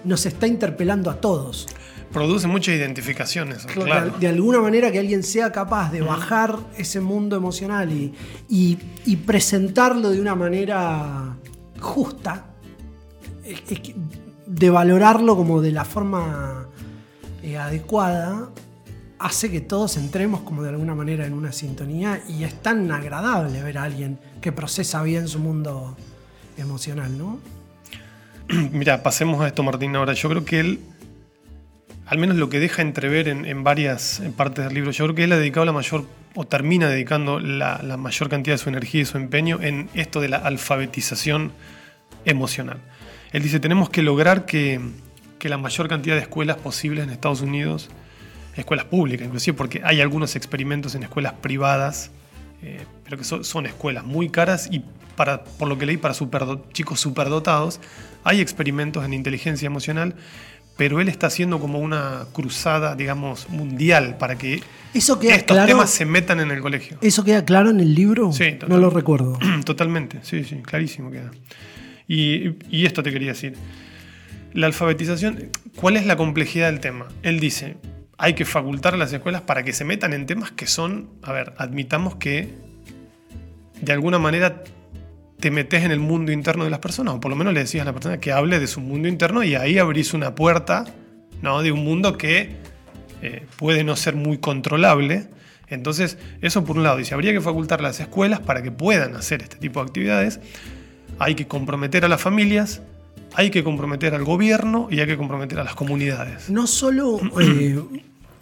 nos 0.04 0.26
está 0.26 0.46
interpelando 0.46 1.10
a 1.10 1.20
todos. 1.20 1.66
Produce 2.12 2.46
muchas 2.46 2.74
identificaciones, 2.74 3.66
De- 3.66 3.72
claro. 3.74 4.14
De, 4.18 4.28
alguna 4.28 4.60
manera 4.60 4.90
que 4.90 4.98
alguien 4.98 5.22
sea 5.22 5.52
capaz 5.52 5.92
de 5.92 6.00
bajar 6.00 6.56
ese 6.78 7.00
mundo 7.00 7.36
emocional 7.36 7.92
y, 7.92 8.14
y- 8.48 8.78
y 9.04 9.16
presentarlo 9.16 10.08
de 10.10 10.20
una 10.20 10.34
manera 10.34 11.36
justa, 11.80 12.46
de 14.46 14.70
valorarlo 14.70 15.36
como 15.36 15.60
de 15.60 15.72
la 15.72 15.84
forma 15.84 16.68
eh, 17.42 17.58
adecuada, 17.58 18.48
hace 19.18 19.50
que 19.50 19.60
todos 19.60 19.96
entremos 19.96 20.40
como 20.40 20.62
de 20.62 20.70
alguna 20.70 20.94
manera 20.94 21.26
en 21.26 21.34
una 21.34 21.52
sintonía 21.52 22.22
y 22.28 22.44
es 22.44 22.62
tan 22.62 22.90
agradable 22.90 23.62
ver 23.62 23.78
a 23.78 23.82
alguien 23.84 24.18
que 24.40 24.52
procesa 24.52 25.02
bien 25.02 25.28
su 25.28 25.38
mundo 25.40 25.96
emocional, 26.56 27.16
¿no? 27.18 27.38
Mira, 28.72 29.02
pasemos 29.02 29.40
a 29.42 29.48
esto, 29.48 29.62
Martín. 29.62 29.94
Ahora, 29.96 30.14
yo 30.14 30.28
creo 30.30 30.44
que 30.44 30.60
él, 30.60 30.80
al 32.06 32.18
menos 32.18 32.36
lo 32.36 32.48
que 32.48 32.58
deja 32.58 32.80
entrever 32.80 33.28
en, 33.28 33.62
varias 33.62 34.22
partes 34.36 34.64
del 34.64 34.74
libro, 34.74 34.90
yo 34.90 35.04
creo 35.04 35.14
que 35.14 35.24
él 35.24 35.32
ha 35.32 35.36
dedicado 35.36 35.66
la 35.66 35.72
mayor, 35.72 36.06
o 36.34 36.46
termina 36.46 36.88
dedicando 36.88 37.40
la, 37.40 37.80
la 37.82 37.96
mayor 37.98 38.30
cantidad 38.30 38.54
de 38.54 38.58
su 38.58 38.70
energía 38.70 39.02
y 39.02 39.04
su 39.04 39.18
empeño 39.18 39.58
en 39.60 39.90
esto 39.92 40.20
de 40.20 40.28
la 40.28 40.38
alfabetización 40.38 41.52
emocional. 42.24 42.78
Él 43.32 43.42
dice, 43.42 43.60
tenemos 43.60 43.90
que 43.90 44.00
lograr 44.00 44.46
que, 44.46 44.80
que 45.38 45.50
la 45.50 45.58
mayor 45.58 45.88
cantidad 45.88 46.14
de 46.14 46.22
escuelas 46.22 46.56
posibles 46.56 47.04
en 47.04 47.10
Estados 47.10 47.42
Unidos, 47.42 47.90
escuelas 48.56 48.86
públicas 48.86 49.26
inclusive, 49.26 49.56
porque 49.56 49.82
hay 49.84 50.00
algunos 50.00 50.36
experimentos 50.36 50.94
en 50.94 51.02
escuelas 51.02 51.34
privadas, 51.34 52.10
eh, 52.62 52.84
pero 53.04 53.16
que 53.18 53.24
son, 53.24 53.44
son 53.44 53.66
escuelas 53.66 54.04
muy 54.04 54.28
caras 54.28 54.68
y 54.70 54.82
para, 55.16 55.44
por 55.44 55.68
lo 55.68 55.78
que 55.78 55.86
leí 55.86 55.96
para 55.96 56.14
superdo- 56.14 56.62
chicos 56.72 57.00
superdotados, 57.00 57.80
hay 58.24 58.40
experimentos 58.40 59.04
en 59.04 59.12
inteligencia 59.14 59.66
emocional, 59.66 60.14
pero 60.76 61.00
él 61.00 61.08
está 61.08 61.26
haciendo 61.26 61.58
como 61.58 61.80
una 61.80 62.26
cruzada, 62.32 62.94
digamos, 62.94 63.48
mundial 63.48 64.16
para 64.16 64.38
que 64.38 64.62
Eso 64.94 65.18
queda 65.18 65.34
estos 65.34 65.56
claro. 65.56 65.66
temas 65.66 65.90
se 65.90 66.04
metan 66.04 66.38
en 66.38 66.52
el 66.52 66.60
colegio. 66.60 66.98
¿Eso 67.00 67.24
queda 67.24 67.44
claro 67.44 67.70
en 67.70 67.80
el 67.80 67.94
libro? 67.96 68.30
Sí, 68.32 68.52
no 68.52 68.58
total. 68.58 68.80
lo 68.80 68.90
recuerdo. 68.90 69.38
Totalmente, 69.64 70.20
sí, 70.22 70.44
sí, 70.44 70.56
clarísimo 70.62 71.10
queda. 71.10 71.32
Y, 72.06 72.50
y 72.70 72.86
esto 72.86 73.02
te 73.02 73.10
quería 73.12 73.28
decir. 73.32 73.54
La 74.54 74.66
alfabetización, 74.66 75.50
¿cuál 75.76 75.96
es 75.96 76.06
la 76.06 76.16
complejidad 76.16 76.70
del 76.70 76.80
tema? 76.80 77.06
Él 77.22 77.38
dice, 77.40 77.76
hay 78.18 78.34
que 78.34 78.44
facultar 78.44 78.94
a 78.94 78.96
las 78.96 79.12
escuelas 79.12 79.42
para 79.42 79.62
que 79.62 79.72
se 79.72 79.84
metan 79.84 80.12
en 80.12 80.26
temas 80.26 80.50
que 80.50 80.66
son, 80.66 81.08
a 81.22 81.32
ver, 81.32 81.54
admitamos 81.56 82.16
que 82.16 82.52
de 83.80 83.92
alguna 83.92 84.18
manera 84.18 84.64
te 85.38 85.52
metes 85.52 85.84
en 85.84 85.92
el 85.92 86.00
mundo 86.00 86.32
interno 86.32 86.64
de 86.64 86.70
las 86.70 86.80
personas, 86.80 87.14
o 87.14 87.20
por 87.20 87.30
lo 87.30 87.36
menos 87.36 87.54
le 87.54 87.60
decías 87.60 87.82
a 87.82 87.84
la 87.84 87.92
persona 87.92 88.18
que 88.18 88.32
hable 88.32 88.58
de 88.58 88.66
su 88.66 88.80
mundo 88.80 89.06
interno 89.06 89.44
y 89.44 89.54
ahí 89.54 89.78
abrís 89.78 90.14
una 90.14 90.34
puerta 90.34 90.84
¿no? 91.42 91.62
de 91.62 91.70
un 91.70 91.84
mundo 91.84 92.18
que 92.18 92.56
eh, 93.22 93.46
puede 93.56 93.84
no 93.84 93.94
ser 93.94 94.16
muy 94.16 94.38
controlable. 94.38 95.28
Entonces, 95.68 96.18
eso 96.40 96.64
por 96.64 96.76
un 96.76 96.82
lado, 96.82 96.96
dice, 96.96 97.14
habría 97.14 97.32
que 97.32 97.40
facultar 97.40 97.78
a 97.78 97.82
las 97.82 98.00
escuelas 98.00 98.40
para 98.40 98.62
que 98.62 98.72
puedan 98.72 99.14
hacer 99.14 99.42
este 99.42 99.56
tipo 99.56 99.80
de 99.80 99.86
actividades. 99.86 100.40
Hay 101.20 101.36
que 101.36 101.46
comprometer 101.46 102.04
a 102.04 102.08
las 102.08 102.20
familias, 102.20 102.82
hay 103.38 103.50
que 103.50 103.62
comprometer 103.62 104.16
al 104.16 104.24
gobierno 104.24 104.88
y 104.90 104.98
hay 104.98 105.06
que 105.06 105.16
comprometer 105.16 105.60
a 105.60 105.64
las 105.64 105.76
comunidades. 105.76 106.50
No 106.50 106.66
solo, 106.66 107.20
eh, 107.40 107.80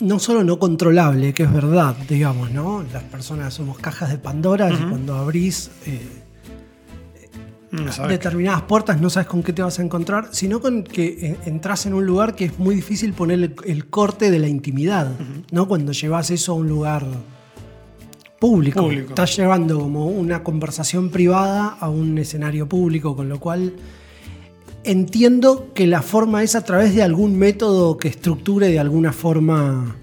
no 0.01 0.19
solo 0.19 0.43
no 0.43 0.59
controlable, 0.59 1.35
que 1.35 1.43
es 1.43 1.53
verdad, 1.53 1.95
digamos, 2.09 2.51
¿no? 2.51 2.83
Las 2.91 3.03
personas 3.03 3.53
somos 3.53 3.79
cajas 3.79 4.09
de 4.09 4.17
Pandora 4.17 4.71
y 4.71 4.77
cuando 4.77 5.15
abrís 5.15 5.71
eh, 5.85 6.01
determinadas 8.09 8.63
puertas 8.63 8.99
no 8.99 9.11
sabes 9.11 9.29
con 9.29 9.43
qué 9.43 9.53
te 9.53 9.61
vas 9.61 9.79
a 9.81 9.83
encontrar, 9.83 10.31
sino 10.33 10.61
con 10.61 10.83
que 10.83 11.05
eh, 11.05 11.37
entras 11.45 11.85
en 11.85 11.93
un 11.93 12.07
lugar 12.07 12.35
que 12.35 12.47
es 12.47 12.59
muy 12.59 12.75
difícil 12.75 13.13
poner 13.13 13.39
el, 13.39 13.55
el 13.67 13.91
corte 13.91 14.31
de 14.31 14.39
la 14.39 14.49
intimidad, 14.49 15.13
¿no? 15.53 15.69
Cuando 15.69 15.93
llevas 15.93 16.31
eso 16.31 16.53
a 16.53 16.55
un 16.55 16.69
lugar 16.69 17.05
público. 18.41 18.81
Público. 18.81 19.09
Estás 19.11 19.37
llevando 19.37 19.79
como 19.79 20.07
una 20.07 20.43
conversación 20.43 21.11
privada 21.11 21.77
a 21.79 21.91
un 21.91 22.17
escenario 22.17 22.67
público, 22.67 23.15
con 23.15 23.29
lo 23.29 23.39
cual 23.39 23.75
entiendo 24.87 25.73
que 25.75 25.87
la 25.87 26.03
forma 26.03 26.43
es 26.43 26.55
a 26.55 26.65
través 26.65 26.95
de 26.95 27.03
algún 27.03 27.39
método 27.39 27.99
que 27.99 28.09
estructure 28.09 28.69
de 28.69 28.79
alguna 28.79 29.13
forma 29.13 29.97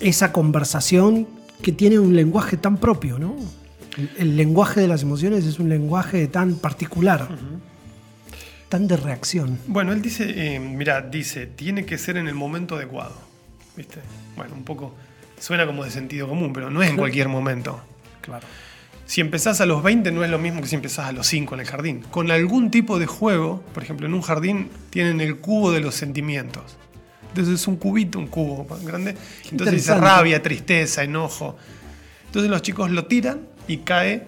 esa 0.00 0.32
conversación 0.32 1.26
que 1.62 1.72
tiene 1.72 1.98
un 1.98 2.14
lenguaje 2.14 2.56
tan 2.56 2.76
propio, 2.76 3.18
¿no? 3.18 3.36
El, 3.96 4.10
el 4.18 4.36
lenguaje 4.36 4.80
de 4.80 4.88
las 4.88 5.02
emociones 5.02 5.44
es 5.44 5.58
un 5.58 5.68
lenguaje 5.68 6.26
tan 6.28 6.54
particular, 6.56 7.28
tan 8.68 8.86
de 8.86 8.96
reacción. 8.96 9.58
Bueno, 9.66 9.92
él 9.92 10.02
dice, 10.02 10.54
eh, 10.54 10.60
mira, 10.60 11.00
dice, 11.00 11.46
tiene 11.46 11.84
que 11.84 11.98
ser 11.98 12.16
en 12.16 12.28
el 12.28 12.34
momento 12.34 12.76
adecuado. 12.76 13.16
¿Viste? 13.76 14.00
Bueno, 14.36 14.54
un 14.54 14.64
poco 14.64 14.94
suena 15.40 15.66
como 15.66 15.84
de 15.84 15.90
sentido 15.90 16.28
común, 16.28 16.52
pero 16.52 16.70
no 16.70 16.82
es 16.82 16.90
en 16.90 16.96
cualquier 16.96 17.28
momento. 17.28 17.80
Claro. 18.20 18.46
Si 19.08 19.22
empezás 19.22 19.62
a 19.62 19.66
los 19.66 19.82
20 19.82 20.12
no 20.12 20.22
es 20.22 20.30
lo 20.30 20.38
mismo 20.38 20.60
que 20.60 20.68
si 20.68 20.74
empezás 20.74 21.06
a 21.06 21.12
los 21.12 21.26
5 21.28 21.54
en 21.54 21.60
el 21.62 21.66
jardín. 21.66 22.04
Con 22.10 22.30
algún 22.30 22.70
tipo 22.70 22.98
de 22.98 23.06
juego, 23.06 23.64
por 23.72 23.82
ejemplo, 23.82 24.06
en 24.06 24.12
un 24.12 24.20
jardín 24.20 24.68
tienen 24.90 25.22
el 25.22 25.38
cubo 25.38 25.72
de 25.72 25.80
los 25.80 25.94
sentimientos. 25.94 26.76
Entonces 27.28 27.54
es 27.54 27.66
un 27.66 27.76
cubito, 27.76 28.18
un 28.18 28.26
cubo 28.26 28.66
grande. 28.84 29.16
Entonces 29.50 29.76
dice 29.76 29.94
rabia, 29.94 30.42
tristeza, 30.42 31.02
enojo. 31.04 31.56
Entonces 32.26 32.50
los 32.50 32.60
chicos 32.60 32.90
lo 32.90 33.06
tiran 33.06 33.40
y 33.66 33.78
cae 33.78 34.26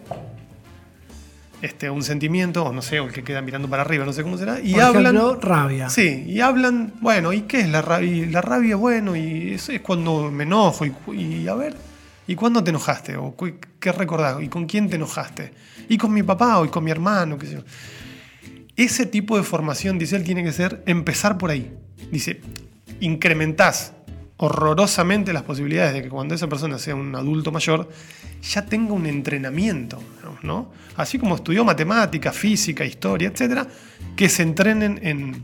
este, 1.61 1.91
un 1.91 2.03
sentimiento, 2.03 2.65
o 2.65 2.73
no 2.73 2.81
sé, 2.81 3.01
o 3.01 3.07
el 3.07 3.13
que 3.13 3.23
queda 3.23 3.43
mirando 3.43 3.69
para 3.69 3.83
arriba, 3.83 4.07
no 4.07 4.15
sé 4.15 4.23
cómo 4.23 4.39
será. 4.39 4.61
Y 4.61 4.73
Por 4.73 4.81
hablan. 4.83 5.15
ejemplo, 5.15 5.35
rabia. 5.43 5.91
Sí, 5.91 6.25
y 6.27 6.41
hablan, 6.41 6.95
bueno, 7.03 7.35
¿y 7.35 7.43
qué 7.43 7.61
es 7.61 7.69
la 7.69 7.83
rabia? 7.83 8.27
La 8.31 8.41
rabia, 8.41 8.77
bueno, 8.77 9.15
y 9.15 9.53
eso 9.53 9.73
es 9.73 9.83
cuando 9.83 10.31
me 10.31 10.45
enojo, 10.45 10.87
y, 10.87 10.95
y 11.13 11.49
a 11.49 11.55
ver, 11.55 11.77
¿y 12.31 12.37
cuándo 12.37 12.63
te 12.63 12.71
enojaste? 12.71 13.17
¿O 13.17 13.35
qué 13.81 13.91
recordás? 13.91 14.41
¿Y 14.41 14.47
con 14.47 14.67
quién 14.67 14.89
te 14.89 14.95
enojaste? 14.95 15.53
¿Y 15.89 15.99
con 15.99 16.13
mi 16.15 16.23
papá 16.23 16.61
o 16.61 16.65
y 16.65 16.69
con 16.69 16.85
mi 16.85 16.93
hermano? 16.93 17.37
Ese 18.77 19.07
tipo 19.07 19.37
de 19.37 19.43
formación, 19.43 19.99
dice 19.99 20.15
él, 20.15 20.23
tiene 20.23 20.45
que 20.45 20.53
ser 20.53 20.81
empezar 20.87 21.39
por 21.39 21.51
ahí. 21.51 21.77
Dice, 22.13 22.41
incrementás 23.01 23.95
horrorosamente 24.37 25.33
las 25.33 25.43
posibilidades 25.43 25.93
de 25.93 26.03
que 26.03 26.09
cuando 26.09 26.37
esa 26.37 26.49
persona 26.49 26.79
sea 26.79 26.95
un 26.95 27.13
adulto 27.17 27.51
mayor, 27.51 27.89
ya 28.41 28.65
tenga 28.65 28.93
un 28.93 29.07
entrenamiento, 29.07 30.01
¿no? 30.45 30.71
Así 30.95 31.19
como 31.19 31.35
estudió 31.35 31.65
matemática, 31.65 32.31
física, 32.31 32.85
historia, 32.85 33.31
etcétera, 33.31 33.67
que 34.15 34.29
se 34.29 34.45
entrenen 34.45 35.01
en, 35.03 35.43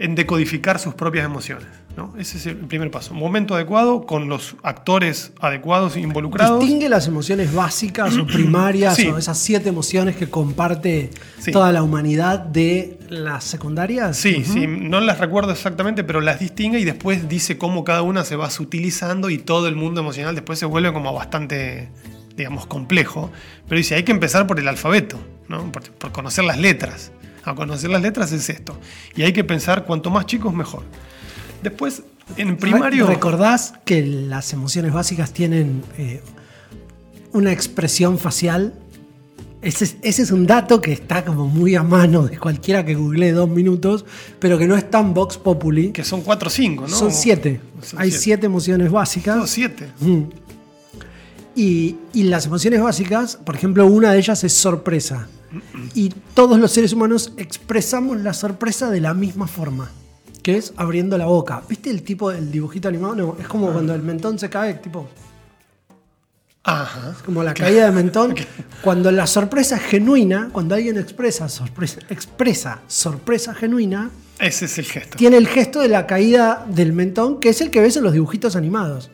en 0.00 0.14
decodificar 0.14 0.78
sus 0.78 0.94
propias 0.94 1.24
emociones. 1.26 1.66
¿no? 1.96 2.14
Ese 2.18 2.38
es 2.38 2.46
el 2.46 2.56
primer 2.56 2.90
paso. 2.90 3.12
Momento 3.12 3.54
adecuado, 3.54 4.06
con 4.06 4.28
los 4.30 4.56
actores 4.62 5.32
adecuados 5.40 5.96
e 5.96 6.00
involucrados. 6.00 6.58
Distingue 6.60 6.88
las 6.88 7.06
emociones 7.06 7.52
básicas 7.54 8.16
o 8.16 8.26
primarias 8.26 8.96
Sí. 8.96 9.08
o 9.08 9.18
esas 9.18 9.38
siete 9.38 9.68
emociones 9.68 10.16
que 10.16 10.30
comparte 10.30 11.10
Sí. 11.38 11.52
toda 11.52 11.70
la 11.72 11.82
humanidad 11.82 12.38
de 12.38 12.98
las 13.10 13.44
secundarias. 13.44 14.16
Sí, 14.16 14.42
sí, 14.44 14.66
no 14.66 15.00
las 15.00 15.18
recuerdo 15.18 15.52
exactamente, 15.52 16.02
pero 16.02 16.22
las 16.22 16.40
distingue 16.40 16.80
y 16.80 16.84
después 16.84 17.28
dice 17.28 17.58
cómo 17.58 17.84
cada 17.84 18.00
una 18.02 18.24
se 18.24 18.36
va 18.36 18.48
sutilizando 18.48 19.28
y 19.28 19.36
todo 19.36 19.68
el 19.68 19.76
mundo 19.76 20.00
emocional 20.00 20.34
después 20.34 20.58
se 20.58 20.64
vuelve 20.64 20.92
como 20.94 21.12
bastante, 21.12 21.90
digamos, 22.36 22.64
complejo. 22.66 23.30
Pero 23.68 23.76
dice, 23.76 23.96
hay 23.96 24.04
que 24.04 24.12
empezar 24.12 24.46
por 24.46 24.58
el 24.58 24.68
alfabeto, 24.68 25.18
¿no? 25.48 25.70
por, 25.70 25.82
por 25.90 26.12
conocer 26.12 26.44
las 26.44 26.58
letras. 26.58 27.12
A 27.44 27.54
conocer 27.54 27.90
las 27.90 28.02
letras 28.02 28.32
es 28.32 28.48
esto. 28.50 28.76
Y 29.16 29.22
hay 29.22 29.32
que 29.32 29.44
pensar 29.44 29.84
cuanto 29.84 30.10
más 30.10 30.26
chicos 30.26 30.52
mejor. 30.54 30.82
Después, 31.62 32.02
en 32.36 32.56
primario... 32.56 33.06
Re- 33.06 33.14
¿Recordás 33.14 33.74
que 33.84 34.04
las 34.04 34.52
emociones 34.52 34.92
básicas 34.92 35.32
tienen 35.32 35.82
eh, 35.98 36.22
una 37.32 37.52
expresión 37.52 38.18
facial? 38.18 38.74
Ese 39.62 39.84
es, 39.84 39.96
ese 40.00 40.22
es 40.22 40.30
un 40.30 40.46
dato 40.46 40.80
que 40.80 40.92
está 40.92 41.22
como 41.24 41.46
muy 41.46 41.74
a 41.74 41.82
mano 41.82 42.26
de 42.26 42.38
cualquiera 42.38 42.82
que 42.84 42.94
googlee 42.94 43.32
dos 43.32 43.48
minutos, 43.48 44.06
pero 44.38 44.56
que 44.56 44.66
no 44.66 44.74
es 44.74 44.90
tan 44.90 45.12
Vox 45.12 45.36
Populi. 45.36 45.92
que 45.92 46.02
son 46.02 46.22
cuatro 46.22 46.48
o 46.48 46.50
cinco, 46.50 46.86
¿no? 46.88 46.96
Son 46.96 47.12
siete. 47.12 47.60
Son 47.82 48.00
Hay 48.00 48.08
siete. 48.10 48.22
siete 48.24 48.46
emociones 48.46 48.90
básicas. 48.90 49.36
No, 49.36 49.46
siete. 49.46 49.88
Mm. 50.00 50.22
Y, 51.56 51.96
y 52.14 52.22
las 52.24 52.46
emociones 52.46 52.80
básicas, 52.80 53.36
por 53.36 53.54
ejemplo, 53.54 53.86
una 53.86 54.12
de 54.12 54.18
ellas 54.18 54.44
es 54.44 54.52
sorpresa. 54.54 55.28
Y 55.94 56.10
todos 56.34 56.58
los 56.58 56.70
seres 56.72 56.92
humanos 56.92 57.32
expresamos 57.36 58.18
la 58.20 58.32
sorpresa 58.34 58.90
de 58.90 59.00
la 59.00 59.14
misma 59.14 59.46
forma, 59.46 59.90
que 60.42 60.56
es 60.56 60.72
abriendo 60.76 61.16
la 61.18 61.26
boca. 61.26 61.62
¿Viste 61.68 61.90
el 61.90 62.02
tipo 62.02 62.30
del 62.30 62.50
dibujito 62.50 62.88
animado? 62.88 63.14
No, 63.14 63.36
es 63.40 63.46
como 63.48 63.72
cuando 63.72 63.94
el 63.94 64.02
mentón 64.02 64.38
se 64.38 64.48
cae, 64.48 64.74
tipo, 64.74 65.08
Ajá. 66.62 67.16
como 67.24 67.42
la 67.42 67.54
caída 67.54 67.86
de 67.86 67.92
mentón. 67.92 68.34
Cuando 68.82 69.10
la 69.10 69.26
sorpresa 69.26 69.76
es 69.76 69.82
genuina, 69.82 70.50
cuando 70.52 70.74
alguien 70.74 70.98
expresa 70.98 71.48
sorpresa, 71.48 72.00
expresa 72.10 72.80
sorpresa 72.86 73.54
genuina, 73.54 74.10
Ese 74.38 74.66
es 74.66 74.78
el 74.78 74.84
gesto. 74.84 75.16
tiene 75.16 75.36
el 75.38 75.48
gesto 75.48 75.80
de 75.80 75.88
la 75.88 76.06
caída 76.06 76.66
del 76.68 76.92
mentón, 76.92 77.40
que 77.40 77.48
es 77.48 77.60
el 77.60 77.70
que 77.70 77.80
ves 77.80 77.96
en 77.96 78.04
los 78.04 78.12
dibujitos 78.12 78.56
animados. 78.56 79.10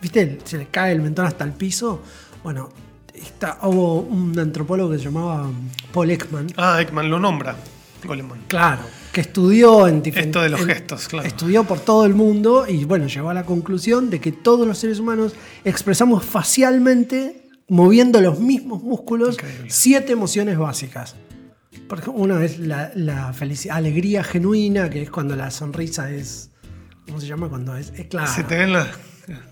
¿Viste? 0.00 0.38
Se 0.44 0.58
le 0.58 0.66
cae 0.68 0.92
el 0.92 1.02
mentón 1.02 1.26
hasta 1.26 1.44
el 1.44 1.52
piso. 1.52 2.00
Bueno, 2.42 2.70
está, 3.22 3.58
hubo 3.62 4.00
un 4.00 4.38
antropólogo 4.38 4.90
que 4.92 4.98
se 4.98 5.04
llamaba 5.04 5.50
Paul 5.92 6.10
Ekman. 6.10 6.46
Ah, 6.56 6.80
Ekman 6.80 7.08
lo 7.10 7.18
nombra. 7.18 7.56
Goleman. 8.04 8.42
Claro, 8.46 8.82
que 9.12 9.20
estudió 9.22 9.88
en 9.88 10.02
Esto 10.04 10.40
de 10.40 10.48
los 10.50 10.60
en- 10.60 10.68
gestos, 10.68 11.08
claro. 11.08 11.26
Estudió 11.26 11.64
por 11.64 11.80
todo 11.80 12.06
el 12.06 12.14
mundo 12.14 12.64
y 12.68 12.84
bueno, 12.84 13.08
llegó 13.08 13.30
a 13.30 13.34
la 13.34 13.44
conclusión 13.44 14.08
de 14.08 14.20
que 14.20 14.30
todos 14.30 14.66
los 14.66 14.78
seres 14.78 15.00
humanos 15.00 15.34
expresamos 15.64 16.24
facialmente, 16.24 17.48
moviendo 17.68 18.20
los 18.20 18.38
mismos 18.40 18.82
músculos, 18.82 19.34
Increíble. 19.34 19.66
siete 19.68 20.12
emociones 20.12 20.56
básicas. 20.58 21.16
Por 21.88 21.98
ejemplo, 21.98 22.22
una 22.22 22.44
es 22.44 22.58
la, 22.60 22.90
la 22.94 23.32
felicidad, 23.32 23.76
alegría 23.78 24.22
genuina, 24.22 24.90
que 24.90 25.02
es 25.02 25.10
cuando 25.10 25.34
la 25.36 25.50
sonrisa 25.50 26.10
es. 26.10 26.50
¿Cómo 27.06 27.20
se 27.20 27.26
llama? 27.26 27.48
Cuando 27.48 27.76
es. 27.76 27.92
es 27.96 28.06
claro. 28.06 28.30
Se 28.32 28.44
te 28.44 28.56
ven 28.58 28.72
las. 28.74 28.88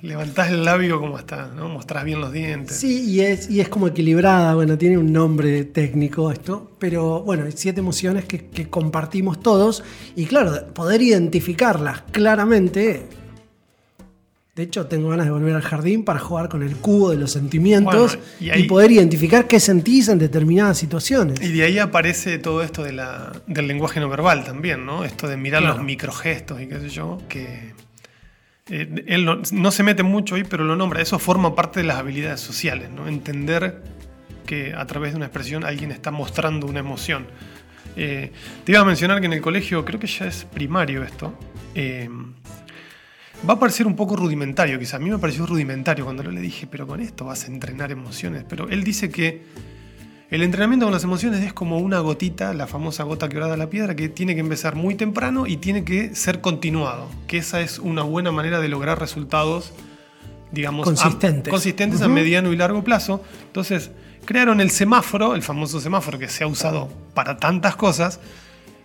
Levantás 0.03 0.51
el 0.51 0.65
labio 0.65 0.99
como 1.01 1.19
está, 1.19 1.49
¿no? 1.55 1.69
Mostrás 1.69 2.05
bien 2.05 2.21
los 2.21 2.33
dientes. 2.33 2.77
Sí, 2.77 3.05
y 3.11 3.21
es, 3.21 3.51
y 3.51 3.61
es 3.61 3.69
como 3.69 3.89
equilibrada, 3.89 4.55
bueno, 4.55 4.79
tiene 4.79 4.97
un 4.99 5.13
nombre 5.13 5.65
técnico 5.65 6.31
esto, 6.33 6.73
pero 6.79 7.23
bueno, 7.23 7.45
hay 7.45 7.53
siete 7.55 7.81
emociones 7.81 8.25
que, 8.25 8.47
que 8.47 8.69
compartimos 8.69 9.41
todos 9.41 9.83
y 10.15 10.27
claro, 10.27 10.67
poder 10.75 11.03
identificarlas 11.03 12.03
claramente. 12.13 13.07
De 14.55 14.63
hecho, 14.63 14.87
tengo 14.87 15.11
ganas 15.11 15.27
de 15.27 15.33
volver 15.33 15.55
al 15.55 15.61
jardín 15.61 16.03
para 16.03 16.19
jugar 16.19 16.49
con 16.49 16.63
el 16.63 16.77
cubo 16.77 17.11
de 17.11 17.19
los 17.19 17.33
sentimientos 17.33 18.19
Bueno, 18.41 18.57
y 18.57 18.63
poder 18.63 18.91
identificar 18.91 19.47
qué 19.47 19.61
sentís 19.61 20.09
en 20.09 20.19
determinadas 20.19 20.79
situaciones. 20.79 21.43
Y 21.43 21.53
de 21.53 21.65
ahí 21.65 21.79
aparece 21.79 22.39
todo 22.39 22.63
esto 22.63 22.83
de 22.83 22.93
la, 22.93 23.33
del 23.47 23.69
lenguaje 23.69 24.01
no 24.01 24.09
verbal 24.09 24.45
también, 24.45 24.87
¿no? 24.87 25.05
Esto 25.05 25.29
de 25.29 25.37
mirar 25.37 25.61
Claro. 25.61 25.77
los 25.77 25.85
microgestos 25.85 26.63
y 26.63 26.69
qué 26.69 26.81
sé 26.81 26.89
yo, 26.89 27.19
que 27.29 27.75
eh, 28.69 29.05
él 29.07 29.25
no, 29.53 29.71
se 29.71 29.83
mete 29.83 30.03
mucho 30.03 30.35
ahí, 30.35 30.45
pero 30.45 30.65
lo 30.65 30.77
nombra. 30.77 31.01
Eso 31.01 31.19
forma 31.19 31.55
parte 31.55 31.81
de 31.81 31.87
las 31.87 31.99
habilidades 31.99 32.41
sociales, 32.41 32.91
¿no? 32.91 33.07
Entender 33.07 33.83
que 34.45 34.75
a 34.75 34.87
través 34.87 35.13
de 35.13 35.17
una 35.17 35.27
expresión 35.27 35.65
alguien 35.65 35.93
está 35.93 36.11
mostrando 36.11 36.67
una 36.67 36.81
emoción. 36.81 37.27
Eh, 37.97 38.33
te 38.65 38.73
iba 38.73 38.81
a 38.81 38.85
mencionar 38.85 39.21
que 39.21 39.27
en 39.27 39.33
el 39.33 39.41
colegio, 39.41 39.85
creo 39.85 40.01
que 40.01 40.07
ya 40.07 40.27
es 40.27 40.45
primario 40.45 41.03
esto, 41.03 41.39
eh, 41.75 42.09
va 43.49 43.55
a 43.55 43.59
parecer 43.59 43.87
un 43.87 43.95
poco 43.95 44.17
rudimentario, 44.17 44.79
quizá. 44.79 44.97
A 44.97 45.01
mí 45.01 45.11
me 45.11 45.19
pareció 45.19 45.47
rudimentario 45.47 46.05
cuando 46.05 46.25
le 46.25 46.41
dije, 46.41 46.67
pero 46.67 46.87
con 46.87 47.01
esto 47.01 47.25
vas 47.25 47.45
a 47.45 47.47
entrenar 47.47 47.93
emociones. 47.93 48.45
Pero 48.49 48.69
él 48.69 48.83
dice 48.83 49.11
que 49.11 49.43
el 50.31 50.43
entrenamiento 50.43 50.87
con 50.87 50.93
las 50.93 51.05
emociones 51.05 51.45
es 51.45 51.53
como 51.53 51.79
una 51.79 52.01
gotita, 52.01 52.53
la 52.53 52.67
famosa 52.67 53.05
gota 53.05 53.29
que 53.29 53.37
orada 53.37 53.57
la 53.57 53.71
piedra, 53.71 53.95
que 53.95 54.09
tiene 54.09 54.35
que 54.35 54.41
empezar 54.41 54.75
muy 54.75 54.95
temprano 54.97 55.47
y 55.47 55.57
tiene 55.59 55.85
que 55.85 56.15
ser 56.15 56.41
continuado. 56.41 57.09
Que 57.29 57.39
esa 57.39 57.61
es 57.61 57.79
una 57.79 58.03
buena 58.03 58.33
manera 58.33 58.61
de 58.61 58.69
lograr 58.69 58.99
resultados, 58.99 59.73
digamos, 60.51 60.87
a- 60.89 60.91
Consistentes. 61.51 62.03
a 62.03 62.07
Ujú. 62.07 62.15
mediano 62.15 62.53
y 62.53 62.57
largo 62.57 62.83
plazo. 62.83 63.23
Entonces, 63.47 63.91
crearon 64.25 64.61
el 64.61 64.71
semáforo, 64.71 65.35
el 65.37 65.43
famoso 65.43 65.79
semáforo 65.81 66.19
que 66.19 66.29
se 66.29 66.43
ha 66.43 66.49
usado 66.49 66.89
para 67.15 67.37
tantas 67.37 67.77
cosas, 67.77 68.19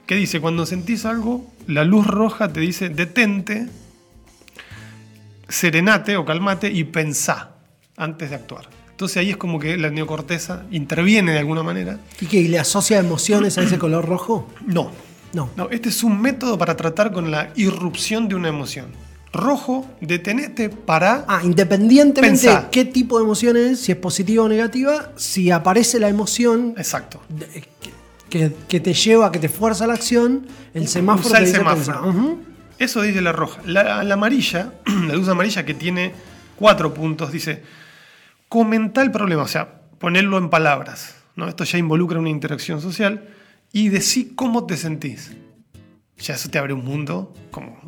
que 0.06 0.16
dice, 0.16 0.42
cuando 0.42 0.66
sentís 0.68 1.06
algo, 1.06 1.46
la 1.68 1.84
luz 1.86 2.06
roja 2.06 2.52
te 2.54 2.60
dice, 2.60 2.90
detente, 2.90 3.68
serenate 5.50 6.18
o 6.18 6.26
calmate 6.26 6.70
y 6.72 6.84
pensá 6.84 7.52
antes 7.98 8.30
de 8.30 8.36
actuar. 8.36 8.66
Entonces 9.02 9.18
ahí 9.18 9.32
es 9.32 9.38
como 9.38 9.60
que 9.60 9.78
la 9.78 9.90
neocorteza 9.90 10.62
interviene 10.70 11.32
de 11.32 11.40
alguna 11.40 11.64
manera. 11.64 11.98
¿Y 12.20 12.28
que 12.28 12.44
le 12.48 12.60
asocia 12.60 13.00
emociones 13.00 13.58
a 13.58 13.64
ese 13.64 13.80
color 13.80 14.06
rojo? 14.08 14.48
No, 14.68 14.92
No. 15.34 15.50
no, 15.58 15.72
este 15.72 15.90
es 15.90 16.04
un 16.04 16.22
método 16.22 16.56
para 16.60 16.78
tratar 16.78 17.12
con 17.12 17.32
la 17.32 17.50
irrupción 17.56 18.28
de 18.28 18.36
una 18.36 18.50
emoción. 18.50 18.90
Rojo, 19.34 19.88
detenete 20.02 20.70
para... 20.70 21.26
Ah, 21.28 21.42
independientemente 21.44 22.48
de 22.48 22.58
qué 22.72 22.86
tipo 22.86 23.18
de 23.18 23.24
emoción 23.26 23.58
es, 23.58 23.80
si 23.80 23.92
es 23.92 23.98
positiva 23.98 24.44
o 24.44 24.48
negativa, 24.48 25.12
si 25.16 25.50
aparece 25.50 26.00
la 26.00 26.08
emoción 26.08 26.76
Exacto. 26.78 27.24
de- 27.28 27.64
que, 28.30 28.80
te 28.80 28.94
lleva, 28.94 29.32
que 29.32 29.40
te 29.40 29.50
fuerza 29.50 29.88
la 29.88 29.94
acción, 29.94 30.46
el 30.76 30.88
semáforo 30.88 31.26
Usa 31.30 31.38
te 31.40 31.44
el 31.46 31.46
dice 31.48 31.58
semáforo. 31.58 32.38
Eso 32.78 33.02
dice 33.02 33.20
la 33.22 33.32
roja. 33.32 33.62
La, 33.66 34.04
la 34.04 34.14
amarilla, 34.14 34.74
la 35.08 35.16
luz 35.16 35.28
amarilla 35.28 35.66
que 35.66 35.74
tiene 35.74 36.12
cuatro 36.56 36.94
puntos, 36.94 37.32
dice, 37.32 37.64
comenta 38.52 39.02
el 39.02 39.12
problema, 39.12 39.44
o 39.44 39.48
sea, 39.48 39.82
ponerlo 39.98 40.38
en 40.38 40.50
palabras. 40.50 41.16
¿no? 41.38 41.48
Esto 41.48 41.64
ya 41.64 41.78
involucra 41.78 42.20
una 42.20 42.30
interacción 42.30 42.82
social 42.82 43.30
y 43.72 43.88
decí 43.88 44.34
cómo 44.36 44.66
te 44.66 44.76
sentís. 44.76 45.32
Ya 46.18 46.34
eso 46.34 46.50
te 46.50 46.58
abre 46.60 46.74
un 46.74 46.84
mundo 46.84 47.34
como... 47.50 47.80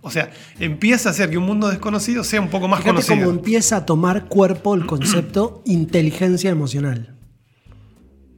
O 0.00 0.10
sea, 0.10 0.30
empieza 0.58 1.10
a 1.10 1.12
hacer 1.12 1.28
que 1.28 1.36
un 1.36 1.44
mundo 1.44 1.68
desconocido 1.68 2.24
sea 2.24 2.40
un 2.40 2.48
poco 2.48 2.68
más 2.68 2.78
Fíjate 2.80 2.94
conocido. 2.94 3.16
cómo 3.26 3.30
empieza 3.38 3.76
a 3.76 3.84
tomar 3.84 4.28
cuerpo 4.28 4.74
el 4.74 4.86
concepto 4.86 5.62
inteligencia 5.66 6.48
emocional. 6.48 7.14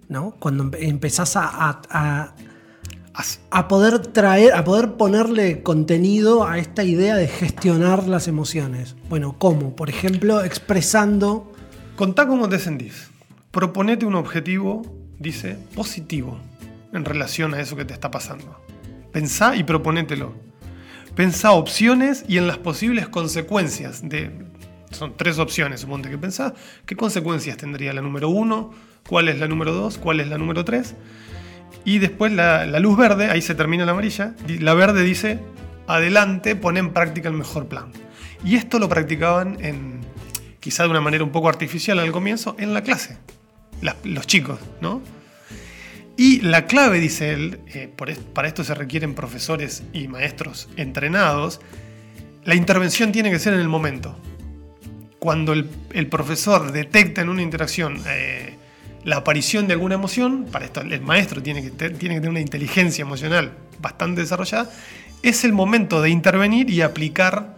¿No? 0.08 0.32
Cuando 0.40 0.64
empe- 0.64 0.78
empezás 0.80 1.36
a, 1.36 1.44
a- 1.46 1.82
a- 1.90 2.34
A 3.50 3.68
poder 3.68 3.98
traer, 3.98 4.54
a 4.54 4.64
poder 4.64 4.92
ponerle 4.92 5.62
contenido 5.62 6.46
a 6.46 6.58
esta 6.58 6.84
idea 6.84 7.16
de 7.16 7.28
gestionar 7.28 8.06
las 8.06 8.28
emociones. 8.28 8.96
Bueno, 9.08 9.36
¿cómo? 9.38 9.74
Por 9.74 9.90
ejemplo, 9.90 10.42
expresando 10.44 11.52
Contá 11.98 12.28
cómo 12.28 12.48
te 12.48 12.60
sentís. 12.60 13.10
Proponete 13.50 14.06
un 14.06 14.14
objetivo, 14.14 14.82
dice, 15.18 15.58
positivo 15.74 16.38
en 16.92 17.04
relación 17.04 17.54
a 17.54 17.60
eso 17.60 17.74
que 17.74 17.84
te 17.84 17.92
está 17.92 18.08
pasando. 18.08 18.62
Pensá 19.10 19.56
y 19.56 19.64
proponételo. 19.64 20.32
Pensá 21.16 21.50
opciones 21.50 22.24
y 22.28 22.38
en 22.38 22.46
las 22.46 22.56
posibles 22.56 23.08
consecuencias 23.08 24.08
de... 24.08 24.30
Son 24.92 25.16
tres 25.16 25.40
opciones, 25.40 25.80
suponte 25.80 26.08
que 26.08 26.18
pensás. 26.18 26.52
¿Qué 26.86 26.94
consecuencias 26.94 27.56
tendría 27.56 27.92
la 27.92 28.00
número 28.00 28.28
uno? 28.28 28.70
¿Cuál 29.08 29.28
es 29.28 29.40
la 29.40 29.48
número 29.48 29.72
dos? 29.72 29.98
¿Cuál 29.98 30.20
es 30.20 30.28
la 30.28 30.38
número 30.38 30.64
tres? 30.64 30.94
Y 31.84 31.98
después 31.98 32.32
la, 32.32 32.66
luz 32.80 32.98
verde, 32.98 33.30
ahí 33.30 33.40
se 33.42 33.54
termina 33.54 33.84
la 33.86 33.92
amarilla. 33.92 34.34
La 34.60 34.74
verde 34.74 35.02
dice, 35.02 35.38
adelante, 35.86 36.54
pon 36.56 36.76
en 36.76 36.92
práctica 36.92 37.28
el 37.28 37.34
mejor 37.34 37.66
plan. 37.68 37.92
Y 38.44 38.56
esto 38.56 38.78
lo 38.78 38.88
practicaban 38.88 39.56
en, 39.64 40.00
quizá 40.60 40.82
de 40.84 40.90
una 40.90 41.00
manera 41.00 41.24
un 41.24 41.30
poco 41.30 41.48
artificial 41.48 41.98
al 41.98 42.12
comienzo, 42.12 42.56
en 42.58 42.74
la 42.74 42.82
clase. 42.82 43.16
Las- 43.80 43.96
los 44.04 44.26
chicos, 44.26 44.58
¿no? 44.80 45.00
Y 46.16 46.40
la 46.40 46.66
clave, 46.66 46.98
dice 46.98 47.32
él, 47.32 47.60
eh, 47.68 47.88
para 48.34 48.48
esto 48.48 48.64
se 48.64 48.74
requieren 48.74 49.14
profesores 49.14 49.84
y 49.92 50.08
maestros 50.08 50.68
entrenados, 50.76 51.60
la 52.44 52.56
intervención 52.56 53.12
tiene 53.12 53.30
que 53.30 53.38
ser 53.38 53.54
en 53.54 53.60
el 53.60 53.68
momento. 53.68 54.18
Cuando 55.20 55.52
el, 55.52 55.70
el 55.92 56.08
profesor 56.08 56.72
detecta 56.72 57.20
en 57.22 57.28
una 57.28 57.40
interacción 57.42 58.02
eh, 58.08 58.57
la 59.04 59.16
aparición 59.16 59.66
de 59.66 59.74
alguna 59.74 59.94
emoción, 59.94 60.46
para 60.50 60.64
esto 60.66 60.80
el 60.80 61.00
maestro 61.00 61.42
tiene 61.42 61.62
que, 61.62 61.70
te- 61.70 61.90
tiene 61.90 62.16
que 62.16 62.20
tener 62.20 62.30
una 62.30 62.40
inteligencia 62.40 63.02
emocional 63.02 63.52
bastante 63.80 64.20
desarrollada, 64.22 64.70
es 65.22 65.44
el 65.44 65.52
momento 65.52 66.00
de 66.02 66.10
intervenir 66.10 66.70
y 66.70 66.82
aplicar 66.82 67.56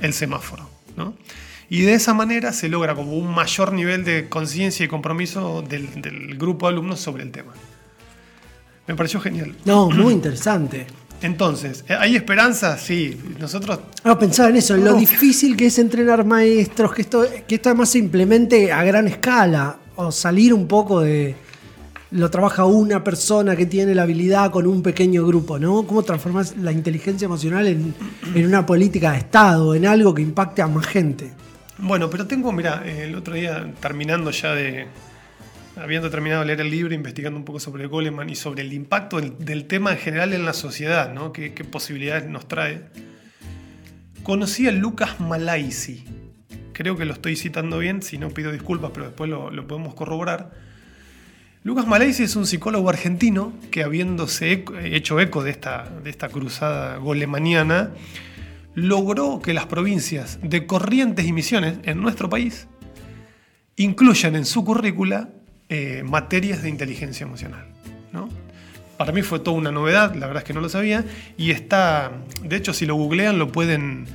el 0.00 0.12
semáforo. 0.12 0.68
¿no? 0.96 1.14
Y 1.68 1.82
de 1.82 1.94
esa 1.94 2.14
manera 2.14 2.52
se 2.52 2.68
logra 2.68 2.94
como 2.94 3.12
un 3.14 3.32
mayor 3.32 3.72
nivel 3.72 4.04
de 4.04 4.28
conciencia 4.28 4.84
y 4.84 4.88
compromiso 4.88 5.62
del, 5.62 6.02
del 6.02 6.36
grupo 6.36 6.66
de 6.66 6.72
alumnos 6.74 7.00
sobre 7.00 7.22
el 7.22 7.30
tema. 7.30 7.52
Me 8.86 8.94
pareció 8.96 9.20
genial. 9.20 9.54
No, 9.64 9.88
muy 9.90 10.12
interesante. 10.12 10.86
Entonces, 11.22 11.84
¿eh, 11.88 11.94
¿hay 11.98 12.16
esperanza? 12.16 12.78
Sí. 12.78 13.16
Nosotros 13.38 13.78
No, 14.04 14.18
pensaba 14.18 14.48
en 14.48 14.56
eso, 14.56 14.76
lo 14.76 14.94
difícil 14.94 15.54
que 15.56 15.66
es 15.66 15.78
entrenar 15.78 16.24
maestros, 16.24 16.94
que 16.94 17.02
esto, 17.02 17.26
que 17.46 17.54
esto 17.56 17.68
además 17.68 17.90
se 17.90 17.98
implemente 17.98 18.72
a 18.72 18.82
gran 18.84 19.06
escala, 19.06 19.76
o 20.06 20.12
salir 20.12 20.52
un 20.54 20.66
poco 20.66 21.00
de 21.00 21.34
lo 22.10 22.28
trabaja 22.28 22.64
una 22.64 23.04
persona 23.04 23.54
que 23.54 23.66
tiene 23.66 23.94
la 23.94 24.02
habilidad 24.02 24.50
con 24.50 24.66
un 24.66 24.82
pequeño 24.82 25.24
grupo, 25.24 25.58
¿no? 25.58 25.86
¿Cómo 25.86 26.02
transformas 26.02 26.56
la 26.56 26.72
inteligencia 26.72 27.26
emocional 27.26 27.68
en, 27.68 27.94
en 28.34 28.46
una 28.46 28.66
política 28.66 29.12
de 29.12 29.18
Estado, 29.18 29.74
en 29.74 29.86
algo 29.86 30.12
que 30.12 30.22
impacte 30.22 30.60
a 30.60 30.66
más 30.66 30.86
gente? 30.86 31.32
Bueno, 31.78 32.10
pero 32.10 32.26
tengo, 32.26 32.52
mira, 32.52 32.82
el 32.84 33.14
otro 33.14 33.34
día 33.34 33.72
terminando 33.80 34.30
ya 34.30 34.54
de. 34.54 34.86
Habiendo 35.76 36.10
terminado 36.10 36.40
de 36.40 36.48
leer 36.48 36.60
el 36.60 36.70
libro, 36.70 36.94
investigando 36.94 37.38
un 37.38 37.44
poco 37.44 37.58
sobre 37.58 37.86
Goleman 37.86 38.28
y 38.28 38.34
sobre 38.34 38.62
el 38.62 38.72
impacto 38.72 39.18
del, 39.18 39.64
tema 39.66 39.92
en 39.92 39.98
general 39.98 40.34
en 40.34 40.44
la 40.44 40.52
sociedad, 40.52 41.14
¿no? 41.14 41.32
¿Qué, 41.32 41.54
qué 41.54 41.64
posibilidades 41.64 42.28
nos 42.28 42.48
trae? 42.48 42.82
Conocí 44.22 44.68
a 44.68 44.72
Lucas 44.72 45.20
Malaisi. 45.20 46.04
Creo 46.80 46.96
que 46.96 47.04
lo 47.04 47.12
estoy 47.12 47.36
citando 47.36 47.76
bien, 47.76 48.00
si 48.00 48.16
no 48.16 48.30
pido 48.30 48.50
disculpas, 48.52 48.92
pero 48.94 49.04
después 49.04 49.28
lo, 49.28 49.50
podemos 49.66 49.92
corroborar. 49.92 50.50
Lucas 51.62 51.86
Malaisi 51.86 52.22
es 52.22 52.36
un 52.36 52.46
psicólogo 52.46 52.88
argentino 52.88 53.52
que, 53.70 53.82
habiéndose 53.82 54.64
hecho 54.84 55.20
eco 55.20 55.44
de 55.44 55.50
esta, 55.50 55.90
de 56.02 56.08
esta 56.08 56.30
cruzada 56.30 56.96
golemaniana, 56.96 57.90
logró 58.74 59.42
que 59.42 59.52
las 59.52 59.66
provincias 59.66 60.38
de 60.42 60.66
Corrientes 60.66 61.26
y 61.26 61.34
Misiones 61.34 61.76
en 61.82 62.00
nuestro 62.00 62.30
país 62.30 62.66
incluyan 63.76 64.34
en 64.34 64.46
su 64.46 64.64
currícula 64.64 65.28
eh, 65.68 66.02
materias 66.02 66.62
de 66.62 66.70
inteligencia 66.70 67.24
emocional. 67.24 67.66
¿no? 68.10 68.30
Para 68.96 69.12
mí 69.12 69.20
fue 69.20 69.38
toda 69.40 69.58
una 69.58 69.70
novedad, 69.70 70.14
la 70.14 70.28
verdad 70.28 70.44
es 70.44 70.46
que 70.46 70.54
no 70.54 70.62
lo 70.62 70.70
sabía, 70.70 71.04
y 71.36 71.50
está, 71.50 72.10
de 72.42 72.56
hecho 72.56 72.72
si 72.72 72.86
lo 72.86 72.94
googlean 72.94 73.38
lo 73.38 73.52
pueden, 73.52 74.06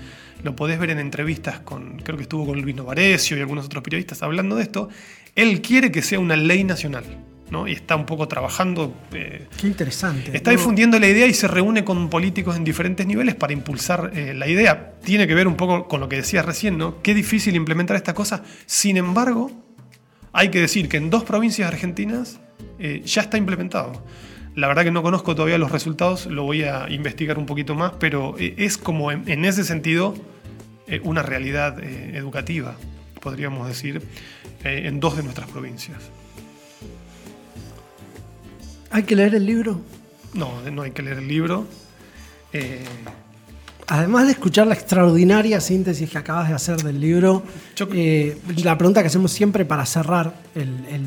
lo 0.46 0.56
podés 0.56 0.80
ver 0.80 0.91
en 0.91 1.00
entrevistas 1.00 1.60
con, 1.62 1.98
creo 1.98 2.18
que 2.18 2.24
estuvo 2.24 2.46
con 2.46 2.62
Luis 2.62 2.76
Novarecio 2.76 3.36
y 3.36 3.41
algunos 3.41 3.66
otros 3.66 3.84
periodistas 3.84 4.22
hablando 4.22 4.56
de 4.56 4.62
esto. 4.62 4.89
Él 5.34 5.62
quiere 5.62 5.91
que 5.91 6.04
sea 6.04 6.20
una 6.20 6.36
ley 6.36 6.64
nacional, 6.64 7.04
¿no? 7.50 7.68
Y 7.68 7.74
está 7.74 7.96
un 7.96 8.06
poco 8.06 8.28
trabajando 8.28 8.93
eh, 9.12 9.48
Qué 9.60 9.66
interesante. 9.66 10.38
Está 10.38 10.52
difundiendo 10.52 11.00
la 11.00 11.08
idea 11.08 11.26
y 11.26 11.34
se 11.34 11.48
reúne 11.48 11.84
con 11.84 12.12
políticos 12.12 12.56
en 12.56 12.64
diferentes 12.64 13.08
niveles 13.08 13.34
para 13.34 13.54
impulsar 13.54 14.12
eh, 14.14 14.36
la 14.36 14.48
idea. 14.48 14.93
Tiene 15.04 15.26
que 15.26 15.34
ver 15.34 15.48
un 15.48 15.56
poco 15.56 15.88
con 15.88 16.00
lo 16.00 16.08
que 16.08 16.18
decías 16.18 16.46
recién, 16.46 16.78
¿no? 16.78 17.02
Qué 17.02 17.16
difícil 17.16 17.56
implementar 17.56 17.98
esta 17.98 18.14
cosa. 18.14 18.43
Sin 18.68 18.98
embargo, 18.98 19.52
hay 20.32 20.50
que 20.50 20.62
decir 20.62 20.88
que 20.88 20.98
en 20.98 21.10
dos 21.10 21.24
provincias 21.24 21.68
argentinas 21.68 22.39
eh, 22.78 23.02
ya 23.04 23.24
está 23.24 23.39
implementado. 23.39 24.04
La 24.54 24.68
verdad 24.68 24.84
que 24.84 24.91
no 24.91 25.02
conozco 25.02 25.34
todavía 25.34 25.58
los 25.58 25.72
resultados, 25.72 26.28
lo 26.28 26.43
voy 26.43 26.64
a 26.64 26.88
investigar 26.89 27.39
un 27.39 27.48
poquito 27.48 27.74
más, 27.74 27.93
pero 28.00 28.36
es 28.38 28.78
como 28.78 29.12
en, 29.12 29.28
en 29.28 29.43
ese 29.43 29.66
sentido 29.66 30.14
eh, 30.88 31.02
una 31.04 31.22
realidad 31.24 31.80
eh, 31.84 32.12
educativa, 32.18 32.76
podríamos 33.22 33.68
decir, 33.68 34.02
eh, 34.64 34.84
en 34.86 35.00
dos 35.00 35.18
de 35.18 35.24
nuestras 35.24 35.50
provincias. 35.50 35.98
Hay 38.92 39.04
que 39.04 39.16
leer 39.16 39.36
el 39.36 39.46
libro. 39.46 39.82
No, 40.34 40.62
no 40.72 40.82
hay 40.84 40.92
que 40.92 41.02
leer 41.02 41.18
el 41.20 41.28
libro. 41.28 41.68
Además 43.88 44.26
de 44.26 44.32
escuchar 44.32 44.66
la 44.66 44.74
extraordinaria 44.74 45.60
síntesis 45.62 46.10
que 46.10 46.18
acabas 46.18 46.48
de 46.50 46.56
hacer 46.56 46.78
del 46.82 47.00
libro, 47.00 47.44
Yo- 47.76 47.88
la 48.64 48.78
pregunta 48.78 49.02
que 49.02 49.08
hacemos 49.08 49.32
siempre 49.32 49.66
para 49.66 49.86
cerrar 49.86 50.34
el, 50.56 50.86
el- 50.90 51.06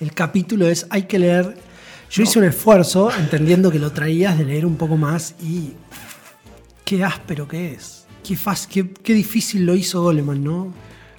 el 0.00 0.12
capítulo 0.14 0.66
es, 0.68 0.86
¿hay 0.90 1.02
que 1.02 1.18
leer? 1.18 1.56
Yo 2.10 2.22
hice 2.22 2.38
un 2.38 2.44
esfuerzo 2.44 3.10
entendiendo 3.18 3.70
que 3.70 3.78
lo 3.78 3.90
traías 3.92 4.38
de 4.38 4.44
leer 4.44 4.64
un 4.64 4.76
poco 4.76 4.96
más 4.96 5.34
y 5.42 5.72
qué 6.84 7.02
áspero 7.04 7.48
que 7.48 7.72
es. 7.74 8.05
Qué, 8.26 8.36
fácil, 8.36 8.68
qué, 8.70 8.90
qué 9.02 9.14
difícil 9.14 9.64
lo 9.66 9.74
hizo 9.74 10.02
Goleman, 10.02 10.42
¿no? 10.42 10.72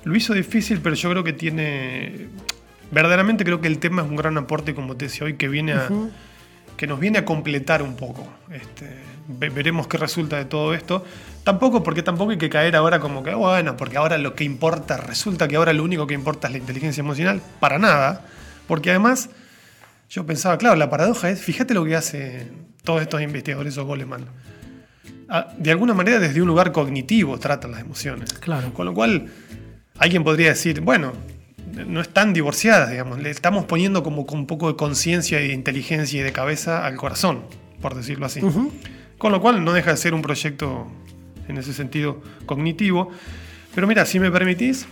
Lo 0.03 0.15
hizo 0.15 0.33
difícil, 0.33 0.79
pero 0.81 0.95
yo 0.95 1.09
creo 1.11 1.23
que 1.23 1.33
tiene. 1.33 2.27
Verdaderamente 2.91 3.43
creo 3.43 3.59
que 3.61 3.67
el 3.67 3.79
tema 3.79 4.01
es 4.03 4.09
un 4.09 4.15
gran 4.15 4.37
aporte, 4.37 4.73
como 4.73 4.95
te 4.95 5.05
decía 5.05 5.25
hoy, 5.25 5.33
que 5.35 5.47
viene 5.47 5.73
a. 5.73 5.87
que 6.77 6.87
nos 6.87 6.99
viene 6.99 7.17
a 7.19 7.25
completar 7.25 7.81
un 7.81 7.95
poco. 7.95 8.27
Este, 8.51 8.87
ve- 9.27 9.49
veremos 9.49 9.87
qué 9.87 9.97
resulta 9.97 10.37
de 10.37 10.45
todo 10.45 10.73
esto. 10.73 11.03
Tampoco, 11.43 11.81
porque 11.83 12.03
tampoco 12.03 12.31
hay 12.31 12.37
que 12.37 12.49
caer 12.49 12.75
ahora 12.75 12.99
como 12.99 13.23
que, 13.23 13.33
bueno, 13.33 13.75
porque 13.77 13.97
ahora 13.97 14.17
lo 14.17 14.35
que 14.35 14.43
importa, 14.43 14.95
resulta 14.97 15.47
que 15.47 15.55
ahora 15.55 15.73
lo 15.73 15.83
único 15.83 16.05
que 16.07 16.13
importa 16.13 16.47
es 16.47 16.53
la 16.53 16.59
inteligencia 16.59 17.01
emocional. 17.01 17.41
Para 17.59 17.79
nada. 17.79 18.25
Porque 18.67 18.89
además, 18.91 19.29
yo 20.09 20.25
pensaba, 20.25 20.57
claro, 20.57 20.75
la 20.75 20.89
paradoja 20.89 21.29
es, 21.29 21.41
fíjate 21.41 21.73
lo 21.73 21.83
que 21.83 21.95
hacen 21.95 22.51
todos 22.83 23.01
estos 23.01 23.21
investigadores 23.21 23.77
o 23.77 23.85
Goleman. 23.85 24.25
De 25.57 25.71
alguna 25.71 25.93
manera, 25.93 26.19
desde 26.19 26.41
un 26.41 26.47
lugar 26.47 26.71
cognitivo 26.71 27.37
tratan 27.37 27.71
las 27.71 27.81
emociones. 27.81 28.33
Claro. 28.33 28.73
Con 28.73 28.85
lo 28.85 28.93
cual, 28.93 29.27
alguien 29.97 30.23
podría 30.23 30.49
decir, 30.49 30.81
bueno, 30.81 31.13
no 31.85 32.01
están 32.01 32.33
divorciadas, 32.33 32.89
digamos, 32.89 33.19
le 33.19 33.29
estamos 33.29 33.65
poniendo 33.65 34.03
como 34.03 34.25
con 34.25 34.39
un 34.39 34.47
poco 34.47 34.69
de 34.69 34.77
conciencia 34.77 35.41
y 35.41 35.49
de 35.49 35.53
inteligencia 35.53 36.21
y 36.21 36.23
de 36.23 36.31
cabeza 36.31 36.85
al 36.85 36.95
corazón, 36.95 37.41
por 37.81 37.95
decirlo 37.95 38.25
así. 38.25 38.41
Con 39.17 39.31
lo 39.31 39.41
cual 39.41 39.63
no 39.63 39.73
deja 39.73 39.91
de 39.91 39.97
ser 39.97 40.13
un 40.13 40.21
proyecto 40.21 40.87
en 41.47 41.57
ese 41.57 41.73
sentido 41.73 42.21
cognitivo. 42.45 43.09
Pero 43.75 43.87
mira, 43.87 44.05
si 44.05 44.19
me 44.19 44.31
permitís, 44.31 44.87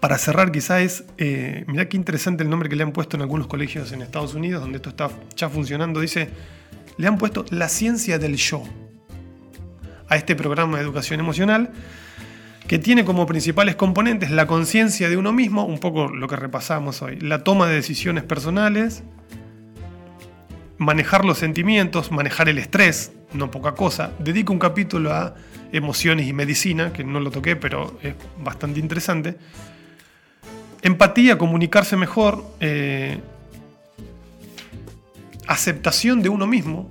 para 0.00 0.18
cerrar 0.18 0.50
quizá 0.50 0.80
es, 0.80 1.04
eh, 1.18 1.64
mirá 1.66 1.88
qué 1.88 1.96
interesante 1.96 2.42
el 2.42 2.50
nombre 2.50 2.68
que 2.68 2.76
le 2.76 2.82
han 2.82 2.92
puesto 2.92 3.16
en 3.16 3.22
algunos 3.22 3.46
colegios 3.46 3.92
en 3.92 4.02
Estados 4.02 4.34
Unidos, 4.34 4.62
donde 4.62 4.76
esto 4.76 4.88
está 4.88 5.10
ya 5.36 5.48
funcionando, 5.48 6.00
dice, 6.00 6.28
le 6.96 7.06
han 7.06 7.18
puesto 7.18 7.44
la 7.50 7.68
ciencia 7.68 8.18
del 8.18 8.36
yo 8.36 8.64
a 10.12 10.16
este 10.16 10.36
programa 10.36 10.76
de 10.76 10.84
educación 10.84 11.20
emocional 11.20 11.70
que 12.68 12.78
tiene 12.78 13.04
como 13.04 13.26
principales 13.26 13.76
componentes 13.76 14.30
la 14.30 14.46
conciencia 14.46 15.08
de 15.08 15.16
uno 15.16 15.32
mismo, 15.32 15.64
un 15.64 15.78
poco 15.78 16.08
lo 16.08 16.28
que 16.28 16.36
repasamos 16.36 17.00
hoy, 17.02 17.18
la 17.18 17.44
toma 17.44 17.66
de 17.66 17.74
decisiones 17.74 18.22
personales, 18.22 19.02
manejar 20.76 21.24
los 21.24 21.38
sentimientos, 21.38 22.12
manejar 22.12 22.48
el 22.48 22.58
estrés, 22.58 23.12
no 23.32 23.50
poca 23.50 23.72
cosa. 23.72 24.12
Dedico 24.18 24.52
un 24.52 24.58
capítulo 24.58 25.12
a 25.12 25.34
emociones 25.72 26.26
y 26.28 26.32
medicina, 26.32 26.92
que 26.92 27.04
no 27.04 27.18
lo 27.18 27.30
toqué, 27.30 27.56
pero 27.56 27.98
es 28.02 28.14
bastante 28.42 28.80
interesante. 28.80 29.36
Empatía, 30.82 31.38
comunicarse 31.38 31.96
mejor, 31.96 32.44
eh, 32.60 33.18
aceptación 35.46 36.22
de 36.22 36.28
uno 36.28 36.46
mismo. 36.46 36.90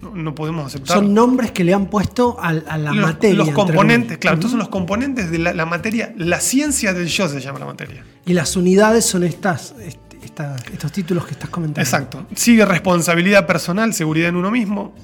No, 0.00 0.14
no 0.14 0.34
podemos 0.34 0.66
aceptar 0.66 0.96
Son 0.98 1.12
nombres 1.12 1.50
que 1.50 1.64
le 1.64 1.74
han 1.74 1.86
puesto 1.86 2.36
a, 2.40 2.48
a 2.50 2.78
la 2.78 2.92
los, 2.92 3.04
materia. 3.04 3.36
los 3.36 3.50
componentes, 3.50 4.18
claro, 4.18 4.36
estos 4.36 4.50
son 4.52 4.60
los 4.60 4.68
componentes 4.68 5.30
de 5.30 5.38
la, 5.38 5.52
la 5.52 5.66
materia, 5.66 6.14
la 6.16 6.38
ciencia 6.40 6.92
del 6.94 7.08
yo 7.08 7.28
se 7.28 7.40
llama 7.40 7.58
la 7.58 7.66
materia. 7.66 8.04
Y 8.24 8.32
las 8.32 8.54
unidades 8.56 9.04
son 9.04 9.24
estas, 9.24 9.74
est- 9.80 9.98
esta- 10.22 10.54
estos 10.72 10.92
títulos 10.92 11.26
que 11.26 11.32
estás 11.32 11.50
comentando. 11.50 11.80
Exacto. 11.80 12.26
Sigue 12.36 12.64
responsabilidad 12.64 13.46
personal, 13.46 13.92
seguridad 13.92 14.28
en 14.28 14.36
uno 14.36 14.52
mismo, 14.52 14.94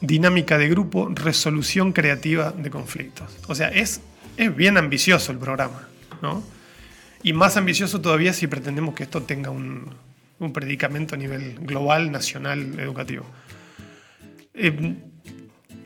dinámica 0.00 0.56
de 0.58 0.68
grupo, 0.68 1.08
resolución 1.12 1.92
creativa 1.92 2.52
de 2.52 2.70
conflictos. 2.70 3.28
O 3.48 3.54
sea, 3.56 3.68
es, 3.68 4.00
es 4.36 4.54
bien 4.54 4.76
ambicioso 4.76 5.32
el 5.32 5.38
programa, 5.38 5.88
¿no? 6.20 6.42
Y 7.24 7.32
más 7.32 7.56
ambicioso 7.56 8.00
todavía 8.00 8.32
si 8.32 8.46
pretendemos 8.48 8.94
que 8.94 9.04
esto 9.04 9.22
tenga 9.22 9.50
un, 9.50 9.86
un 10.40 10.52
predicamento 10.52 11.14
a 11.14 11.18
nivel 11.18 11.56
global, 11.60 12.10
nacional, 12.10 12.78
educativo. 12.80 13.24
Eh, 14.54 14.96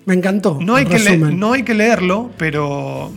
Me 0.07 0.15
encantó. 0.15 0.59
no, 0.61 0.77
hay 0.77 0.85
que 0.87 0.99
le- 0.99 1.11
resumen. 1.11 1.39
no 1.39 1.53
hay 1.53 1.63
que 1.63 1.75
leerlo, 1.75 2.31
pero, 2.37 3.13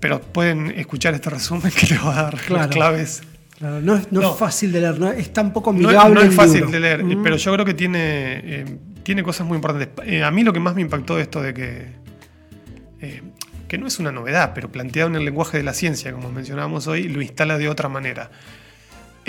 pero 0.00 0.20
pueden 0.20 0.70
escuchar 0.78 1.14
este 1.14 1.30
resumen 1.30 1.72
que 1.78 1.86
les 1.86 2.04
va 2.04 2.18
a 2.18 2.22
dar 2.24 2.50
las 2.50 2.66
claves. 2.68 3.22
Claro, 3.58 3.80
no 3.80 3.96
es, 3.96 4.12
no 4.12 4.20
No. 4.20 4.32
es 4.32 4.38
fácil 4.38 4.70
de 4.70 4.80
leer, 4.80 5.00
no, 5.00 5.10
es 5.10 5.32
tan 5.32 5.52
poco 5.52 5.72
No, 5.72 5.88
amigable. 5.88 6.14
no 6.14 6.20
es 6.22 6.34
fácil 6.34 6.54
libro. 6.56 6.70
de 6.70 6.80
leer, 6.80 7.04
Mm. 7.04 7.22
pero 7.24 7.36
yo 7.36 7.52
creo 7.52 7.64
que 7.64 7.74
tiene, 7.74 7.98
eh, 8.44 8.78
tiene 9.02 9.22
cosas 9.24 9.46
muy 9.46 9.56
importantes. 9.56 9.88
Eh, 10.06 10.22
a 10.22 10.30
mí 10.30 10.44
lo 10.44 10.52
que 10.52 10.60
más 10.60 10.74
me 10.76 10.80
impactó 10.82 11.16
de 11.16 11.22
esto 11.22 11.42
de 11.42 11.54
que, 11.54 11.86
eh, 13.00 13.22
que 13.66 13.76
no 13.78 13.86
es 13.88 13.98
una 13.98 14.12
novedad, 14.12 14.52
pero 14.54 14.70
planteado 14.70 15.08
en 15.10 15.16
el 15.16 15.24
lenguaje 15.24 15.56
de 15.58 15.64
la 15.64 15.72
ciencia, 15.74 16.12
como 16.12 16.30
mencionábamos 16.30 16.86
hoy, 16.86 17.04
lo 17.08 17.20
instala 17.20 17.58
de 17.58 17.68
otra 17.68 17.88
manera. 17.88 18.30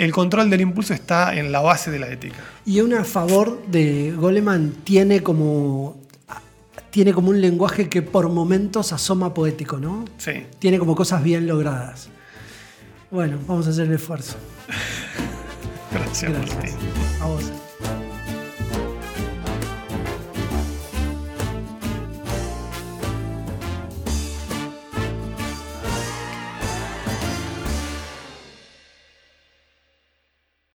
El 0.00 0.12
control 0.12 0.48
del 0.48 0.62
impulso 0.62 0.94
está 0.94 1.34
en 1.34 1.52
la 1.52 1.60
base 1.60 1.90
de 1.90 1.98
la 1.98 2.08
ética. 2.08 2.38
Y 2.64 2.78
aún 2.78 2.94
a 2.94 3.04
favor 3.04 3.66
de 3.66 4.14
Goleman 4.16 4.72
tiene 4.82 5.22
como 5.22 6.00
tiene 6.90 7.12
como 7.12 7.28
un 7.28 7.40
lenguaje 7.42 7.90
que 7.90 8.00
por 8.00 8.30
momentos 8.30 8.94
asoma 8.94 9.34
poético, 9.34 9.76
¿no? 9.76 10.06
Sí. 10.16 10.46
Tiene 10.58 10.78
como 10.78 10.96
cosas 10.96 11.22
bien 11.22 11.46
logradas. 11.46 12.08
Bueno, 13.10 13.38
vamos 13.46 13.66
a 13.66 13.70
hacer 13.70 13.88
el 13.88 13.92
esfuerzo. 13.92 14.36
Gracias. 15.92 16.32
Gracias. 16.32 16.56
Martín. 16.56 16.76
A 17.20 17.26
vos. 17.26 17.69